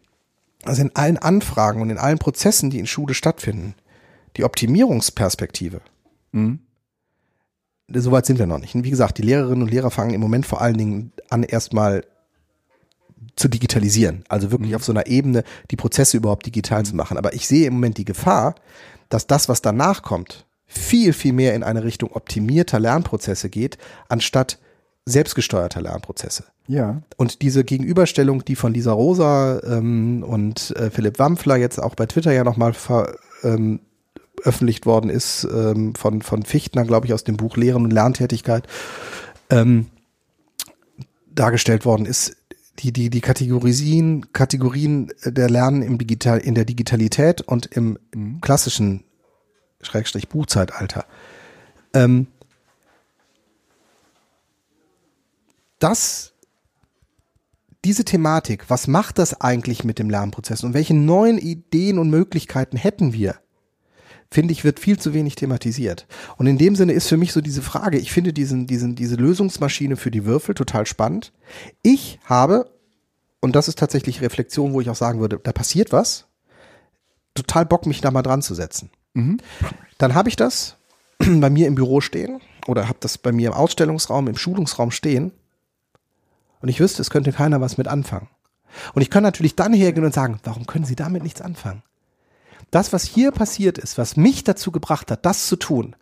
[0.63, 3.75] dass in allen Anfragen und in allen Prozessen, die in Schule stattfinden,
[4.37, 5.81] die Optimierungsperspektive,
[6.33, 6.61] mhm.
[7.93, 8.75] soweit sind wir noch nicht.
[8.75, 12.05] Und wie gesagt, die Lehrerinnen und Lehrer fangen im Moment vor allen Dingen an, erstmal
[13.36, 14.24] zu digitalisieren.
[14.28, 14.77] Also wirklich mhm.
[14.77, 17.16] auf so einer Ebene die Prozesse überhaupt digital zu machen.
[17.16, 18.55] Aber ich sehe im Moment die Gefahr,
[19.09, 23.78] dass das, was danach kommt, viel, viel mehr in eine Richtung optimierter Lernprozesse geht,
[24.09, 24.59] anstatt
[25.05, 26.44] selbstgesteuerter Lernprozesse.
[26.69, 27.03] Ja.
[27.16, 32.07] Und diese Gegenüberstellung, die von Lisa Rosa ähm, und äh, Philipp Wampfler jetzt auch bei
[32.07, 32.73] Twitter ja nochmal
[33.43, 33.81] ähm,
[34.43, 38.66] veröffentlicht worden ist, ähm, von, von Fichtner, glaube ich, aus dem Buch Lehren und Lerntätigkeit,
[39.51, 39.86] ähm,
[41.35, 42.36] dargestellt worden ist,
[42.78, 48.40] die, die, die Kategorien, Kategorien der Lernen im Digital, in der Digitalität und im mhm.
[48.40, 49.05] klassischen
[49.82, 51.05] Schrägstrich Buchzeitalter.
[51.93, 52.28] Ähm,
[55.78, 56.32] das,
[57.85, 62.77] diese Thematik, was macht das eigentlich mit dem Lernprozess und welche neuen Ideen und Möglichkeiten
[62.77, 63.41] hätten wir,
[64.33, 66.07] finde ich, wird viel zu wenig thematisiert.
[66.37, 69.17] Und in dem Sinne ist für mich so diese Frage, ich finde diesen, diesen, diese
[69.17, 71.33] Lösungsmaschine für die Würfel total spannend.
[71.83, 72.71] Ich habe,
[73.41, 76.27] und das ist tatsächlich Reflexion, wo ich auch sagen würde, da passiert was,
[77.35, 78.91] total Bock, mich da mal dran zu setzen.
[79.15, 79.39] Mhm.
[79.99, 80.77] Dann habe ich das
[81.19, 85.33] bei mir im Büro stehen oder habe das bei mir im Ausstellungsraum, im Schulungsraum stehen
[86.61, 88.29] und ich wüsste, es könnte keiner was mit anfangen.
[88.95, 91.83] Und ich kann natürlich dann hergehen und sagen, warum können Sie damit nichts anfangen?
[92.73, 95.94] Das, was hier passiert ist, was mich dazu gebracht hat, das zu tun,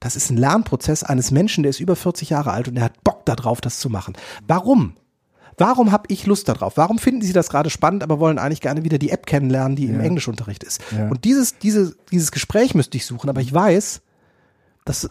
[0.00, 3.02] das ist ein Lernprozess eines Menschen, der ist über 40 Jahre alt und der hat
[3.02, 4.14] Bock darauf, das zu machen.
[4.46, 4.96] Warum?
[5.58, 6.76] Warum habe ich Lust darauf?
[6.76, 9.86] Warum finden Sie das gerade spannend, aber wollen eigentlich gerne wieder die App kennenlernen, die
[9.86, 9.94] ja.
[9.94, 10.82] im Englischunterricht ist?
[10.90, 11.08] Ja.
[11.08, 14.02] Und dieses, diese, dieses Gespräch müsste ich suchen, aber ich weiß,
[14.84, 15.08] dass, ja.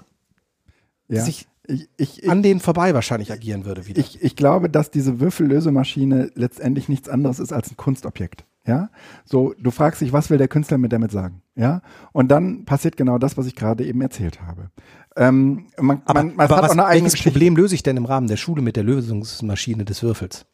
[1.07, 3.99] dass ich, ich, ich, an denen vorbei wahrscheinlich agieren würde wieder.
[3.99, 8.45] Ich, ich glaube, dass diese Würfellösemaschine letztendlich nichts anderes ist als ein Kunstobjekt.
[8.67, 8.89] Ja,
[9.25, 11.41] so du fragst dich, was will der Künstler mir damit sagen?
[11.55, 11.81] Ja,
[12.13, 14.71] und dann passiert genau das, was ich gerade eben erzählt habe.
[15.15, 18.37] Ähm, man, aber, man, man aber was, welches Problem löse ich denn im Rahmen der
[18.37, 20.45] Schule mit der Lösungsmaschine des Würfels?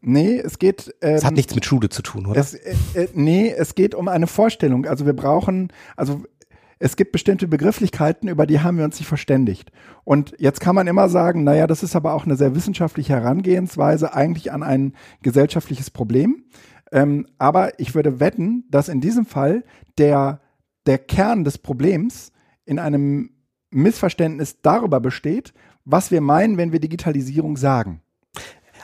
[0.00, 0.94] Nee, es geht.
[1.00, 2.40] Ähm, es hat nichts mit Schule zu tun, oder?
[2.40, 4.86] Es, äh, äh, nee, es geht um eine Vorstellung.
[4.86, 6.24] Also wir brauchen, also
[6.80, 9.70] es gibt bestimmte Begrifflichkeiten, über die haben wir uns nicht verständigt.
[10.02, 14.14] Und jetzt kann man immer sagen, naja, das ist aber auch eine sehr wissenschaftliche Herangehensweise
[14.14, 16.42] eigentlich an ein gesellschaftliches Problem.
[16.92, 19.64] Ähm, aber ich würde wetten, dass in diesem Fall
[19.98, 20.40] der,
[20.86, 22.30] der Kern des Problems
[22.64, 23.30] in einem
[23.70, 25.54] Missverständnis darüber besteht,
[25.84, 28.02] was wir meinen, wenn wir Digitalisierung sagen.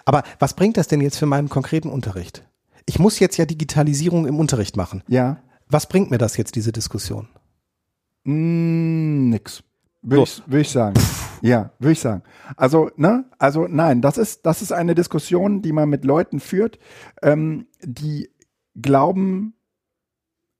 [0.04, 2.44] Aber was bringt das denn jetzt für meinen konkreten Unterricht?
[2.86, 5.02] Ich muss jetzt ja Digitalisierung im Unterricht machen.
[5.06, 5.42] Ja.
[5.68, 7.28] Was bringt mir das jetzt, diese Diskussion?
[8.24, 9.62] Mm, nix.
[10.00, 10.94] Würde ich, würd ich sagen.
[11.42, 12.22] Ja, würde ich sagen.
[12.56, 16.78] Also, ne, also nein, das ist, das ist eine Diskussion, die man mit Leuten führt,
[17.22, 18.30] ähm, die
[18.74, 19.54] glauben,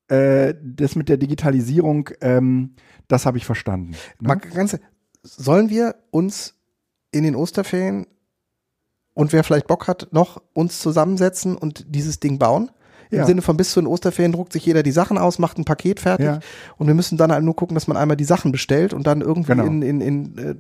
[0.09, 2.75] äh, das mit der Digitalisierung, ähm,
[3.09, 3.91] das habe ich verstanden.
[4.21, 4.29] Ne?
[4.29, 4.79] Mal ganz,
[5.23, 6.55] sollen wir uns
[7.11, 8.07] in den Osterferien
[9.15, 12.71] und wer vielleicht Bock hat, noch uns zusammensetzen und dieses Ding bauen?
[13.11, 13.27] Im ja.
[13.27, 15.99] Sinne von bis zu den Osterferien druckt sich jeder die Sachen aus, macht ein Paket
[16.01, 16.41] fertig ja.
[16.77, 19.23] und wir müssen dann halt nur gucken, dass man einmal die Sachen bestellt und dann
[19.23, 19.65] irgendwie genau.
[19.65, 20.55] in, in, in äh,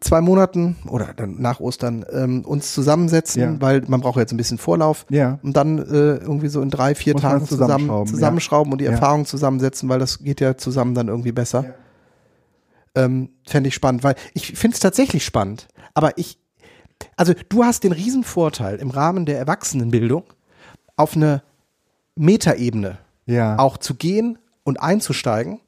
[0.00, 3.60] zwei Monaten oder dann nach Ostern ähm, uns zusammensetzen, ja.
[3.60, 5.38] weil man braucht jetzt ein bisschen Vorlauf ja.
[5.42, 8.72] und dann äh, irgendwie so in drei, vier Muss Tagen zusammen, zusammenschrauben ja.
[8.72, 11.74] und die Erfahrung zusammensetzen, weil das geht ja zusammen dann irgendwie besser.
[12.94, 16.38] Ähm, Fände ich spannend, weil ich finde es tatsächlich spannend, aber ich,
[17.16, 20.24] also du hast den Riesenvorteil im Rahmen der Erwachsenenbildung
[20.96, 21.42] auf eine
[22.14, 23.58] Metaebene ja.
[23.58, 25.60] auch zu gehen und einzusteigen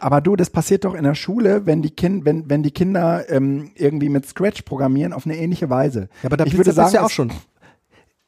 [0.00, 3.28] Aber du, das passiert doch in der Schule, wenn die, kind, wenn, wenn die Kinder
[3.30, 6.08] ähm, irgendwie mit Scratch programmieren auf eine ähnliche Weise.
[6.22, 7.32] Ja, aber da ich würde sagen, ja auch schon.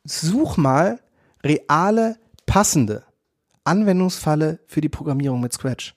[0.05, 1.01] Such mal
[1.45, 2.17] reale,
[2.47, 3.05] passende
[3.65, 5.95] Anwendungsfalle für die Programmierung mit Scratch.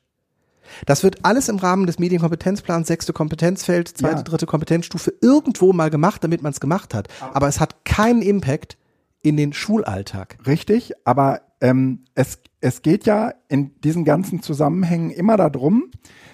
[0.85, 4.23] Das wird alles im Rahmen des Medienkompetenzplans, sechste Kompetenzfeld, zweite, Ja.
[4.23, 7.07] dritte Kompetenzstufe irgendwo mal gemacht, damit man es gemacht hat.
[7.33, 8.77] Aber es hat keinen Impact
[9.21, 10.37] in den Schulalltag.
[10.45, 15.91] Richtig, aber ähm, es, es geht ja in diesen ganzen Zusammenhängen immer darum,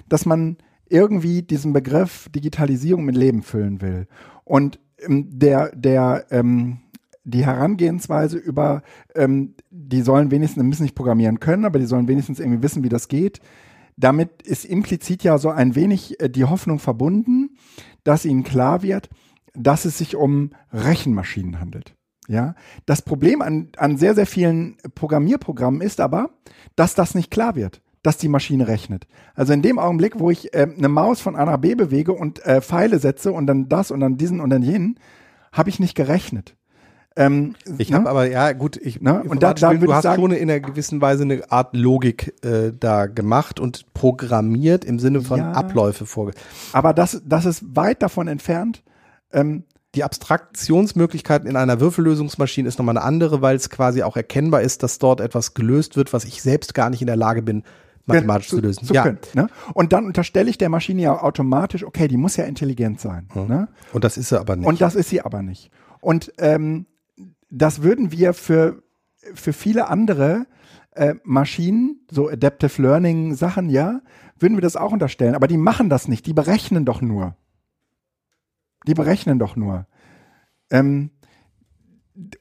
[0.10, 0.58] dass man
[0.90, 4.08] irgendwie diesen Begriff Digitalisierung mit Leben füllen will.
[4.46, 6.80] Und ähm, der, der, ähm,
[7.26, 8.84] die Herangehensweise über,
[9.14, 12.90] ähm, die sollen wenigstens, müssen nicht programmieren können, aber die sollen wenigstens irgendwie wissen, wie
[12.90, 13.42] das geht.
[13.98, 17.58] Damit ist implizit ja so ein wenig äh, die Hoffnung verbunden,
[18.06, 19.10] dass ihnen klar wird,
[19.54, 21.97] dass es sich um Rechenmaschinen handelt.
[22.28, 22.56] Ja,
[22.86, 26.30] das Problem an, an sehr, sehr vielen Programmierprogrammen ist aber,
[26.76, 29.08] dass das nicht klar wird, dass die Maschine rechnet.
[29.34, 32.46] Also in dem Augenblick, wo ich äh, eine Maus von A nach B bewege und
[32.46, 35.00] äh, Pfeile setze und dann das und dann diesen und dann jenen,
[35.54, 36.56] habe ich nicht gerechnet.
[37.16, 37.96] Ähm, Ich ne?
[37.98, 39.24] habe aber, ja gut, ich, Ne?
[39.24, 42.74] Und da- da du hast sagen- schon in einer gewissen Weise eine Art Logik äh,
[42.78, 45.52] da gemacht und programmiert im Sinne von Ja.
[45.54, 46.34] Abläufe vorge.
[46.74, 48.84] aber das, das ist weit davon entfernt.
[49.32, 49.64] Ähm,
[49.96, 54.84] Die Abstraktionsmöglichkeiten in einer Würfellösungsmaschine ist nochmal eine andere, weil es quasi auch erkennbar ist,
[54.84, 57.64] dass dort etwas gelöst wird, was ich selbst gar nicht in der Lage bin,
[58.06, 58.86] mathematisch zu, lösen.
[58.86, 59.04] Zu ja.
[59.04, 59.48] können, ne?
[59.74, 63.28] Und dann unterstelle ich der Maschine ja automatisch, okay, die muss ja intelligent sein.
[63.36, 63.68] Ne?
[63.94, 64.68] Und das ist sie aber nicht.
[64.68, 65.72] Und das ist sie aber nicht.
[66.02, 66.86] Und ähm,
[67.50, 68.82] das würden wir für,
[69.34, 70.46] für viele andere
[70.92, 74.02] äh, Maschinen, so Adaptive Learning Sachen, ja,
[74.40, 75.36] würden wir das auch unterstellen.
[75.36, 76.26] Aber die machen das nicht.
[76.26, 77.36] Die berechnen doch nur.
[78.88, 79.86] Die berechnen doch nur.
[80.70, 81.12] Ähm,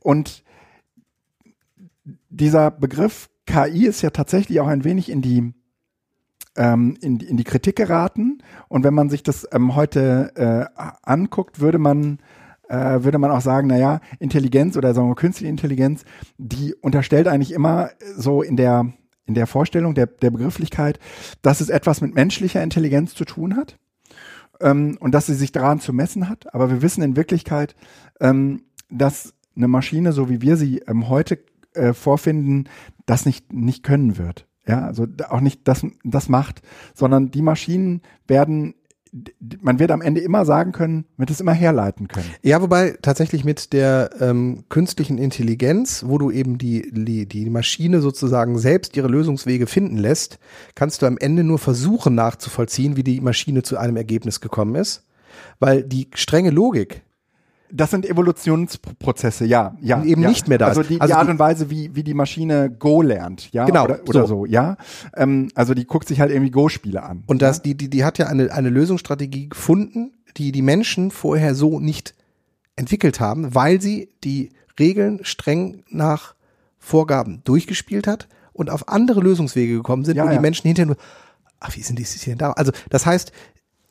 [0.01, 0.44] und
[2.31, 5.52] dieser Begriff KI ist ja tatsächlich auch ein wenig in die
[6.56, 8.39] ähm, in, in die Kritik geraten.
[8.68, 12.18] Und wenn man sich das ähm, heute äh, anguckt, würde man
[12.68, 16.05] äh, würde man auch sagen, naja, Intelligenz oder sagen wir künstliche Intelligenz,
[16.39, 18.93] die unterstellt eigentlich immer so in der
[19.24, 21.01] in der Vorstellung der, der Begrifflichkeit,
[21.43, 23.77] dass es etwas mit menschlicher Intelligenz zu tun hat
[24.61, 26.53] ähm, und dass sie sich daran zu messen hat.
[26.55, 27.74] Aber wir wissen in Wirklichkeit,
[28.20, 31.39] ähm, dass eine Maschine, so wie wir sie ähm, heute
[31.74, 32.69] äh, vorfinden,
[33.07, 34.47] das nicht, nicht können wird.
[34.66, 36.61] Ja, also auch nicht das, das macht,
[36.93, 38.74] sondern die Maschinen werden,
[39.60, 42.30] man wird am Ende immer sagen können, wird es immer herleiten können.
[42.43, 48.01] Ja, wobei tatsächlich mit der ähm, künstlichen Intelligenz, wo du eben die, die, die Maschine
[48.01, 50.38] sozusagen selbst ihre Lösungswege finden lässt,
[50.74, 55.05] kannst du am Ende nur versuchen nachzuvollziehen, wie die Maschine zu einem Ergebnis gekommen ist.
[55.59, 57.02] Weil die strenge Logik,
[57.70, 60.02] Das sind Evolutionsprozesse, ja, ja.
[60.05, 60.28] Eben ja.
[60.28, 63.02] nicht mehr da Also die, Also die Art und Weise, wie, wie die Maschine Go
[63.02, 63.64] lernt, ja.
[63.64, 64.26] Genau, Oder, oder so.
[64.26, 64.47] so.
[64.47, 64.76] ja.
[65.14, 67.24] Ähm, also die guckt sich halt irgendwie Go-Spiele an.
[67.26, 71.55] Und das, die, die, die hat ja eine, eine Lösungsstrategie gefunden, die die Menschen vorher
[71.55, 72.14] so nicht
[72.76, 76.34] entwickelt haben, weil sie die Regeln streng nach
[76.78, 80.40] Vorgaben durchgespielt hat und auf andere Lösungswege gekommen sind, Ja, wo die ja.
[80.40, 80.97] Menschen hinterher nur,
[81.60, 82.52] ach, wie sind die hier da?
[82.52, 83.32] Also, das heißt,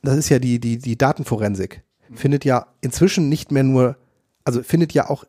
[0.02, 1.82] das ist ja die, die, die Datenforensik,
[2.14, 3.96] findet ja inzwischen nicht mehr nur,
[4.44, 5.24] also findet ja auch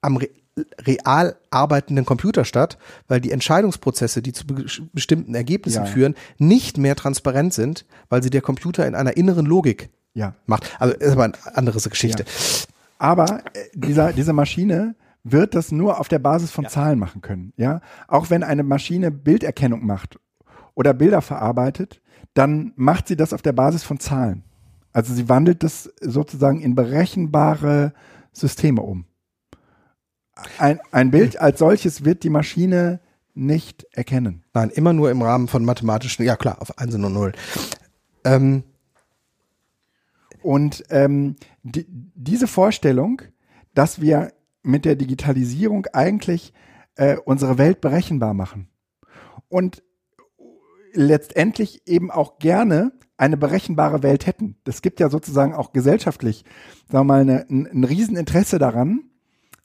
[0.00, 0.28] am re
[0.86, 2.78] real arbeitenden Computer statt,
[3.08, 5.84] weil die Entscheidungsprozesse, die zu be bestimmten Ergebnissen Ja.
[5.84, 10.34] führen, nicht mehr transparent sind, weil sie der Computer in einer inneren Logik Ja.
[10.46, 10.74] macht.
[10.80, 12.24] Also ist aber eine andere Geschichte.
[12.98, 14.94] Aber äh, dieser, diese Maschine
[15.24, 17.52] wird das nur auf der Basis von Zahlen machen können.
[17.58, 20.18] Ja, auch wenn eine Maschine Bilderkennung macht
[20.74, 22.00] oder Bilder verarbeitet,
[22.32, 24.42] dann macht sie das auf der Basis von Zahlen.
[24.96, 27.92] Also sie wandelt das sozusagen in berechenbare
[28.32, 29.04] Systeme um.
[30.56, 33.00] Ein, ein Bild als solches wird die Maschine
[33.34, 34.42] nicht erkennen.
[34.54, 37.32] Nein, immer nur im Rahmen von mathematischen, ja klar, auf 1 und 0.
[38.24, 38.62] Ähm,
[40.40, 43.20] Und ähm, die, diese Vorstellung,
[43.74, 44.32] dass wir
[44.62, 46.54] mit der Digitalisierung eigentlich
[46.94, 48.70] äh, unsere Welt berechenbar machen
[49.48, 49.82] und
[50.94, 54.56] letztendlich eben auch gerne eine berechenbare Welt hätten.
[54.64, 56.44] Es gibt ja sozusagen auch gesellschaftlich,
[56.90, 59.04] sagen wir mal, eine, ein, ein Rieseninteresse daran,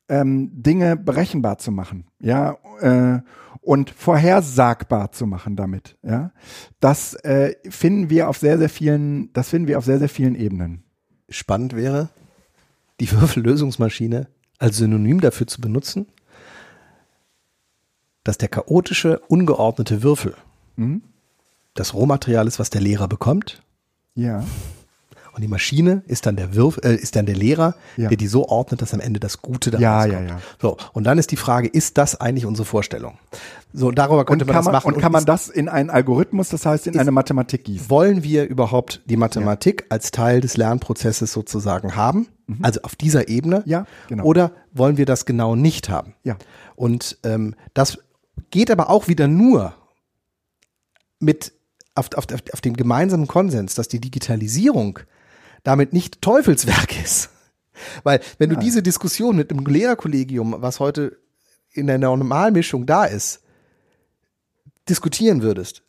[0.10, 3.22] ähm, Dinge berechenbar zu machen, ja, äh,
[3.62, 6.32] und vorhersagbar zu machen damit, ja.
[6.80, 10.36] Das äh, finden wir auf sehr, sehr vielen, das finden wir auf sehr, sehr vielen
[10.36, 10.84] Ebenen.
[11.30, 12.10] spannend wäre,
[13.00, 16.08] die Würfellösungsmaschine als Synonym dafür zu benutzen,
[18.24, 20.36] dass der chaotische, ungeordnete Würfel
[20.76, 21.02] Mhm.
[21.74, 23.62] Das Rohmaterial ist, was der Lehrer bekommt
[24.16, 24.44] Ja.
[25.34, 28.10] Und die Maschine ist dann der Wirf, äh, ist dann der Lehrer, Ja.
[28.10, 30.30] der die so ordnet, dass am Ende das Gute da Ja, rauskommt.
[30.30, 30.42] ja, ja.
[30.62, 33.18] So, und dann ist die Frage, ist das eigentlich unsere Vorstellung?
[33.72, 34.94] So, darüber könnte Und man kann das man, machen.
[34.94, 37.90] und kann man das in einen Algorithmus, das heißt in ist- eine Mathematik gießen?
[37.90, 42.28] wollen wir überhaupt die Mathematik als Teil des Lernprozesses sozusagen haben?
[42.62, 43.60] Also auf dieser Ebene?
[43.60, 43.70] Mhm.
[43.72, 44.26] Ja, genau.
[44.26, 46.14] Oder wollen wir das genau nicht haben?
[46.26, 46.36] Ja.
[46.76, 48.00] Und ähm, das
[48.50, 49.76] geht aber auch wieder nur
[51.22, 51.54] mit
[51.96, 55.00] auf, auf, auf, auf dem gemeinsamen Konsens, dass die Digitalisierung
[55.64, 57.30] damit nicht Teufelswerk ist.
[58.04, 58.62] Weil wenn du Ja.
[58.62, 61.18] diese Diskussion mit einem Lehrerkollegium, was heute
[61.74, 63.42] in der Normalmischung da ist,
[64.90, 65.84] diskutieren würdest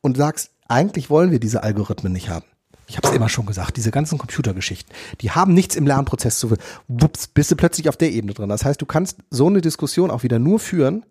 [0.00, 2.46] und sagst, eigentlich wollen wir diese Algorithmen nicht haben.
[2.88, 6.54] Ich habe es immer schon gesagt, diese ganzen Computergeschichten, die haben nichts im Lernprozess zu
[6.88, 8.48] wups, bist du plötzlich auf der Ebene drin.
[8.48, 11.06] Das heißt, du kannst so eine Diskussion auch wieder nur führen,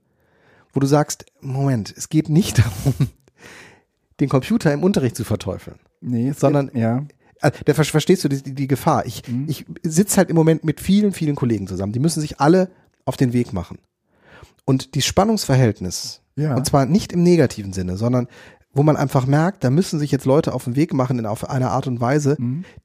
[0.73, 2.93] wo du sagst, Moment, es geht nicht darum,
[4.21, 5.77] den Computer im Unterricht zu verteufeln.
[5.99, 7.03] Nee, Sondern- geht, ja.
[7.41, 9.05] Also, da ver- verstehst du die, die, Gefahr.
[9.07, 11.91] Ich, ich sitze halt im Moment mit vielen, vielen Kollegen zusammen.
[11.91, 12.69] Die müssen sich alle
[13.03, 13.79] auf den Weg machen.
[14.63, 16.55] Und die Spannungsverhältnis, Ja.
[16.55, 18.27] und zwar nicht im negativen Sinne, sondern
[18.73, 21.49] wo man einfach merkt, da müssen sich jetzt Leute auf den Weg machen in auf
[21.49, 22.37] eine Art und Weise,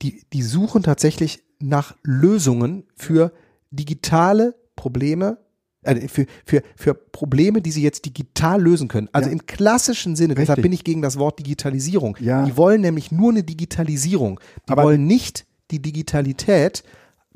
[0.03, 3.33] die, die suchen tatsächlich nach Lösungen für
[3.71, 5.39] digitale Probleme,
[5.87, 9.09] äh, für, für, für Probleme, die sie jetzt digital lösen können.
[9.13, 9.33] Also Ja.
[9.33, 10.63] im klassischen Sinne, deshalb Richtig.
[10.63, 12.17] bin ich gegen das Wort Digitalisierung.
[12.21, 12.45] Ja.
[12.45, 14.41] Die wollen nämlich nur eine Digitalisierung.
[14.69, 16.83] Die Aber- wollen nicht die Digitalität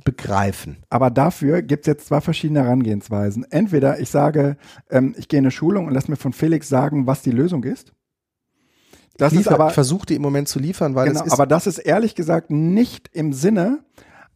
[0.05, 0.79] begreifen.
[0.89, 3.45] Aber dafür gibt es jetzt zwei verschiedene Herangehensweisen.
[3.51, 4.57] Entweder ich sage,
[4.91, 7.65] ähm, ich gehe in eine Schulung und lass mir von Felix sagen, was die Lösung
[7.65, 7.93] ist.
[9.19, 11.33] Das Liefer, ist aber, ich versuche die im Moment zu liefern, weil genau, es ist,
[11.33, 13.81] aber das ist ehrlich gesagt nicht im Sinne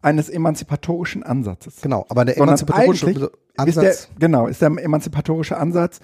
[0.04, 1.80] eines emanzipatorischen Ansatzes.
[1.80, 6.00] genau, aber der emanzipatorische Ansatz, Ist der, genau, ist der emanzipatorische Ansatz.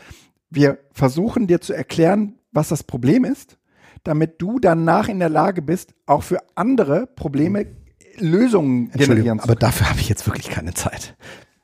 [0.50, 3.58] Wir versuchen dir zu erklären, was das Problem ist,
[4.02, 7.66] damit du danach in der Lage bist, auch für andere Probleme
[8.18, 9.60] Lösungen generieren zu aber können.
[9.60, 11.16] dafür habe ich jetzt wirklich keine Zeit.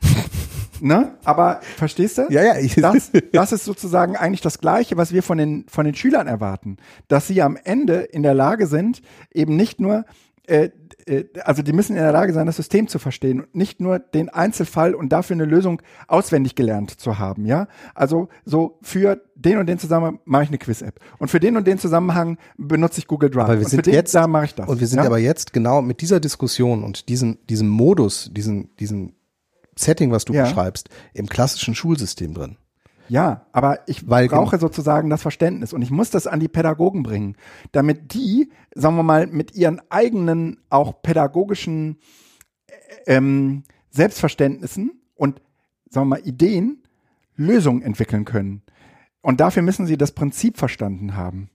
[0.80, 1.14] Ne?
[1.24, 2.26] Aber verstehst du?
[2.28, 5.86] Ja, ja, ich- Das, das ist sozusagen eigentlich das Gleiche, was wir von den, von
[5.86, 6.76] den Schülern erwarten.
[7.08, 9.00] Dass sie am Ende in der Lage sind,
[9.32, 10.04] eben nicht nur,
[10.46, 10.70] äh,
[11.06, 13.98] äh, also die müssen in der Lage sein, das System zu verstehen und nicht nur
[13.98, 17.68] den Einzelfall und dafür eine Lösung auswendig gelernt zu haben, ja?
[17.94, 21.66] Also so für den und den Zusammenhang mache ich eine Quiz-App und für den und
[21.66, 23.44] den Zusammenhang benutze ich Google Drive.
[23.44, 24.68] Aber wir und sind jetzt- da mache ich das.
[24.68, 25.04] Und wir sind ja?
[25.06, 29.12] aber jetzt genau mit dieser Diskussion und diesem, diesem Modus, diesem, diesem
[29.78, 30.44] Setting, was du Ja.
[30.44, 32.56] beschreibst, im klassischen Schulsystem drin.
[33.08, 37.02] Ja, aber ich Weil brauche sozusagen das Verständnis und ich muss das an die Pädagogen
[37.02, 37.36] bringen,
[37.72, 41.98] damit die, sagen wir mal, mit ihren eigenen auch pädagogischen
[42.66, 45.40] äh, ähm, Selbstverständnissen und
[45.88, 46.82] sagen wir mal Ideen
[47.36, 48.62] Lösungen entwickeln können.
[49.22, 51.50] Und dafür müssen sie das Prinzip verstanden haben.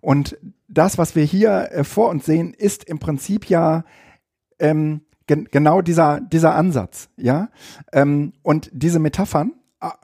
[0.00, 0.36] Und
[0.68, 3.84] das, was wir hier äh, vor uns sehen, ist im Prinzip ja
[4.58, 7.48] ähm, gen genau dieser, dieser Ansatz, ja.
[7.92, 9.52] Ähm, und diese Metaphern,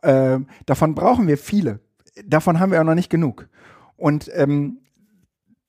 [0.03, 1.81] äh, davon brauchen wir viele.
[2.25, 3.49] Davon haben wir auch noch nicht genug.
[3.97, 4.79] Und ähm,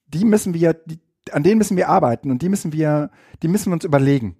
[0.07, 0.99] die müssen wir, die,
[1.31, 3.11] an denen müssen wir arbeiten und die müssen wir,
[3.41, 4.35] die müssen wir uns überlegen.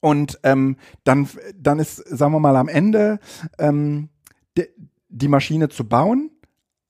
[0.00, 3.20] Und ähm, dann, dann ist, sagen wir mal, am Ende
[3.58, 4.08] ähm,
[4.56, 4.68] de,
[5.08, 6.30] die Maschine zu bauen,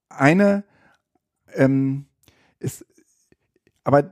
[0.09, 0.65] eine
[1.55, 2.07] ähm,
[2.61, 2.85] ist,
[3.83, 4.11] aber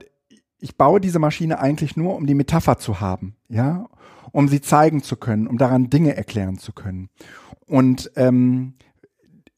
[0.59, 3.87] ich baue diese Maschine eigentlich nur, um die Metapher zu haben, ja,
[4.31, 7.09] um sie zeigen zu können, um daran Dinge erklären zu können.
[7.67, 8.73] Und ähm,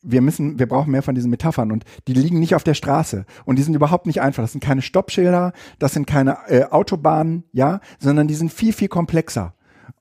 [0.04, 3.26] wir müssen, wir brauchen mehr von diesen Metaphern und die liegen nicht auf der Straße
[3.46, 4.44] und die sind überhaupt nicht einfach.
[4.44, 8.88] Das sind keine Stoppschilder, das sind keine äh, Autobahnen, ja, sondern die sind viel, viel
[8.88, 9.54] komplexer.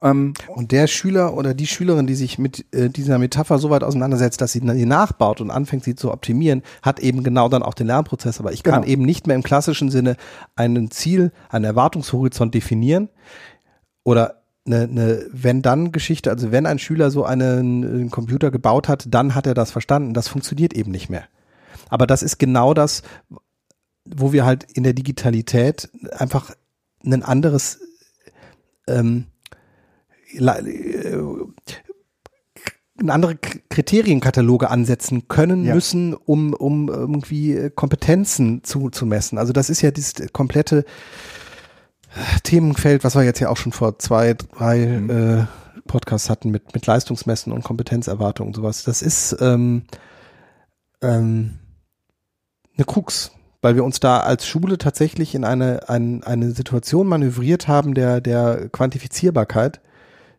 [0.02, 3.84] Ähm, Und der Schüler oder die Schülerin, die sich mit äh, dieser Metapher so weit
[3.84, 7.74] auseinandersetzt, dass sie sie nachbaut und anfängt, sie zu optimieren, hat eben genau dann auch
[7.74, 8.40] den Lernprozess.
[8.40, 8.92] Aber ich kann Genau.
[8.92, 10.16] eben nicht mehr im klassischen Sinne
[10.56, 13.10] einen Ziel, einen Erwartungshorizont definieren
[14.02, 16.30] oder eine, eine Wenn-Dann-Geschichte.
[16.30, 20.14] Also wenn ein Schüler so einen, einen Computer gebaut hat, dann hat er das verstanden.
[20.14, 21.24] Das funktioniert eben nicht mehr.
[21.88, 23.02] Aber das ist genau das,
[24.04, 26.54] wo wir halt in der Digitalität einfach
[27.04, 27.80] ein anderes
[28.86, 29.26] ähm,
[30.34, 31.16] äh,
[33.08, 33.36] andere
[33.70, 35.74] Kriterienkataloge ansetzen können Ja.
[35.74, 39.38] müssen, um, um irgendwie Kompetenzen zu, zu messen.
[39.38, 40.84] Also das ist ja dieses komplette
[42.42, 45.44] Themenfeld, was wir jetzt ja auch schon vor zwei, drei äh,
[45.86, 48.84] Podcasts hatten mit, mit Leistungsmessen und Kompetenzerwartungen und sowas.
[48.84, 49.82] Das ist ähm,
[51.02, 51.58] ähm,
[52.76, 53.32] eine Krux,
[53.62, 58.20] weil wir uns da als Schule tatsächlich in eine, ein, eine Situation manövriert haben der,
[58.20, 59.80] der Quantifizierbarkeit,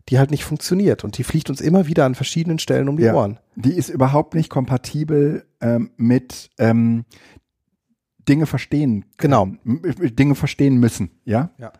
[0.09, 3.03] die halt nicht funktioniert und die fliegt uns immer wieder an verschiedenen Stellen um die
[3.03, 3.13] Ja.
[3.13, 3.39] Ohren.
[3.55, 7.05] die ist überhaupt nicht kompatibel ähm, mit ähm,
[8.27, 9.05] Dinge verstehen.
[9.17, 9.45] Genau.
[9.65, 9.81] m-
[10.15, 11.51] Dinge verstehen müssen, ja?
[11.57, 11.73] Ja.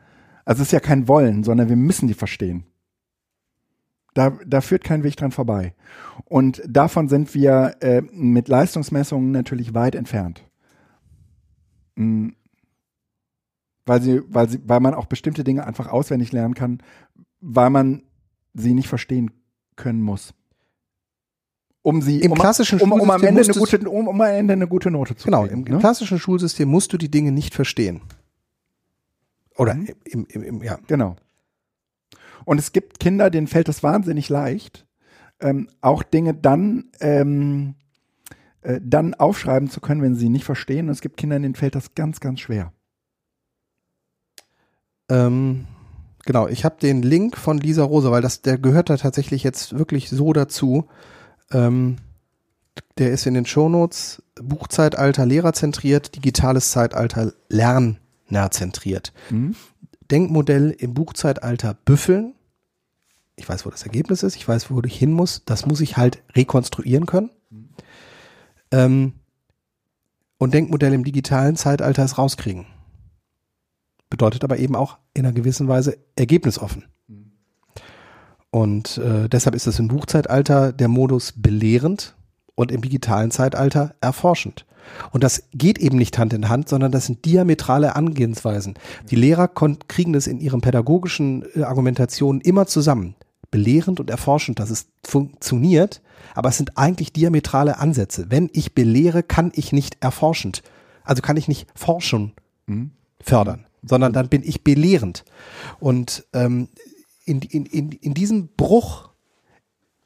[0.46, 2.66] Also es ist ja kein Wollen, sondern wir müssen die verstehen.
[4.14, 5.74] Da, da führt kein Weg dran vorbei.
[6.26, 10.44] Und davon sind wir äh, mit Leistungsmessungen natürlich weit entfernt.
[11.96, 12.30] Mm.
[13.86, 16.84] Weil sie, weil sie, weil man auch bestimmte Dinge einfach auswendig lernen kann,
[17.40, 18.04] weil man
[18.54, 19.32] sie nicht verstehen
[19.76, 20.34] können muss.
[21.84, 24.54] Um sie, Im um, klassischen um, um am Ende eine gute, um, um am Ende
[24.54, 25.80] eine gute Note zu Genau, kriegen, im ne?
[25.80, 28.02] klassischen Schulsystem musst du die Dinge nicht verstehen.
[29.58, 29.88] Oder Mhm.
[30.06, 30.78] im, im, im, ja.
[30.88, 31.16] Genau.
[32.46, 34.86] Und es gibt Kinder, denen fällt es wahnsinnig leicht,
[35.40, 37.76] ähm, auch Dinge dann, ähm,
[38.62, 40.86] äh, dann aufschreiben zu können, wenn sie sie nicht verstehen.
[40.88, 42.72] Und es gibt Kinder, denen fällt das ganz, ganz schwer.
[45.10, 45.66] Ähm,
[46.26, 49.78] genau, ich habe den Link von Lisa Rose, weil das, der gehört da tatsächlich jetzt
[49.78, 50.88] wirklich so dazu.
[51.52, 51.98] Ähm,
[52.98, 59.14] der ist in den Shownotes Buchzeitalter lehrerzentriert, digitales Zeitalter lernerzentriert.
[59.30, 59.56] Mhm.
[60.10, 62.34] Denkmodell im Buchzeitalter büffeln.
[63.36, 65.44] Ich weiß, wo das Ergebnis ist, ich weiß, wo ich hin muss.
[65.46, 67.32] Das muss ich halt rekonstruieren können.
[68.72, 69.14] Ähm,
[70.38, 72.66] und Denkmodell im digitalen Zeitalter ist rauskriegen.
[74.10, 76.86] Bedeutet aber eben auch in einer gewissen Weise ergebnisoffen.
[78.52, 82.16] Und äh, deshalb ist es im Buchzeitalter der Modus belehrend
[82.56, 84.66] und im digitalen Zeitalter erforschend.
[85.12, 88.74] Und das geht eben nicht Hand in Hand, sondern das sind diametrale Angehensweisen.
[89.10, 93.16] Die Lehrer kriegen das in ihren pädagogischen äh, Argumentationen immer zusammen.
[93.52, 96.02] Belehrend und erforschend, dass es funktioniert,
[96.36, 98.28] aber es sind eigentlich diametrale Ansätze.
[98.30, 100.64] Wenn ich belehre, kann ich nicht erforschend.
[101.04, 102.34] Also kann ich nicht forschen
[102.68, 102.92] Mhm.
[103.22, 105.26] fördern, sondern dann bin ich belehrend.
[105.80, 106.70] Und ähm,
[107.26, 109.10] in, in, in, in diesem Bruch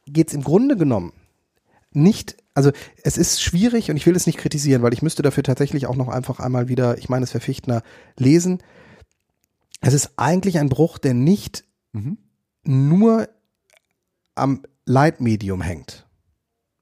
[0.06, 1.14] geht es im Grunde genommen
[1.92, 2.72] nicht, also
[3.04, 5.96] es ist schwierig und ich will es nicht kritisieren, weil ich müsste dafür tatsächlich auch
[5.96, 7.84] noch einfach einmal wieder, ich meine es wäre Fichtner,
[8.18, 8.62] lesen.
[9.82, 11.64] Es ist eigentlich ein Bruch, der nicht
[11.94, 12.18] Mhm.
[12.64, 13.30] nur
[14.36, 16.06] am Leitmedium hängt,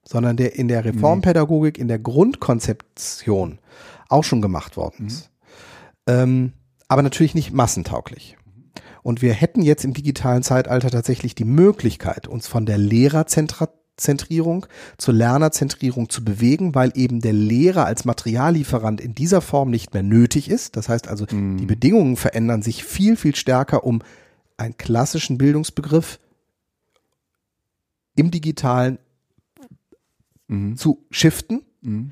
[0.03, 3.59] sondern der in der Reformpädagogik, in der Grundkonzeption
[4.09, 5.29] auch schon gemacht worden ist.
[6.07, 6.53] Ähm,
[6.87, 8.37] aber natürlich nicht massentauglich.
[9.03, 14.65] Und wir hätten jetzt im digitalen Zeitalter tatsächlich die Möglichkeit, uns von der Lehrerzentrierung
[14.97, 20.03] zur Lernerzentrierung zu bewegen, weil eben der Lehrer als Materiallieferant in dieser Form nicht mehr
[20.03, 20.75] nötig ist.
[20.77, 24.01] Das heißt also, die Bedingungen verändern sich viel, viel stärker, um
[24.57, 26.19] einen klassischen Bildungsbegriff
[28.15, 28.97] im digitalen
[30.47, 30.77] Mhm.
[30.77, 31.61] zu shiften.
[31.81, 32.11] Mhm.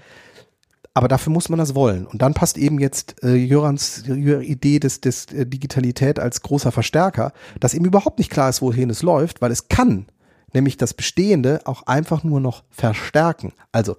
[0.94, 2.06] Aber dafür muss man das wollen.
[2.06, 6.72] Und dann passt eben jetzt äh, Jörans Jör- Idee des, des äh, Digitalität als großer
[6.72, 10.08] Verstärker, dass eben überhaupt nicht klar ist, wohin es läuft, weil es kann
[10.54, 13.54] nämlich das Bestehende auch einfach nur noch verstärken.
[13.72, 13.96] Also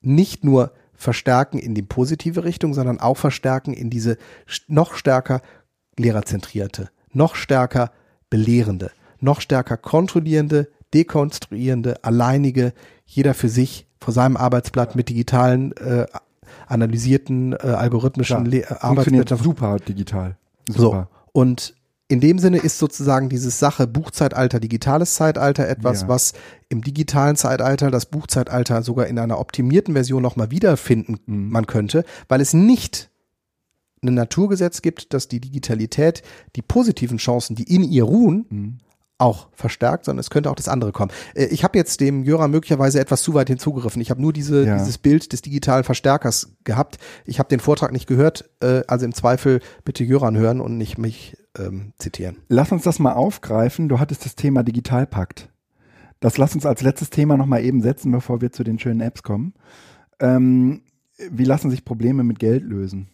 [0.00, 4.16] nicht nur verstärken in die positive Richtung, sondern auch verstärken in diese
[4.68, 5.42] noch stärker
[5.98, 7.92] lehrerzentrierte, noch stärker
[8.30, 12.72] belehrende, noch stärker kontrollierende, dekonstruierende, alleinige,
[13.06, 16.06] jeder für sich vor seinem Arbeitsblatt mit digitalen, äh,
[16.66, 19.38] analysierten, äh, algorithmischen Le- äh, Arbeitsblättern.
[19.38, 20.36] super digital.
[20.68, 20.82] So.
[20.84, 21.08] Super.
[21.32, 21.74] Und
[22.08, 26.08] in dem Sinne ist sozusagen dieses Sache Buchzeitalter, digitales Zeitalter etwas, Ja.
[26.08, 26.32] was
[26.68, 31.50] im digitalen Zeitalter das Buchzeitalter sogar in einer optimierten Version nochmal wiederfinden Mhm.
[31.50, 33.10] man könnte, weil es nicht
[34.02, 36.22] ein Naturgesetz gibt, dass die Digitalität
[36.56, 38.78] die positiven Chancen, die in ihr ruhen, Mhm.
[39.20, 41.10] Auch verstärkt, sondern es könnte auch das andere kommen.
[41.34, 44.00] Äh, Ich habe jetzt dem Jöra möglicherweise etwas zu weit hinzugegriffen.
[44.02, 44.78] Ich habe nur diese, Ja.
[44.78, 46.98] dieses Bild des digitalen Verstärkers gehabt.
[47.24, 50.98] Ich habe den Vortrag nicht gehört, äh, also im Zweifel bitte Jöran hören und nicht
[50.98, 52.36] mich ähm, zitieren.
[52.48, 53.88] Lass uns das mal aufgreifen.
[53.88, 55.48] Du hattest das Thema Digitalpakt.
[56.20, 59.22] Das lass uns als letztes Thema nochmal eben setzen, bevor wir zu den schönen Apps
[59.22, 59.54] kommen.
[60.20, 60.82] Ähm,
[61.30, 63.08] wie lassen sich Probleme mit Geld lösen?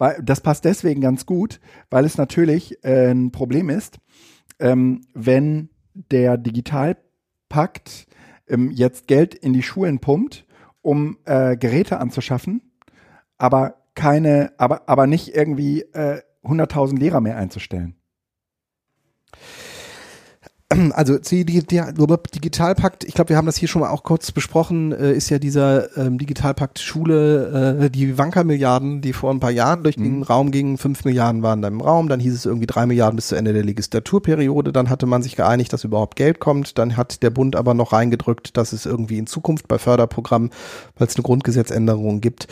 [0.00, 1.60] Weil, das passt deswegen ganz gut,
[1.90, 3.98] weil es natürlich äh, ein Problem ist,
[4.58, 8.06] ähm, wenn der Digitalpakt
[8.48, 10.46] ähm, jetzt Geld in die Schulen pumpt,
[10.80, 12.62] um äh, Geräte anzuschaffen,
[13.36, 17.94] aber keine, aber, aber nicht irgendwie äh, 100.000 Lehrer mehr einzustellen.
[20.92, 21.18] Also
[22.34, 25.38] Digitalpakt, ich glaube, wir haben das hier schon mal auch kurz besprochen, äh, ist ja
[25.38, 30.22] dieser ähm, Digitalpakt Schule, äh, die Wanker-Milliarden, die vor ein paar Jahren durch den Mhm.
[30.22, 33.28] Raum gingen, fünf Milliarden waren da im Raum, dann hieß es irgendwie drei Milliarden bis
[33.28, 37.22] zu Ende der Legislaturperiode, dann hatte man sich geeinigt, dass überhaupt Geld kommt, dann hat
[37.22, 40.50] der Bund aber noch reingedrückt, dass es irgendwie in Zukunft bei Förderprogrammen,
[40.96, 42.48] weil es eine Grundgesetzänderung gibt,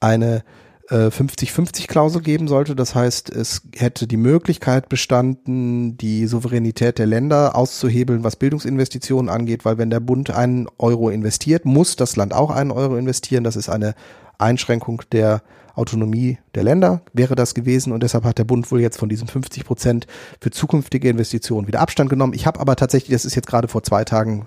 [0.00, 0.44] eine
[0.90, 2.76] 50-50-Klausel geben sollte.
[2.76, 9.64] Das heißt, es hätte die Möglichkeit bestanden, die Souveränität der Länder auszuhebeln, was Bildungsinvestitionen angeht,
[9.64, 13.44] weil wenn der Bund einen Euro investiert, muss das Land auch einen Euro investieren.
[13.44, 13.94] Das ist eine
[14.38, 15.42] Einschränkung der
[15.74, 19.26] Autonomie der Länder wäre das gewesen und deshalb hat der Bund wohl jetzt von diesen
[19.26, 20.06] 50 Prozent
[20.40, 22.32] für zukünftige Investitionen wieder Abstand genommen.
[22.32, 24.46] Ich habe aber tatsächlich, das ist jetzt gerade vor zwei Tagen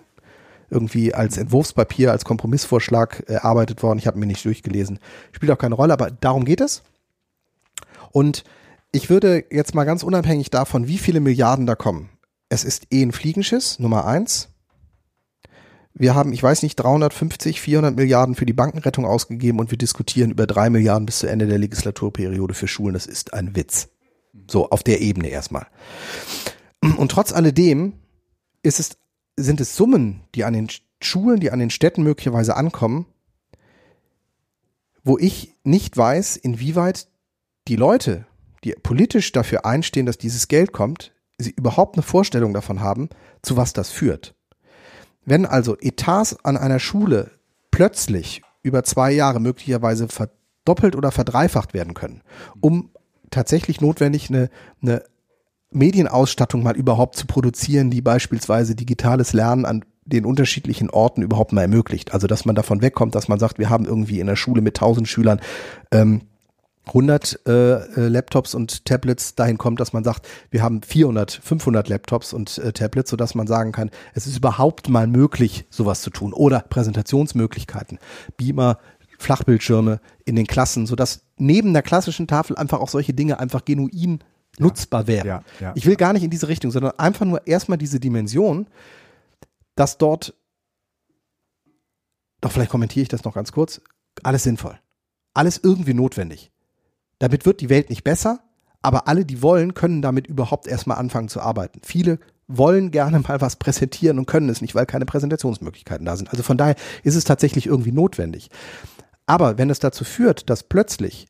[0.69, 3.99] irgendwie als Entwurfspapier, als Kompromissvorschlag erarbeitet worden.
[3.99, 4.99] Ich habe mir nicht durchgelesen.
[5.31, 6.84] Spielt auch keine Rolle, aber darum geht es.
[8.11, 8.44] Und
[8.91, 12.10] ich würde jetzt mal ganz unabhängig davon, wie viele Milliarden da kommen.
[12.49, 14.49] Es ist eh ein Fliegenschiss, Nummer eins.
[15.94, 20.31] Wir haben, ich weiß nicht, 350, 400 Milliarden für die Bankenrettung ausgegeben und wir diskutieren
[20.31, 22.94] über drei Milliarden bis zu Ende der Legislaturperiode für Schulen.
[22.94, 23.89] Das ist ein Witz.
[24.49, 25.65] So, auf der Ebene erstmal.
[26.98, 27.94] Und trotz alledem
[28.61, 28.98] ist es
[29.38, 30.68] sind es Summen, die an den
[31.01, 33.05] Schulen, die an den Städten möglicherweise ankommen,
[35.03, 37.07] wo ich nicht weiß, inwieweit
[37.68, 38.26] die Leute,
[38.64, 43.09] die politisch dafür einstehen, dass dieses Geld kommt, sie überhaupt eine Vorstellung davon haben,
[43.41, 44.35] zu was das führt.
[45.23, 47.31] Wenn also Etats an einer Schule
[47.69, 52.23] plötzlich über zwei Jahre möglicherweise verdoppelt oder verdreifacht werden können,
[52.59, 52.89] um
[53.30, 54.49] tatsächlich notwendig eine,
[54.81, 55.03] eine
[55.72, 61.61] Medienausstattung mal überhaupt zu produzieren, die beispielsweise digitales Lernen an den unterschiedlichen Orten überhaupt mal
[61.61, 62.14] ermöglicht.
[62.14, 64.77] Also dass man davon wegkommt, dass man sagt, wir haben irgendwie in der Schule mit
[64.77, 65.41] 1000 Schülern
[65.91, 66.22] ähm,
[66.88, 71.89] 100 äh, äh, Laptops und Tablets dahin kommt, dass man sagt, wir haben 400, 500
[71.89, 76.10] Laptops und äh, Tablets, sodass man sagen kann, es ist überhaupt mal möglich, sowas zu
[76.10, 76.34] tun.
[76.34, 77.99] Oder Präsentationsmöglichkeiten,
[78.38, 78.80] Beamer,
[79.19, 84.19] Flachbildschirme in den Klassen, sodass neben der klassischen Tafel einfach auch solche Dinge einfach genuin
[84.59, 85.27] nutzbar wäre.
[85.27, 85.73] Ja, ja.
[85.75, 88.67] Ich will gar nicht in diese Richtung, sondern einfach nur erstmal diese Dimension,
[89.75, 90.34] dass dort,
[92.41, 93.81] doch vielleicht kommentiere ich das noch ganz kurz,
[94.23, 94.79] alles sinnvoll.
[95.34, 96.51] Alles irgendwie notwendig.
[97.19, 98.39] Damit wird die Welt nicht besser,
[98.81, 101.81] aber alle, die wollen, können damit überhaupt erstmal anfangen zu arbeiten.
[101.84, 106.29] Viele wollen gerne mal was präsentieren und können es nicht, weil keine Präsentationsmöglichkeiten da sind.
[106.29, 108.49] Also von daher ist es tatsächlich irgendwie notwendig.
[109.25, 111.27] Aber wenn es dazu führt, dass plötzlich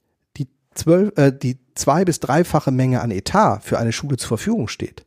[0.78, 5.06] zwölf, äh, die zwei- bis dreifache Menge an Etat für eine Schule zur Verfügung steht,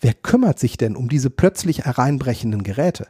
[0.00, 3.08] wer kümmert sich denn um diese plötzlich hereinbrechenden Geräte?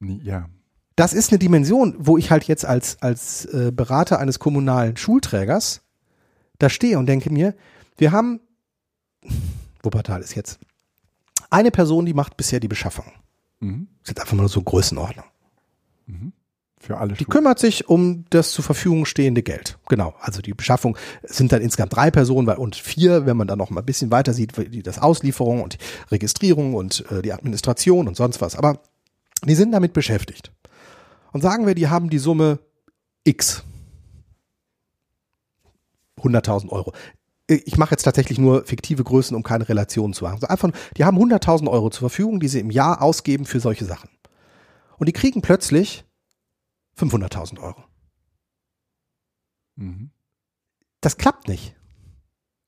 [0.00, 0.48] Ja.
[0.96, 5.82] Das ist eine Dimension, wo ich halt jetzt als, als äh, Berater eines kommunalen Schulträgers
[6.58, 7.54] da stehe und denke mir,
[7.96, 8.40] wir haben,
[9.82, 10.58] Wuppertal ist jetzt,
[11.48, 13.06] eine Person, die macht bisher die Beschaffung.
[13.60, 13.88] Mhm.
[14.00, 15.24] Das ist jetzt einfach mal so Größenordnung.
[16.06, 16.32] Mhm.
[16.82, 17.30] Für alle Die Schulen.
[17.30, 19.78] kümmert sich um das zur Verfügung stehende Geld.
[19.88, 20.14] Genau.
[20.18, 23.68] Also die Beschaffung sind dann insgesamt drei Personen weil, und vier, wenn man dann noch
[23.68, 25.76] mal ein bisschen weiter sieht, wie das Auslieferung und
[26.10, 28.56] Registrierung und äh, die Administration und sonst was.
[28.56, 28.80] Aber
[29.44, 30.52] die sind damit beschäftigt.
[31.32, 32.60] Und sagen wir, die haben die Summe
[33.24, 33.62] X.
[36.22, 36.92] 100.000 Euro.
[37.46, 40.36] Ich mache jetzt tatsächlich nur fiktive Größen, um keine Relation zu haben.
[40.36, 43.84] Also einfach, die haben 100.000 Euro zur Verfügung, die sie im Jahr ausgeben für solche
[43.84, 44.08] Sachen.
[44.98, 46.04] Und die kriegen plötzlich
[46.98, 47.84] 500.000 Euro.
[49.76, 50.10] Mhm.
[51.00, 51.74] Das klappt nicht.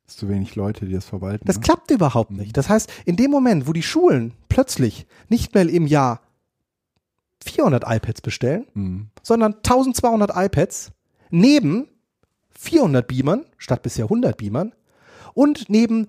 [0.07, 1.47] Ist zu wenig Leute, die das verwalten.
[1.47, 1.63] Das ne?
[1.63, 2.57] klappt überhaupt nicht.
[2.57, 6.21] Das heißt, in dem Moment, wo die Schulen plötzlich nicht mehr im Jahr
[7.45, 9.11] 400 iPads bestellen, Mhm.
[9.23, 10.93] sondern 1200 iPads
[11.31, 11.89] neben
[12.51, 14.73] 400 Beamern statt bisher 100 Beamern
[15.35, 16.09] und neben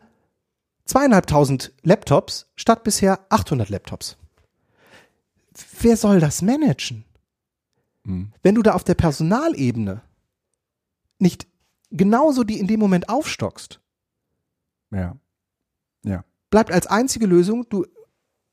[0.85, 4.17] zweieinhalbtausend Laptops statt bisher 800 Laptops.
[5.79, 7.05] Wer soll das managen?
[8.05, 8.33] Mhm.
[8.41, 10.01] wenn du da auf der Personalebene
[11.19, 11.47] nicht
[11.91, 13.79] genauso die in dem Moment aufstockst,
[14.91, 15.15] Ja.
[16.03, 16.23] Ja.
[16.49, 17.85] bleibt als einzige Lösung, du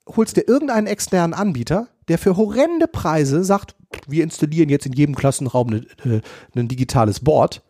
[0.06, 5.14] holst dir irgendeinen externen Anbieter, der für horrende Preise sagt, wir installieren jetzt in jedem
[5.14, 6.20] Klassenraum ne, äh,
[6.58, 7.62] ein digitales Board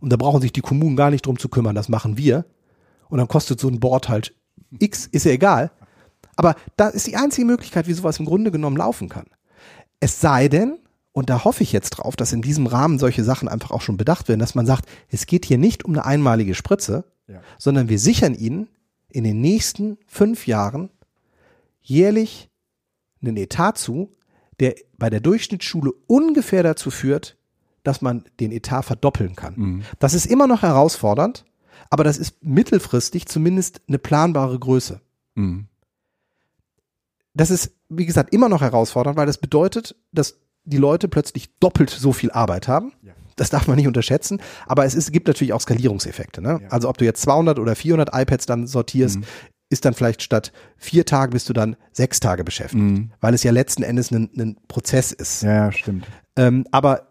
[0.00, 2.44] und da brauchen sich die Kommunen gar nicht drum zu kümmern, das machen wir.
[3.08, 4.34] Und dann kostet so ein Board halt
[4.78, 5.70] X, ist ja egal.
[6.36, 9.26] Aber da ist die einzige Möglichkeit, wie sowas im Grunde genommen laufen kann.
[9.98, 10.78] Es sei denn,
[11.12, 13.96] und da hoffe ich jetzt drauf, dass in diesem Rahmen solche Sachen einfach auch schon
[13.96, 17.40] bedacht werden, dass man sagt, es geht hier nicht um eine einmalige Spritze, Ja.
[17.58, 18.68] sondern wir sichern ihnen
[19.08, 20.90] in den nächsten fünf Jahren
[21.82, 22.48] jährlich
[23.22, 24.14] einen Etat zu,
[24.60, 27.36] der bei der Durchschnittsschule ungefähr dazu führt,
[27.82, 29.54] dass man den Etat verdoppeln kann.
[29.56, 29.82] Mhm.
[29.98, 31.44] Das ist immer noch herausfordernd,
[31.88, 35.00] aber das ist mittelfristig zumindest eine planbare Größe.
[35.34, 35.66] Mhm.
[37.34, 41.90] Das ist, wie gesagt, immer noch herausfordernd, weil das bedeutet, dass die Leute plötzlich doppelt
[41.90, 42.92] so viel Arbeit haben.
[43.02, 43.12] Ja.
[43.36, 46.42] Das darf man nicht unterschätzen, aber es ist, gibt natürlich auch Skalierungseffekte.
[46.42, 46.60] Ne?
[46.62, 46.68] Ja.
[46.68, 49.24] Also ob du jetzt 200 oder 400 iPads dann sortierst, Mhm.
[49.70, 53.12] ist dann vielleicht statt vier Tage bist du dann sechs Tage beschäftigt, Mhm.
[53.20, 55.42] weil es ja letzten Endes ein, ein Prozess ist.
[55.42, 56.06] Ja, stimmt.
[56.36, 57.08] Ähm, aber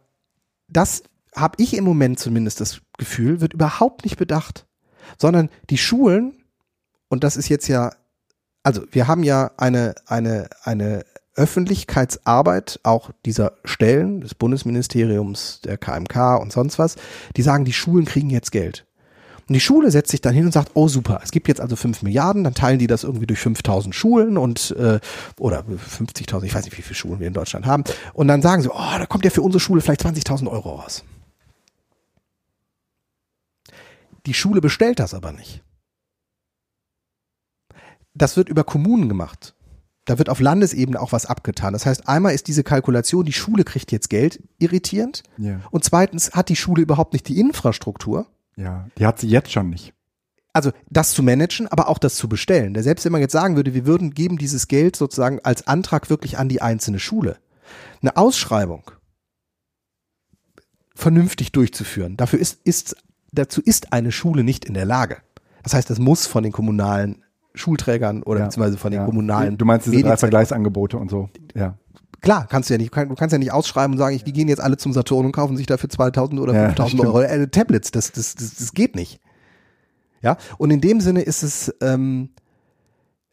[0.67, 1.01] das
[1.35, 4.67] habe ich im Moment zumindest das Gefühl, wird überhaupt nicht bedacht,
[5.17, 6.43] sondern die Schulen,
[7.07, 7.91] und das ist jetzt ja,
[8.61, 11.05] also wir haben ja eine, eine, eine
[11.39, 16.97] Öffentlichkeitsarbeit auch dieser Stellen des Bundesministeriums, der KMK und sonst was,
[17.37, 18.85] die sagen, die Schulen kriegen jetzt Geld.
[19.47, 21.77] Und die Schule setzt sich dann hin und sagt, oh super, es gibt jetzt also
[21.77, 24.99] 5 Milliarden, dann teilen die das irgendwie durch 5000 Schulen und äh,
[25.39, 27.85] oder 50.000, ich weiß nicht, wie viele Schulen wir in Deutschland haben.
[28.13, 31.05] Und dann sagen sie, oh, da kommt ja für unsere Schule vielleicht 20.000 Euro raus.
[34.25, 35.63] Die Schule bestellt das aber nicht.
[38.13, 39.55] Das wird über Kommunen gemacht.
[40.09, 41.73] Da wird auf Landesebene auch was abgetan.
[41.73, 45.21] Das heißt, einmal ist diese Kalkulation, die Schule kriegt jetzt Geld, irritierend.
[45.37, 45.59] Ja.
[45.69, 48.25] Und zweitens hat die Schule überhaupt nicht die Infrastruktur,
[48.55, 49.93] Ja, die hat sie jetzt schon nicht.
[50.51, 52.73] also das zu managen, aber auch das zu bestellen.
[52.73, 56.09] Der selbst wenn man jetzt sagen würde, wir würden geben dieses Geld sozusagen als Antrag
[56.09, 57.37] wirklich an die einzelne Schule.
[58.01, 58.89] Eine Ausschreibung
[60.95, 62.17] vernünftig durchzuführen.
[62.17, 62.95] Dafür ist, ist,
[63.31, 65.17] dazu ist eine Schule nicht in der Lage.
[65.61, 67.23] Das heißt, das muss von den kommunalen
[67.53, 69.05] Schulträgern oder Ja, beziehungsweise von den ja.
[69.05, 70.17] kommunalen Du meinst diese drei.
[70.17, 71.29] Vergleichsangebote und so.
[71.55, 71.77] Ja.
[72.21, 74.23] Klar, kannst du ja nicht, du kann- du kannst ja nicht ausschreiben und sagen, ich,
[74.23, 77.07] die gehen jetzt alle zum Saturn und kaufen sich dafür 2000 oder Ja, 5000 stimmt.
[77.15, 77.91] Euro äh, Tablets.
[77.91, 79.19] Das, das, das, das geht nicht.
[80.21, 82.29] Ja, und in dem Sinne ist es, ähm,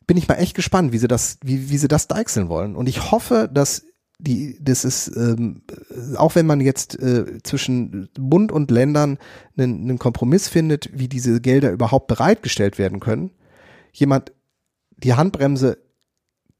[0.06, 2.76] bin ich mal echt gespannt, wie sie das, wie, wie sie das deichseln wollen.
[2.76, 3.82] Und ich hoffe, dass
[4.20, 9.18] die, das ist, ähm, äh, auch wenn man jetzt äh, zwischen Bund und Ländern
[9.58, 13.30] einen, einen Kompromiss findet, wie diese Gelder überhaupt bereitgestellt werden können,
[13.98, 14.32] jemand
[14.96, 15.78] die Handbremse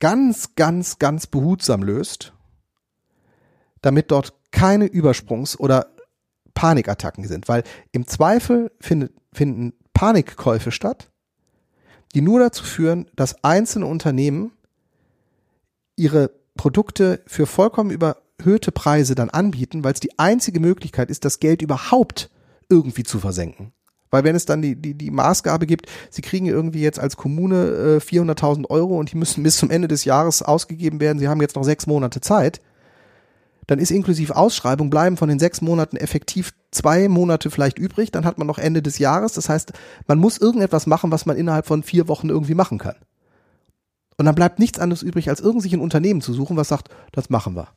[0.00, 2.32] ganz, ganz, ganz behutsam löst,
[3.82, 5.94] damit dort keine Übersprungs- oder
[6.54, 7.48] Panikattacken sind.
[7.48, 11.10] Weil im Zweifel findet, finden Panikkäufe statt,
[12.14, 14.52] die nur dazu führen, dass einzelne Unternehmen
[15.96, 21.38] ihre Produkte für vollkommen überhöhte Preise dann anbieten, weil es die einzige Möglichkeit ist, das
[21.40, 22.30] Geld überhaupt
[22.68, 23.72] irgendwie zu versenken.
[24.10, 28.00] Weil wenn es dann die, die, die Maßgabe gibt, sie kriegen irgendwie jetzt als Kommune
[28.00, 31.40] äh, 400.000 Euro und die müssen bis zum Ende des Jahres ausgegeben werden, sie haben
[31.40, 32.60] jetzt noch sechs Monate Zeit,
[33.66, 38.24] dann ist inklusive Ausschreibung bleiben von den sechs Monaten effektiv zwei Monate vielleicht übrig, dann
[38.24, 39.32] hat man noch Ende des Jahres.
[39.32, 39.72] Das heißt,
[40.06, 42.96] man muss irgendetwas machen, was man innerhalb von vier Wochen irgendwie machen kann.
[44.18, 47.28] Und dann bleibt nichts anderes übrig, als irgendwie ein Unternehmen zu suchen, was sagt, das
[47.28, 47.68] machen wir.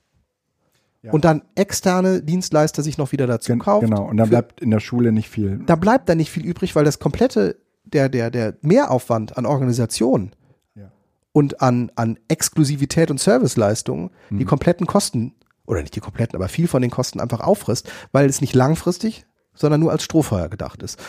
[1.01, 1.11] Ja.
[1.13, 3.85] Und dann externe Dienstleister sich noch wieder dazu Gen kauft.
[3.85, 4.03] genau.
[4.09, 5.61] Und dann bleibt in der Schule nicht viel.
[5.65, 10.31] da bleibt dann nicht viel übrig, weil das komplette, der, der, der Mehraufwand an Organisation
[10.75, 10.91] Ja.
[11.31, 14.39] und an, an Exklusivität und Serviceleistungen Mhm.
[14.39, 15.35] die kompletten Kosten,
[15.65, 19.25] oder nicht die kompletten, aber viel von den Kosten einfach auffrisst, weil es nicht langfristig,
[19.55, 20.99] sondern nur als Strohfeuer gedacht ist.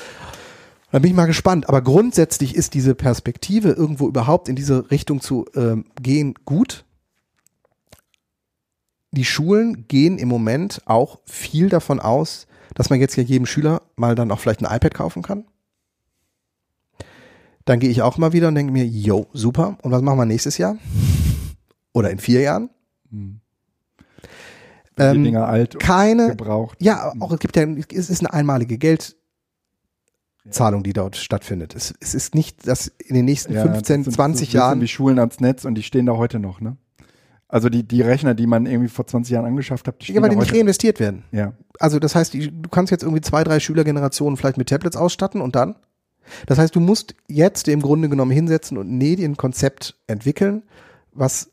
[0.93, 1.69] Da bin ich mal gespannt.
[1.69, 6.85] Aber grundsätzlich ist diese Perspektive, irgendwo überhaupt in diese Richtung zu ähm, gehen, gut.
[9.13, 13.83] Die Schulen gehen im Moment auch viel davon aus, dass man jetzt ja jedem Schüler
[13.97, 15.45] mal dann auch vielleicht ein iPad kaufen kann.
[17.65, 19.77] Dann gehe ich auch mal wieder und denke mir, yo, super.
[19.83, 20.77] Und was machen wir nächstes Jahr?
[21.93, 22.71] Oder in vier Jahren?
[23.11, 23.41] Hm.
[24.99, 26.77] die Ähm, Dinger alt keine, gebraucht.
[26.81, 31.75] ja, auch es gibt ja, es ist eine einmalige Geldzahlung, die dort stattfindet.
[31.75, 34.33] Es, es ist nicht, dass in den nächsten Ja, 15, das sind 20 so ein
[34.33, 36.77] bisschen Jahren wie Schulen ans Netz und die stehen da heute noch, ne?
[37.51, 40.23] Also die, die Rechner, die man irgendwie vor 20 Jahren angeschafft hat, die stehen ja,
[40.23, 41.25] weil die nicht reinvestiert werden.
[41.33, 41.53] Ja.
[41.81, 45.57] Also das heißt, du kannst jetzt irgendwie zwei, drei Schülergenerationen vielleicht mit Tablets ausstatten und
[45.57, 45.75] dann?
[46.47, 50.63] Das heißt, du musst jetzt im Grunde genommen hinsetzen und ein Medienkonzept entwickeln,
[51.13, 51.51] was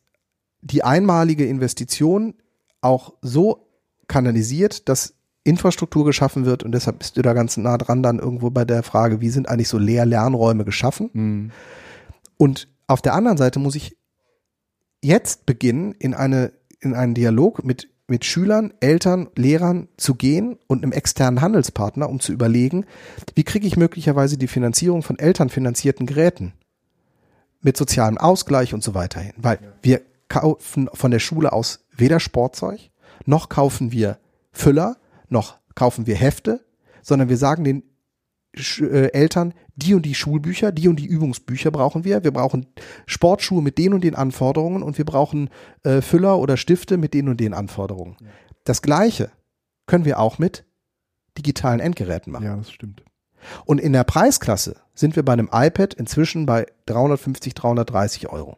[0.61, 2.35] die einmalige Investition
[2.81, 3.67] auch so
[4.07, 8.51] kanalisiert, dass Infrastruktur geschaffen wird und deshalb bist du da ganz nah dran dann irgendwo
[8.51, 11.09] bei der Frage, wie sind eigentlich so Lehr-Lernräume geschaffen?
[11.13, 11.51] Hm.
[12.37, 13.96] Und auf der anderen Seite muss ich
[15.01, 20.83] jetzt beginnen, in, eine, in einen Dialog mit, mit Schülern, Eltern, Lehrern zu gehen und
[20.83, 22.85] einem externen Handelspartner, um zu überlegen,
[23.35, 26.53] wie kriege ich möglicherweise die Finanzierung von elternfinanzierten Geräten
[27.61, 29.33] mit sozialem Ausgleich und so weiter hin.
[29.37, 32.91] Weil wir kaufen von der Schule aus weder Sportzeug,
[33.25, 34.19] noch kaufen wir
[34.51, 34.97] Füller,
[35.29, 36.65] noch kaufen wir Hefte,
[37.01, 37.83] sondern wir sagen den
[38.57, 42.23] äh, Eltern, die und die Schulbücher, die und die Übungsbücher brauchen wir.
[42.23, 42.67] Wir brauchen
[43.05, 45.49] Sportschuhe mit den und den Anforderungen und wir brauchen
[45.83, 48.17] äh, Füller oder Stifte mit den und den Anforderungen.
[48.63, 49.31] Das Gleiche
[49.85, 50.65] können wir auch mit
[51.37, 52.45] digitalen Endgeräten machen.
[52.45, 53.03] ja, das stimmt.
[53.65, 58.57] Und in der Preisklasse sind wir bei einem iPad inzwischen bei 350, 330 Euro.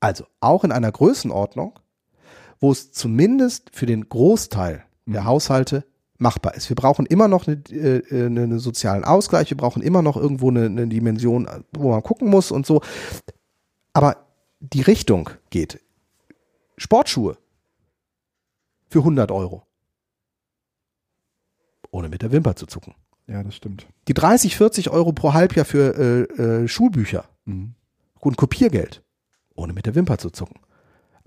[0.00, 1.78] Also auch in einer Größenordnung,
[2.58, 5.26] wo es zumindest für den Großteil der Mhm.
[5.26, 5.84] Haushalte
[6.18, 6.68] machbar ist.
[6.68, 10.50] Wir brauchen immer noch eine, äh, eine, einen sozialen Ausgleich, wir brauchen immer noch irgendwo
[10.50, 12.80] eine, eine Dimension, wo man gucken muss und so.
[13.92, 14.26] Aber
[14.60, 15.80] die Richtung geht.
[16.78, 17.36] Sportschuhe
[18.88, 19.62] für 100 Euro.
[21.90, 22.94] ohne mit der Wimper zu zucken.
[23.26, 23.86] Ja, das stimmt.
[24.08, 25.96] Die 30, 40 Euro pro Halbjahr für
[26.38, 27.74] äh, äh, Schulbücher Mhm.
[28.20, 29.02] und Kopiergeld,
[29.54, 30.60] ohne mit der Wimper zu zucken.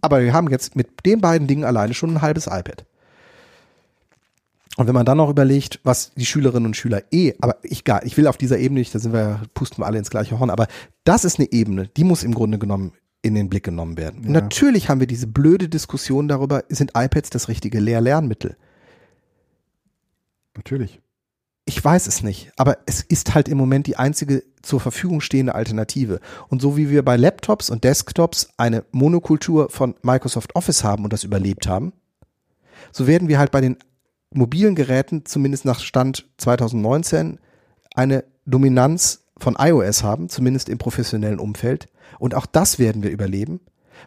[0.02, 2.86] Aber wir haben jetzt mit den beiden Dingen alleine schon ein halbes iPad.
[4.80, 8.06] Und wenn man dann noch überlegt, was die Schülerinnen und Schüler eh, aber ich, gar,
[8.06, 10.50] ich will auf dieser Ebene nicht, da sind wir, pusten wir alle ins gleiche Horn,
[10.50, 10.68] aber
[11.04, 14.24] das ist eine Ebene, die muss im Grunde genommen in den Blick genommen werden.
[14.24, 14.30] Ja.
[14.30, 18.56] natürlich haben wir diese blöde Diskussion darüber, sind iPads das richtige Lehr-Lernmittel?
[20.56, 21.02] Natürlich.
[21.66, 25.56] Ich weiß es nicht, aber es ist halt im Moment die einzige zur Verfügung stehende
[25.56, 26.22] Alternative.
[26.48, 31.12] Und so wie wir bei Laptops und Desktops eine Monokultur von Microsoft Office haben und
[31.12, 31.92] das überlebt haben,
[32.94, 33.76] so werden wir halt bei den
[34.32, 37.40] mobilen Geräten, zumindest nach Stand 2019,
[37.96, 41.90] eine Dominanz von iOS haben, zumindest im professionellen Umfeld.
[42.20, 43.62] Und auch das werden wir überleben,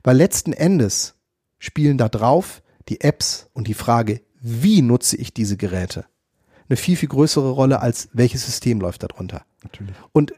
[0.05, 1.15] weil letzten Endes
[1.59, 6.05] spielen da drauf die Apps und die Frage, wie nutze ich diese Geräte,
[6.69, 9.45] eine viel, viel größere Rolle als welches System läuft darunter.
[9.63, 9.95] Natürlich.
[10.13, 10.33] Und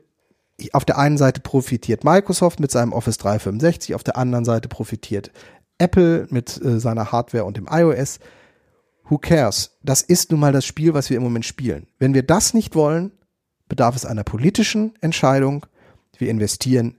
[0.72, 5.32] auf der einen Seite profitiert Microsoft mit seinem Office 365, auf der anderen Seite profitiert
[5.78, 8.20] Apple mit äh, seiner Hardware und dem iOS.
[9.08, 9.76] Who cares?
[9.82, 11.86] Das ist nun mal das Spiel, was wir im Moment spielen.
[11.98, 13.12] Wenn wir das nicht wollen,
[13.68, 15.66] bedarf es einer politischen Entscheidung.
[16.16, 16.96] Wir investieren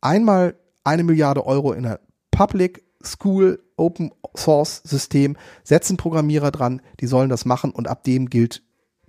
[0.00, 1.98] einmal eine Milliarde Euro in ein
[2.30, 8.28] Public School Open Source System, setzen Programmierer dran, die sollen das machen und ab dem
[8.28, 8.62] gilt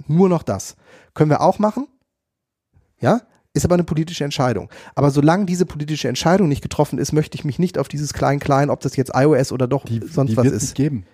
[0.08, 0.76] nur noch das.
[1.14, 1.88] Können wir auch machen?
[3.00, 3.22] Ja,
[3.54, 4.70] ist aber eine politische Entscheidung.
[4.96, 8.70] Aber solange diese politische Entscheidung nicht getroffen ist, möchte ich mich nicht auf dieses Klein-Klein,
[8.70, 10.76] ob das jetzt iOS oder doch Die, sonst die was wird es nicht ist.
[10.76, 11.06] geben.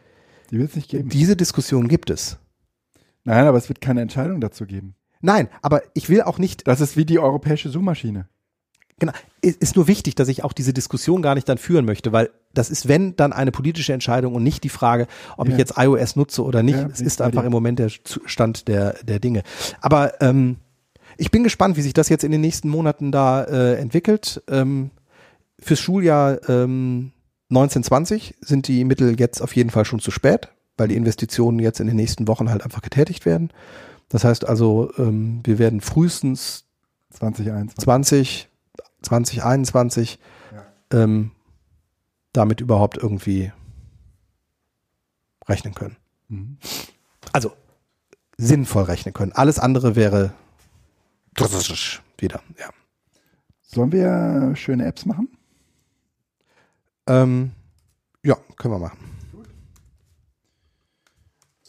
[0.54, 1.10] Die wird es nicht geben.
[1.10, 2.38] Diese Diskussion gibt es.
[3.24, 4.94] Nein, aber es wird keine Entscheidung dazu geben.
[5.20, 8.28] Nein, aber ich will auch nicht, Das ist wie die europäische Suchmaschine.
[9.00, 12.30] genau, ist, nur wichtig, dass ich auch diese Diskussion gar nicht dann führen möchte, weil
[12.54, 15.08] das ist, wenn, dann eine politische Entscheidung und nicht die Frage,
[15.38, 15.54] ob Ja.
[15.54, 16.78] ich jetzt iOS nutze oder nicht.
[16.78, 19.42] Ja, es ist einfach im Moment der Stand der, der Dinge.
[19.82, 20.58] Aber ähm,
[21.18, 24.44] ich bin gespannt, wie sich das jetzt in den nächsten Monaten da äh, entwickelt.
[24.48, 24.92] Ähm,
[25.58, 27.13] fürs Schuljahr ähm,
[27.54, 31.80] 1920 sind die Mittel jetzt auf jeden Fall schon zu spät, weil die Investitionen jetzt
[31.80, 33.52] in den nächsten Wochen halt einfach getätigt werden.
[34.10, 36.66] Das heißt also, ähm, wir werden frühestens
[37.12, 37.84] 2021.
[37.84, 38.50] 20,
[39.04, 40.20] 2021
[40.92, 41.32] ähm,
[42.32, 43.52] damit überhaupt irgendwie
[45.48, 45.98] rechnen können.
[46.30, 46.58] Mhm.
[47.32, 47.54] Also
[48.38, 49.32] sinnvoll rechnen können.
[49.32, 50.34] Alles andere wäre
[52.18, 52.70] wieder, ja.
[53.62, 55.30] Sollen wir schöne Apps machen?
[57.08, 57.52] Ähm,
[58.24, 58.98] ja, können wir machen.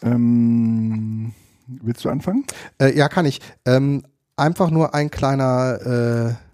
[0.03, 1.35] Ähm,
[1.67, 2.45] willst du anfangen?
[2.79, 3.41] Äh, ja, kann ich.
[3.65, 4.05] Ähm,
[4.37, 6.45] einfach nur ein kleiner äh,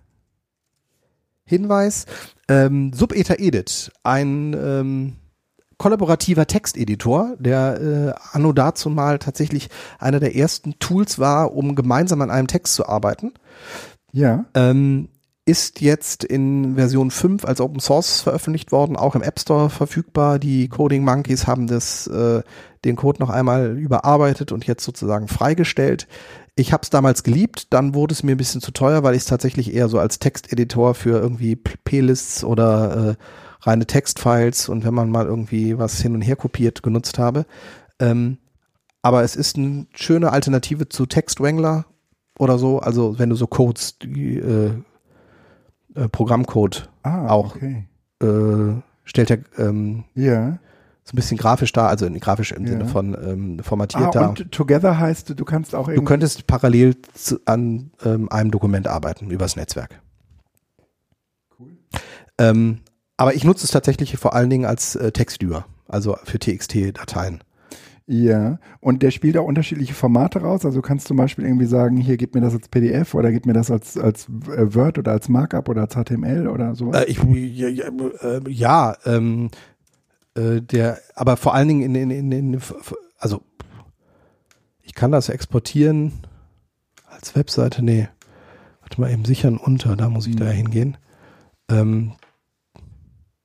[1.44, 2.06] Hinweis.
[2.48, 5.16] Ähm, Subeta Edit, ein ähm,
[5.78, 12.22] kollaborativer Texteditor, der äh, anno dazu mal tatsächlich einer der ersten Tools war, um gemeinsam
[12.22, 13.32] an einem Text zu arbeiten.
[14.12, 14.44] Ja.
[14.54, 15.08] Ähm,
[15.50, 20.38] ist jetzt in Version 5 als Open Source veröffentlicht worden, auch im App Store verfügbar.
[20.38, 22.42] Die Coding Monkeys haben das, äh,
[22.84, 26.06] den Code noch einmal überarbeitet und jetzt sozusagen freigestellt.
[26.54, 29.22] Ich habe es damals geliebt, dann wurde es mir ein bisschen zu teuer, weil ich
[29.22, 33.14] es tatsächlich eher so als Texteditor für irgendwie P- Playlists oder äh,
[33.66, 37.44] reine Textfiles und wenn man mal irgendwie was hin und her kopiert genutzt habe.
[37.98, 38.38] Ähm,
[39.02, 41.86] aber es ist eine schöne Alternative zu Textwrangler
[42.38, 42.78] oder so.
[42.78, 44.74] Also wenn du so Codes, die, äh,
[45.94, 47.56] äh, Programmcode Ah, Auch.
[47.56, 47.84] Okay.
[48.22, 50.58] äh, stellt er ähm, Ja.
[51.04, 52.70] so ein bisschen grafisch dar, also grafisch im Ja.
[52.72, 54.28] Sinne von ähm, formatiert Ah, dar.
[54.30, 59.30] und Together heißt, du kannst auch Du könntest parallel zu, an ähm, einem Dokument arbeiten
[59.30, 60.00] übers Netzwerk.
[62.38, 62.80] Ähm,
[63.16, 67.42] aber ich nutze es tatsächlich vor allen Dingen als äh, Textviewer, also für TXT-Dateien.
[68.12, 68.58] Ja.
[68.80, 70.64] Und der spielt auch unterschiedliche Formate raus.
[70.64, 73.46] Also du kannst zum Beispiel irgendwie sagen, hier gib mir das als PDF oder gib
[73.46, 77.04] mir das als, als äh, Word oder als Markup oder als HTML oder sowas.
[77.04, 77.84] Äh, ich, ja, ja,
[78.20, 79.50] äh, ja ähm,
[80.34, 82.60] äh, der, aber vor allen Dingen in, in, in, in,
[83.16, 83.42] also
[84.82, 86.12] ich kann das exportieren
[87.06, 88.08] als Webseite, nee,
[88.80, 90.50] warte mal eben sichern unter, da muss ich da Mhm.
[90.50, 90.96] hingehen.
[91.68, 92.12] Ähm,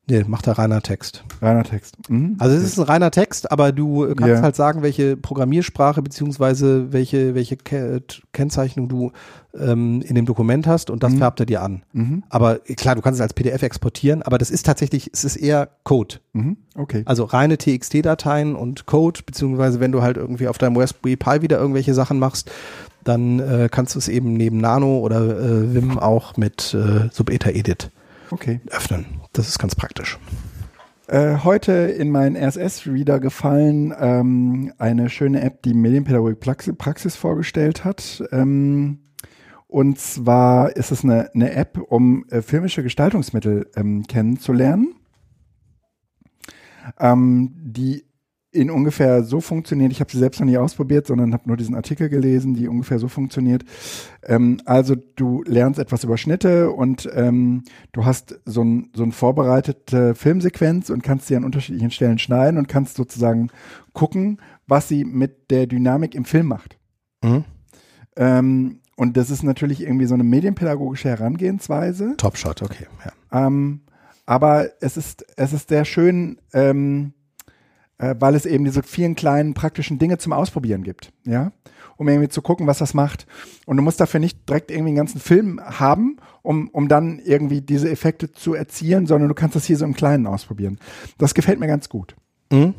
[0.09, 1.23] nee, macht da reiner Text.
[1.41, 1.95] Reiner Text.
[2.09, 2.35] Mhm.
[2.39, 4.41] Also es ist ein reiner Text, aber du äh, kannst Ja.
[4.41, 8.01] halt sagen, welche Programmiersprache beziehungsweise welche, welche Ke
[8.33, 9.11] Kennzeichnung du
[9.57, 11.17] ähm, in dem Dokument hast und das Mhm.
[11.19, 11.83] färbt er dir an.
[11.93, 12.23] Mhm.
[12.29, 15.35] Aber äh, klar, du kannst es als PDF exportieren, aber das ist tatsächlich, es ist
[15.37, 16.15] eher Code.
[16.33, 16.57] Mhm.
[16.75, 17.03] Okay.
[17.05, 21.57] Also reine TXT-Dateien und Code, beziehungsweise wenn du halt irgendwie auf deinem Raspberry Pi wieder
[21.59, 22.51] irgendwelche Sachen machst,
[23.05, 27.49] dann äh, kannst du es eben neben Nano oder äh, Vim auch mit äh, Subeta
[27.51, 27.91] Edit
[28.31, 28.59] Okay.
[28.71, 29.05] öffnen.
[29.35, 30.17] Das ist ganz praktisch.
[31.07, 38.23] Äh, heute in meinen RSS-Reader gefallen ähm, eine schöne App, die Medienpädagogik Praxis vorgestellt hat.
[38.31, 38.99] Ähm,
[39.67, 44.95] und zwar ist es eine, eine App, um äh, filmische Gestaltungsmittel ähm, kennenzulernen,
[46.97, 48.05] ähm, die
[48.55, 49.91] in ungefähr so funktioniert.
[49.91, 52.99] Ich habe sie selbst noch nie ausprobiert, sondern habe nur diesen Artikel gelesen, die ungefähr
[52.99, 53.65] so funktioniert.
[54.23, 59.11] Ähm, also du lernst etwas über Schnitte und ähm, du hast so ein so ein
[59.11, 63.49] vorbereitete Filmsequenz und kannst sie an unterschiedlichen Stellen schneiden und kannst sozusagen
[63.93, 66.77] gucken, was sie mit der Dynamik im Film macht.
[67.23, 67.43] Mhm.
[68.15, 72.15] Ähm, und das ist natürlich irgendwie so eine medienpädagogische Herangehensweise.
[72.17, 72.87] Top Shot, okay.
[73.03, 73.47] Ja.
[73.47, 73.81] Ähm,
[74.25, 77.13] aber es ist, es ist sehr schön, ähm,
[77.97, 81.51] äh, weil es eben diese vielen kleinen praktischen Dinge zum Ausprobieren gibt, ja,
[81.97, 83.25] um irgendwie zu gucken, was das macht.
[83.65, 87.61] Und du musst dafür nicht direkt irgendwie einen ganzen Film haben, um, um dann irgendwie
[87.61, 90.77] diese Effekte zu erzielen, sondern du kannst das hier so im Kleinen ausprobieren.
[91.17, 92.15] Das gefällt mir ganz gut.
[92.51, 92.73] Mhm.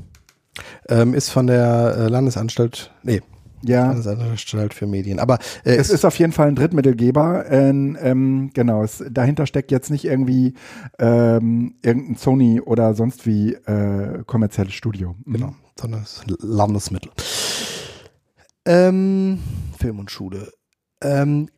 [0.88, 3.20] Ähm, ist von der äh, Landesanstalt, nee,
[3.68, 3.86] ja.
[3.86, 5.18] Landesanstalt für Medien.
[5.18, 7.46] Aber äh, es ist auf jeden Fall ein Drittmittelgeber.
[7.50, 10.54] Äh, ähm, genau, es, dahinter steckt jetzt nicht irgendwie
[10.98, 15.16] ähm, irgendein Sony oder sonst wie äh, kommerzielles Studio.
[15.24, 15.32] Mhm.
[15.32, 17.10] Genau, sondern es ist Landesmittel.
[18.64, 19.38] Ähm,
[19.78, 20.52] Film und Schule.
[21.02, 21.48] Ähm,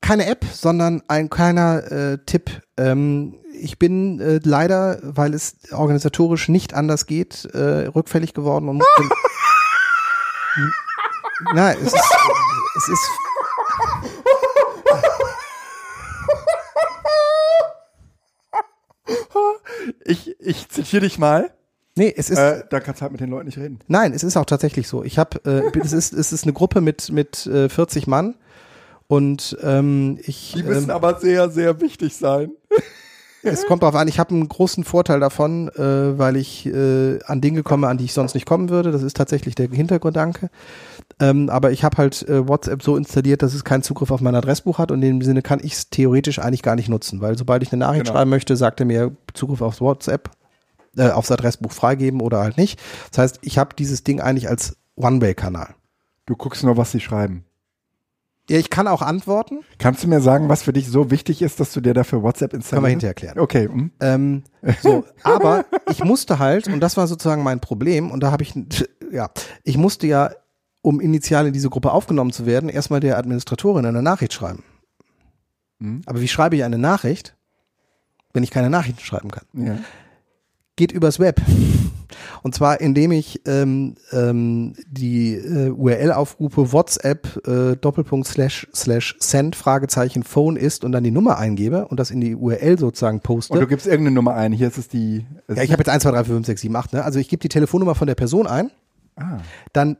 [0.00, 2.62] keine App, sondern ein kleiner äh, Tipp.
[2.76, 8.76] Ähm, ich bin äh, leider, weil es organisatorisch nicht anders geht, äh, rückfällig geworden und
[8.82, 9.02] musste
[11.54, 12.04] Nein, es ist,
[12.76, 13.10] es ist
[20.04, 21.50] ich, ich zitiere dich mal.
[21.94, 22.38] Nee, es ist.
[22.38, 23.80] Äh, da kannst du halt mit den Leuten nicht reden.
[23.86, 25.04] Nein, es ist auch tatsächlich so.
[25.04, 28.36] Ich habe, äh, es ist, es ist eine Gruppe mit mit äh, 40 Mann
[29.08, 30.52] und ähm, ich.
[30.56, 32.52] Die müssen ähm, aber sehr, sehr wichtig sein.
[33.42, 37.40] Es kommt darauf an, ich habe einen großen Vorteil davon, äh, weil ich äh, an
[37.40, 38.92] Dinge komme, an die ich sonst nicht kommen würde.
[38.92, 40.50] Das ist tatsächlich der Hintergrunddanke.
[41.20, 44.34] Ähm, aber ich habe halt äh, WhatsApp so installiert, dass es keinen Zugriff auf mein
[44.34, 47.36] Adressbuch hat und in dem Sinne kann ich es theoretisch eigentlich gar nicht nutzen, weil
[47.36, 48.16] sobald ich eine Nachricht genau.
[48.16, 50.30] schreiben möchte, sagt er mir Zugriff auf WhatsApp,
[50.96, 52.80] äh, aufs Adressbuch freigeben oder halt nicht.
[53.10, 55.74] Das heißt, ich habe dieses Ding eigentlich als One-Way-Kanal.
[56.26, 57.44] Du guckst nur, was sie schreiben.
[58.50, 59.60] Ja, ich kann auch antworten.
[59.78, 62.52] Kannst du mir sagen, was für dich so wichtig ist, dass du dir dafür WhatsApp
[62.52, 62.70] installierst?
[62.70, 63.38] Kann man hinterher erklären.
[63.38, 63.68] Okay.
[63.68, 63.90] Hm.
[64.00, 64.42] Ähm,
[64.82, 68.54] so, aber ich musste halt, und das war sozusagen mein Problem, und da habe ich,
[69.12, 69.30] ja,
[69.62, 70.30] ich musste ja,
[70.82, 74.64] um initial in diese Gruppe aufgenommen zu werden, erstmal der Administratorin eine Nachricht schreiben.
[75.80, 76.02] Hm.
[76.06, 77.36] Aber wie schreibe ich eine Nachricht,
[78.32, 79.44] wenn ich keine Nachrichten schreiben kann?
[79.54, 79.78] Ja.
[80.82, 81.40] Geht übers Web.
[82.42, 89.14] Und zwar, indem ich ähm, ähm, die äh, URL aufrufe, WhatsApp äh, Doppelpunkt slash slash
[89.20, 93.20] send Fragezeichen Phone ist und dann die Nummer eingebe und das in die URL sozusagen
[93.20, 93.52] poste.
[93.52, 94.50] Und du gibst irgendeine Nummer ein.
[94.50, 95.24] Hier ist es die.
[95.46, 96.92] Es ja, ich habe jetzt 1, 2, 3, 4, 5, 6, 7, 8.
[96.94, 97.04] Ne?
[97.04, 98.72] Also ich gebe die Telefonnummer von der Person ein.
[99.14, 99.38] Ah.
[99.72, 99.98] Dann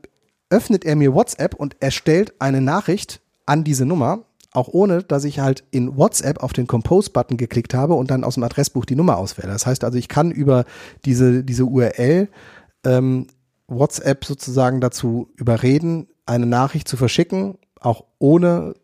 [0.49, 5.39] öffnet er mir WhatsApp und erstellt eine Nachricht an diese Nummer auch ohne, dass ich
[5.39, 9.17] halt in WhatsApp auf den Compose-Button geklickt habe und dann aus dem Adressbuch die Nummer
[9.17, 9.51] auswähle.
[9.51, 10.65] Das heißt also, ich kann über
[11.05, 12.29] diese, diese URL
[12.85, 13.27] ähm,
[13.67, 18.75] WhatsApp sozusagen dazu überreden, eine Nachricht zu verschicken, auch ohne,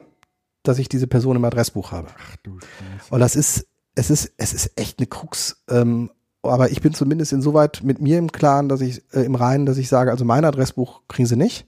[0.63, 2.09] dass ich diese Person im Adressbuch habe.
[2.17, 3.13] Ach du Scheiße.
[3.13, 5.63] Und das ist, es ist, es ist echt eine Krux.
[5.69, 6.09] Ähm,
[6.41, 9.77] aber ich bin zumindest insoweit mit mir im Klaren, dass ich äh, im Reinen, dass
[9.77, 11.67] ich sage, also mein Adressbuch kriegen sie nicht.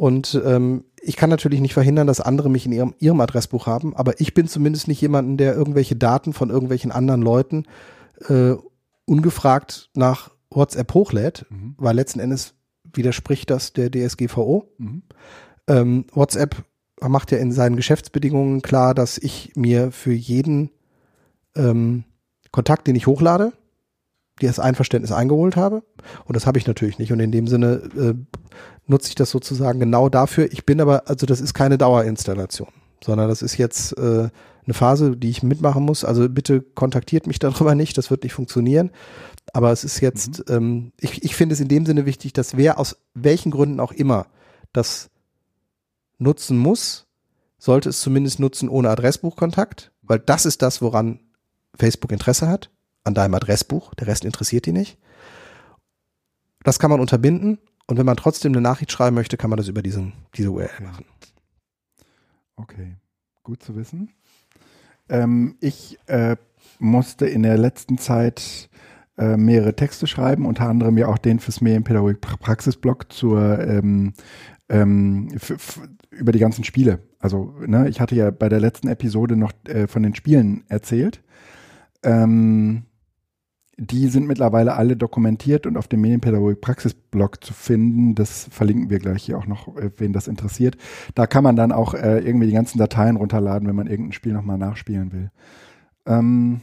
[0.00, 3.94] Und ähm, ich kann natürlich nicht verhindern, dass andere mich in ihrem, ihrem Adressbuch haben,
[3.94, 7.64] aber ich bin zumindest nicht jemanden, der irgendwelche Daten von irgendwelchen anderen Leuten
[8.26, 8.54] äh,
[9.04, 11.74] ungefragt nach WhatsApp hochlädt, mhm.
[11.76, 12.54] weil letzten Endes
[12.90, 14.72] widerspricht das der DSGVO.
[14.78, 15.02] Mhm.
[15.66, 16.64] Ähm, WhatsApp
[17.02, 20.70] macht ja in seinen Geschäftsbedingungen klar, dass ich mir für jeden
[21.54, 22.04] ähm,
[22.52, 23.52] Kontakt, den ich hochlade,
[24.46, 25.82] das Einverständnis eingeholt habe.
[26.24, 27.12] Und das habe ich natürlich nicht.
[27.12, 28.14] Und in dem Sinne äh,
[28.86, 30.52] nutze ich das sozusagen genau dafür.
[30.52, 32.68] Ich bin aber, also das ist keine Dauerinstallation,
[33.02, 34.28] sondern das ist jetzt äh,
[34.64, 36.04] eine Phase, die ich mitmachen muss.
[36.04, 38.90] Also bitte kontaktiert mich darüber nicht, das wird nicht funktionieren.
[39.52, 40.54] Aber es ist jetzt, mhm.
[40.54, 43.92] ähm, ich, ich finde es in dem Sinne wichtig, dass wer aus welchen Gründen auch
[43.92, 44.26] immer
[44.72, 45.10] das
[46.18, 47.06] nutzen muss,
[47.58, 51.20] sollte es zumindest nutzen ohne Adressbuchkontakt, weil das ist das, woran
[51.74, 52.70] Facebook Interesse hat
[53.04, 54.98] an deinem Adressbuch, der Rest interessiert die nicht.
[56.62, 59.68] Das kann man unterbinden und wenn man trotzdem eine Nachricht schreiben möchte, kann man das
[59.68, 61.06] über diesen, diese URL machen.
[62.56, 62.96] Okay,
[63.42, 64.10] gut zu wissen.
[65.08, 66.36] Ähm, ich äh,
[66.78, 68.68] musste in der letzten Zeit
[69.16, 74.12] äh, mehrere Texte schreiben, unter anderem ja auch den fürs Medienpädagogik-Praxisblog zur ähm,
[74.68, 75.28] ähm,
[76.10, 77.00] über die ganzen Spiele.
[77.18, 81.22] Also, ne, ich hatte ja bei der letzten Episode noch äh, von den Spielen erzählt.
[82.02, 82.84] Ähm,
[83.80, 88.14] die sind mittlerweile alle dokumentiert und auf dem Medienpädagogik-Praxis-Blog zu finden.
[88.14, 90.76] Das verlinken wir gleich hier auch noch, äh, wen das interessiert.
[91.14, 94.34] Da kann man dann auch äh, irgendwie die ganzen Dateien runterladen, wenn man irgendein Spiel
[94.34, 95.30] nochmal nachspielen will.
[96.06, 96.60] Ähm,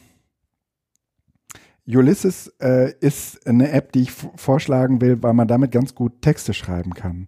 [1.88, 6.54] Ulysses äh, ist eine App, die ich vorschlagen will, weil man damit ganz gut Texte
[6.54, 7.28] schreiben kann.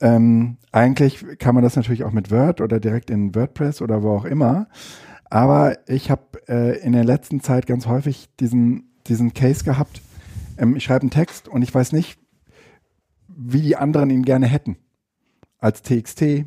[0.00, 4.10] Ähm, eigentlich kann man das natürlich auch mit Word oder direkt in WordPress oder wo
[4.10, 4.66] auch immer.
[5.30, 10.02] Aber ich habe äh, in der letzten Zeit ganz häufig diesen, diesen Case gehabt.
[10.58, 12.18] Ähm, ich schreibe einen Text und ich weiß nicht,
[13.28, 14.76] wie die anderen ihn gerne hätten.
[15.58, 16.46] Als TXT,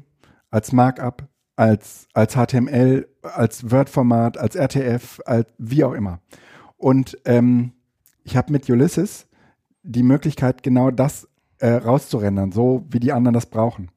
[0.50, 6.20] als Markup, als, als HTML, als Word-Format, als RTF, als wie auch immer.
[6.78, 7.74] Und ähm,
[8.24, 9.28] ich habe mit Ulysses
[9.84, 11.28] die Möglichkeit, genau das
[11.60, 13.90] äh, rauszurendern, so wie die anderen das brauchen.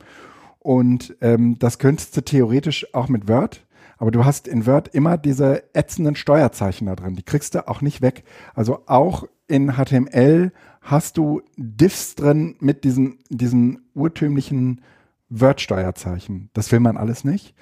[0.58, 3.65] Und ähm, das könntest du theoretisch auch mit Word,
[3.98, 7.16] aber du hast in Word immer diese ätzenden Steuerzeichen da drin.
[7.16, 8.24] Die kriegst du auch nicht weg.
[8.54, 14.82] Also auch in HTML hast du Diffs drin mit diesen, diesen urtümlichen
[15.28, 16.50] Word-Steuerzeichen.
[16.52, 17.54] Das will man alles nicht.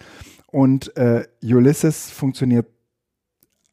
[0.46, 2.66] Und äh, Ulysses funktioniert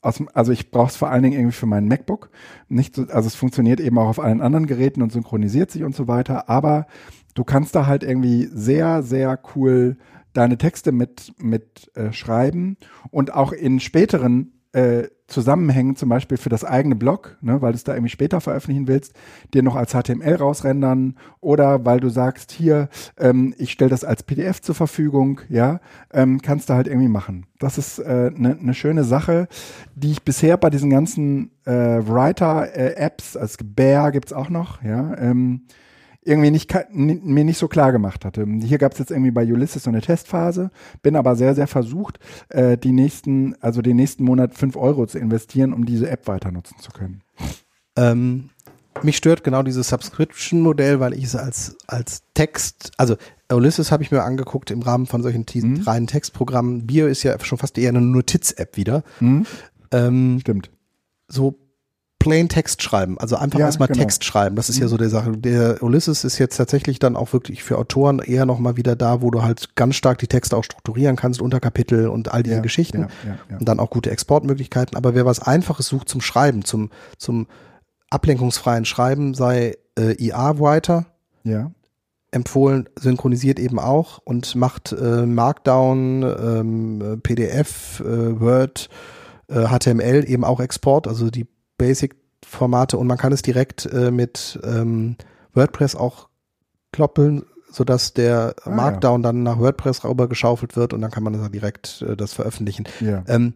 [0.01, 2.31] aus, also ich brauche es vor allen Dingen irgendwie für meinen MacBook.
[2.69, 5.95] Nicht so, also es funktioniert eben auch auf allen anderen Geräten und synchronisiert sich und
[5.95, 6.88] so weiter, aber
[7.35, 9.97] du kannst da halt irgendwie sehr, sehr cool
[10.33, 12.77] deine Texte mit, mit äh, schreiben
[13.09, 17.77] und auch in späteren äh, Zusammenhängen, zum Beispiel für das eigene Blog, ne, weil du
[17.77, 19.13] es da irgendwie später veröffentlichen willst,
[19.53, 24.23] dir noch als HTML rausrendern oder weil du sagst, hier, ähm, ich stelle das als
[24.23, 25.79] PDF zur Verfügung, ja,
[26.11, 27.45] ähm, kannst du halt irgendwie machen.
[27.59, 29.47] Das ist eine äh, ne, ne schöne Sache,
[29.95, 35.63] die ich bisher bei diesen ganzen äh, Writer-Apps, als Bear gibt's auch noch, ja, ähm,
[36.23, 38.45] irgendwie nicht, mir nicht so klar gemacht hatte.
[38.64, 40.69] Hier gab es jetzt irgendwie bei Ulysses so eine Testphase,
[41.02, 42.19] bin aber sehr, sehr versucht,
[42.49, 46.52] äh, die nächsten, also den nächsten Monat fünf Euro zu investieren, um diese App weiter
[46.52, 47.22] nutzen zu können.
[47.95, 48.49] Ähm,
[49.03, 53.15] mich stört genau dieses Subscription-Modell, weil ich es als, als Text, also
[53.52, 55.81] Ulysses habe ich mir angeguckt im Rahmen von solchen mhm.
[55.81, 56.85] reinen Textprogrammen.
[56.85, 59.03] Bio ist ja schon fast eher eine Notiz-App wieder.
[59.19, 59.45] Mhm.
[59.91, 60.69] Ähm, Stimmt.
[61.27, 61.57] So
[62.22, 63.99] plain Text schreiben, also einfach ja, erstmal genau.
[63.99, 64.56] Text schreiben.
[64.56, 64.84] Das ist mhm.
[64.84, 65.31] ja so der Sache.
[65.38, 69.31] Der Ulysses ist jetzt tatsächlich dann auch wirklich für Autoren eher nochmal wieder da, wo
[69.31, 73.07] du halt ganz stark die Texte auch strukturieren kannst, Unterkapitel und all diese ja, Geschichten.
[73.26, 74.95] Ja, und dann auch gute Exportmöglichkeiten.
[74.95, 77.48] Aber wer was Einfaches sucht zum Schreiben, zum, zum
[78.11, 81.07] ablenkungsfreien Schreiben, sei äh, IA-Writer.
[81.43, 81.72] Ja
[82.34, 88.88] empfohlen, synchronisiert eben auch und macht äh, Markdown, ähm, PDF, äh, Word,
[89.49, 91.45] äh, HTML eben auch Export, also die
[91.81, 95.15] Basic-Formate und man kann es direkt äh, mit ähm,
[95.53, 96.29] WordPress auch
[96.91, 99.29] kloppeln, sodass der ah, Markdown ja.
[99.29, 102.85] dann nach WordPress rüber geschaufelt wird und dann kann man dann direkt äh, das veröffentlichen.
[102.99, 103.23] Ja.
[103.27, 103.55] Ähm,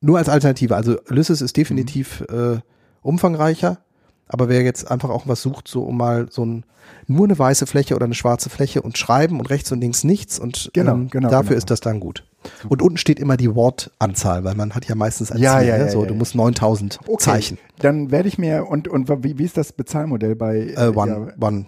[0.00, 0.74] nur als Alternative.
[0.74, 2.54] Also Ulysses ist definitiv mhm.
[2.54, 2.60] äh,
[3.02, 3.78] umfangreicher,
[4.26, 6.64] aber wer jetzt einfach auch was sucht, so um mal so ein
[7.06, 10.38] nur eine weiße Fläche oder eine schwarze Fläche und schreiben und rechts und links nichts
[10.38, 11.58] und genau, ähm, genau, dafür genau.
[11.58, 12.24] ist das dann gut.
[12.68, 15.78] Und unten steht immer die Wortanzahl, weil man hat ja meistens ein ja, Ziel, ja,
[15.78, 15.84] ne?
[15.84, 17.16] ja, so, du musst 9000 okay.
[17.18, 17.58] Zeichen.
[17.78, 20.74] Dann werde ich mir, und, und wie, wie ist das Bezahlmodell bei?
[20.76, 21.66] Äh, one, one.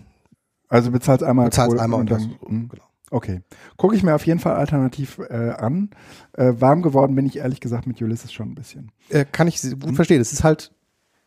[0.69, 1.47] Also bezahlst einmal.
[1.47, 2.69] Bezahlst einmal und, und dann, das, hm.
[2.69, 2.85] genau.
[3.11, 3.41] Okay.
[3.77, 5.91] Gucke ich mir auf jeden Fall alternativ äh, an.
[6.35, 8.93] Äh, warm geworden bin ich ehrlich gesagt mit Ulysses schon ein bisschen.
[9.09, 9.95] Äh, kann ich gut hm.
[9.95, 10.21] verstehen.
[10.21, 10.73] Es ist halt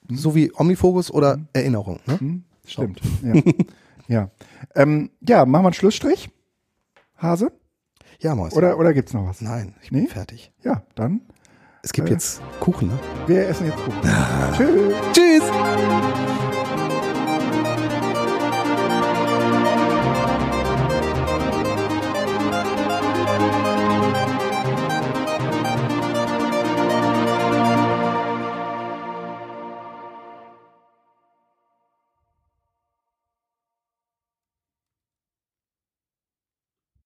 [0.08, 0.16] hm.
[0.16, 1.48] so wie Omnifocus oder hm.
[1.54, 2.00] Erinnerung.
[2.06, 2.20] Ne?
[2.20, 2.44] Hm.
[2.66, 3.02] Stimmt.
[3.24, 3.42] Ja.
[4.08, 4.32] ja.
[4.76, 6.30] Ähm, ja, machen wir einen Schlussstrich.
[7.18, 7.52] Hase?
[8.22, 8.56] Ja, Mäuschen.
[8.56, 9.42] Oder, oder gibt's noch was?
[9.42, 10.08] Nein, ich bin nee?
[10.08, 10.52] fertig.
[10.64, 11.22] Ja, dann.
[11.82, 13.00] Es gibt äh, jetzt Kuchen, ne?
[13.26, 14.00] Wir essen jetzt Kuchen.
[14.04, 14.54] Ah.
[14.56, 14.94] Tschüss.
[15.12, 16.61] Tschüss.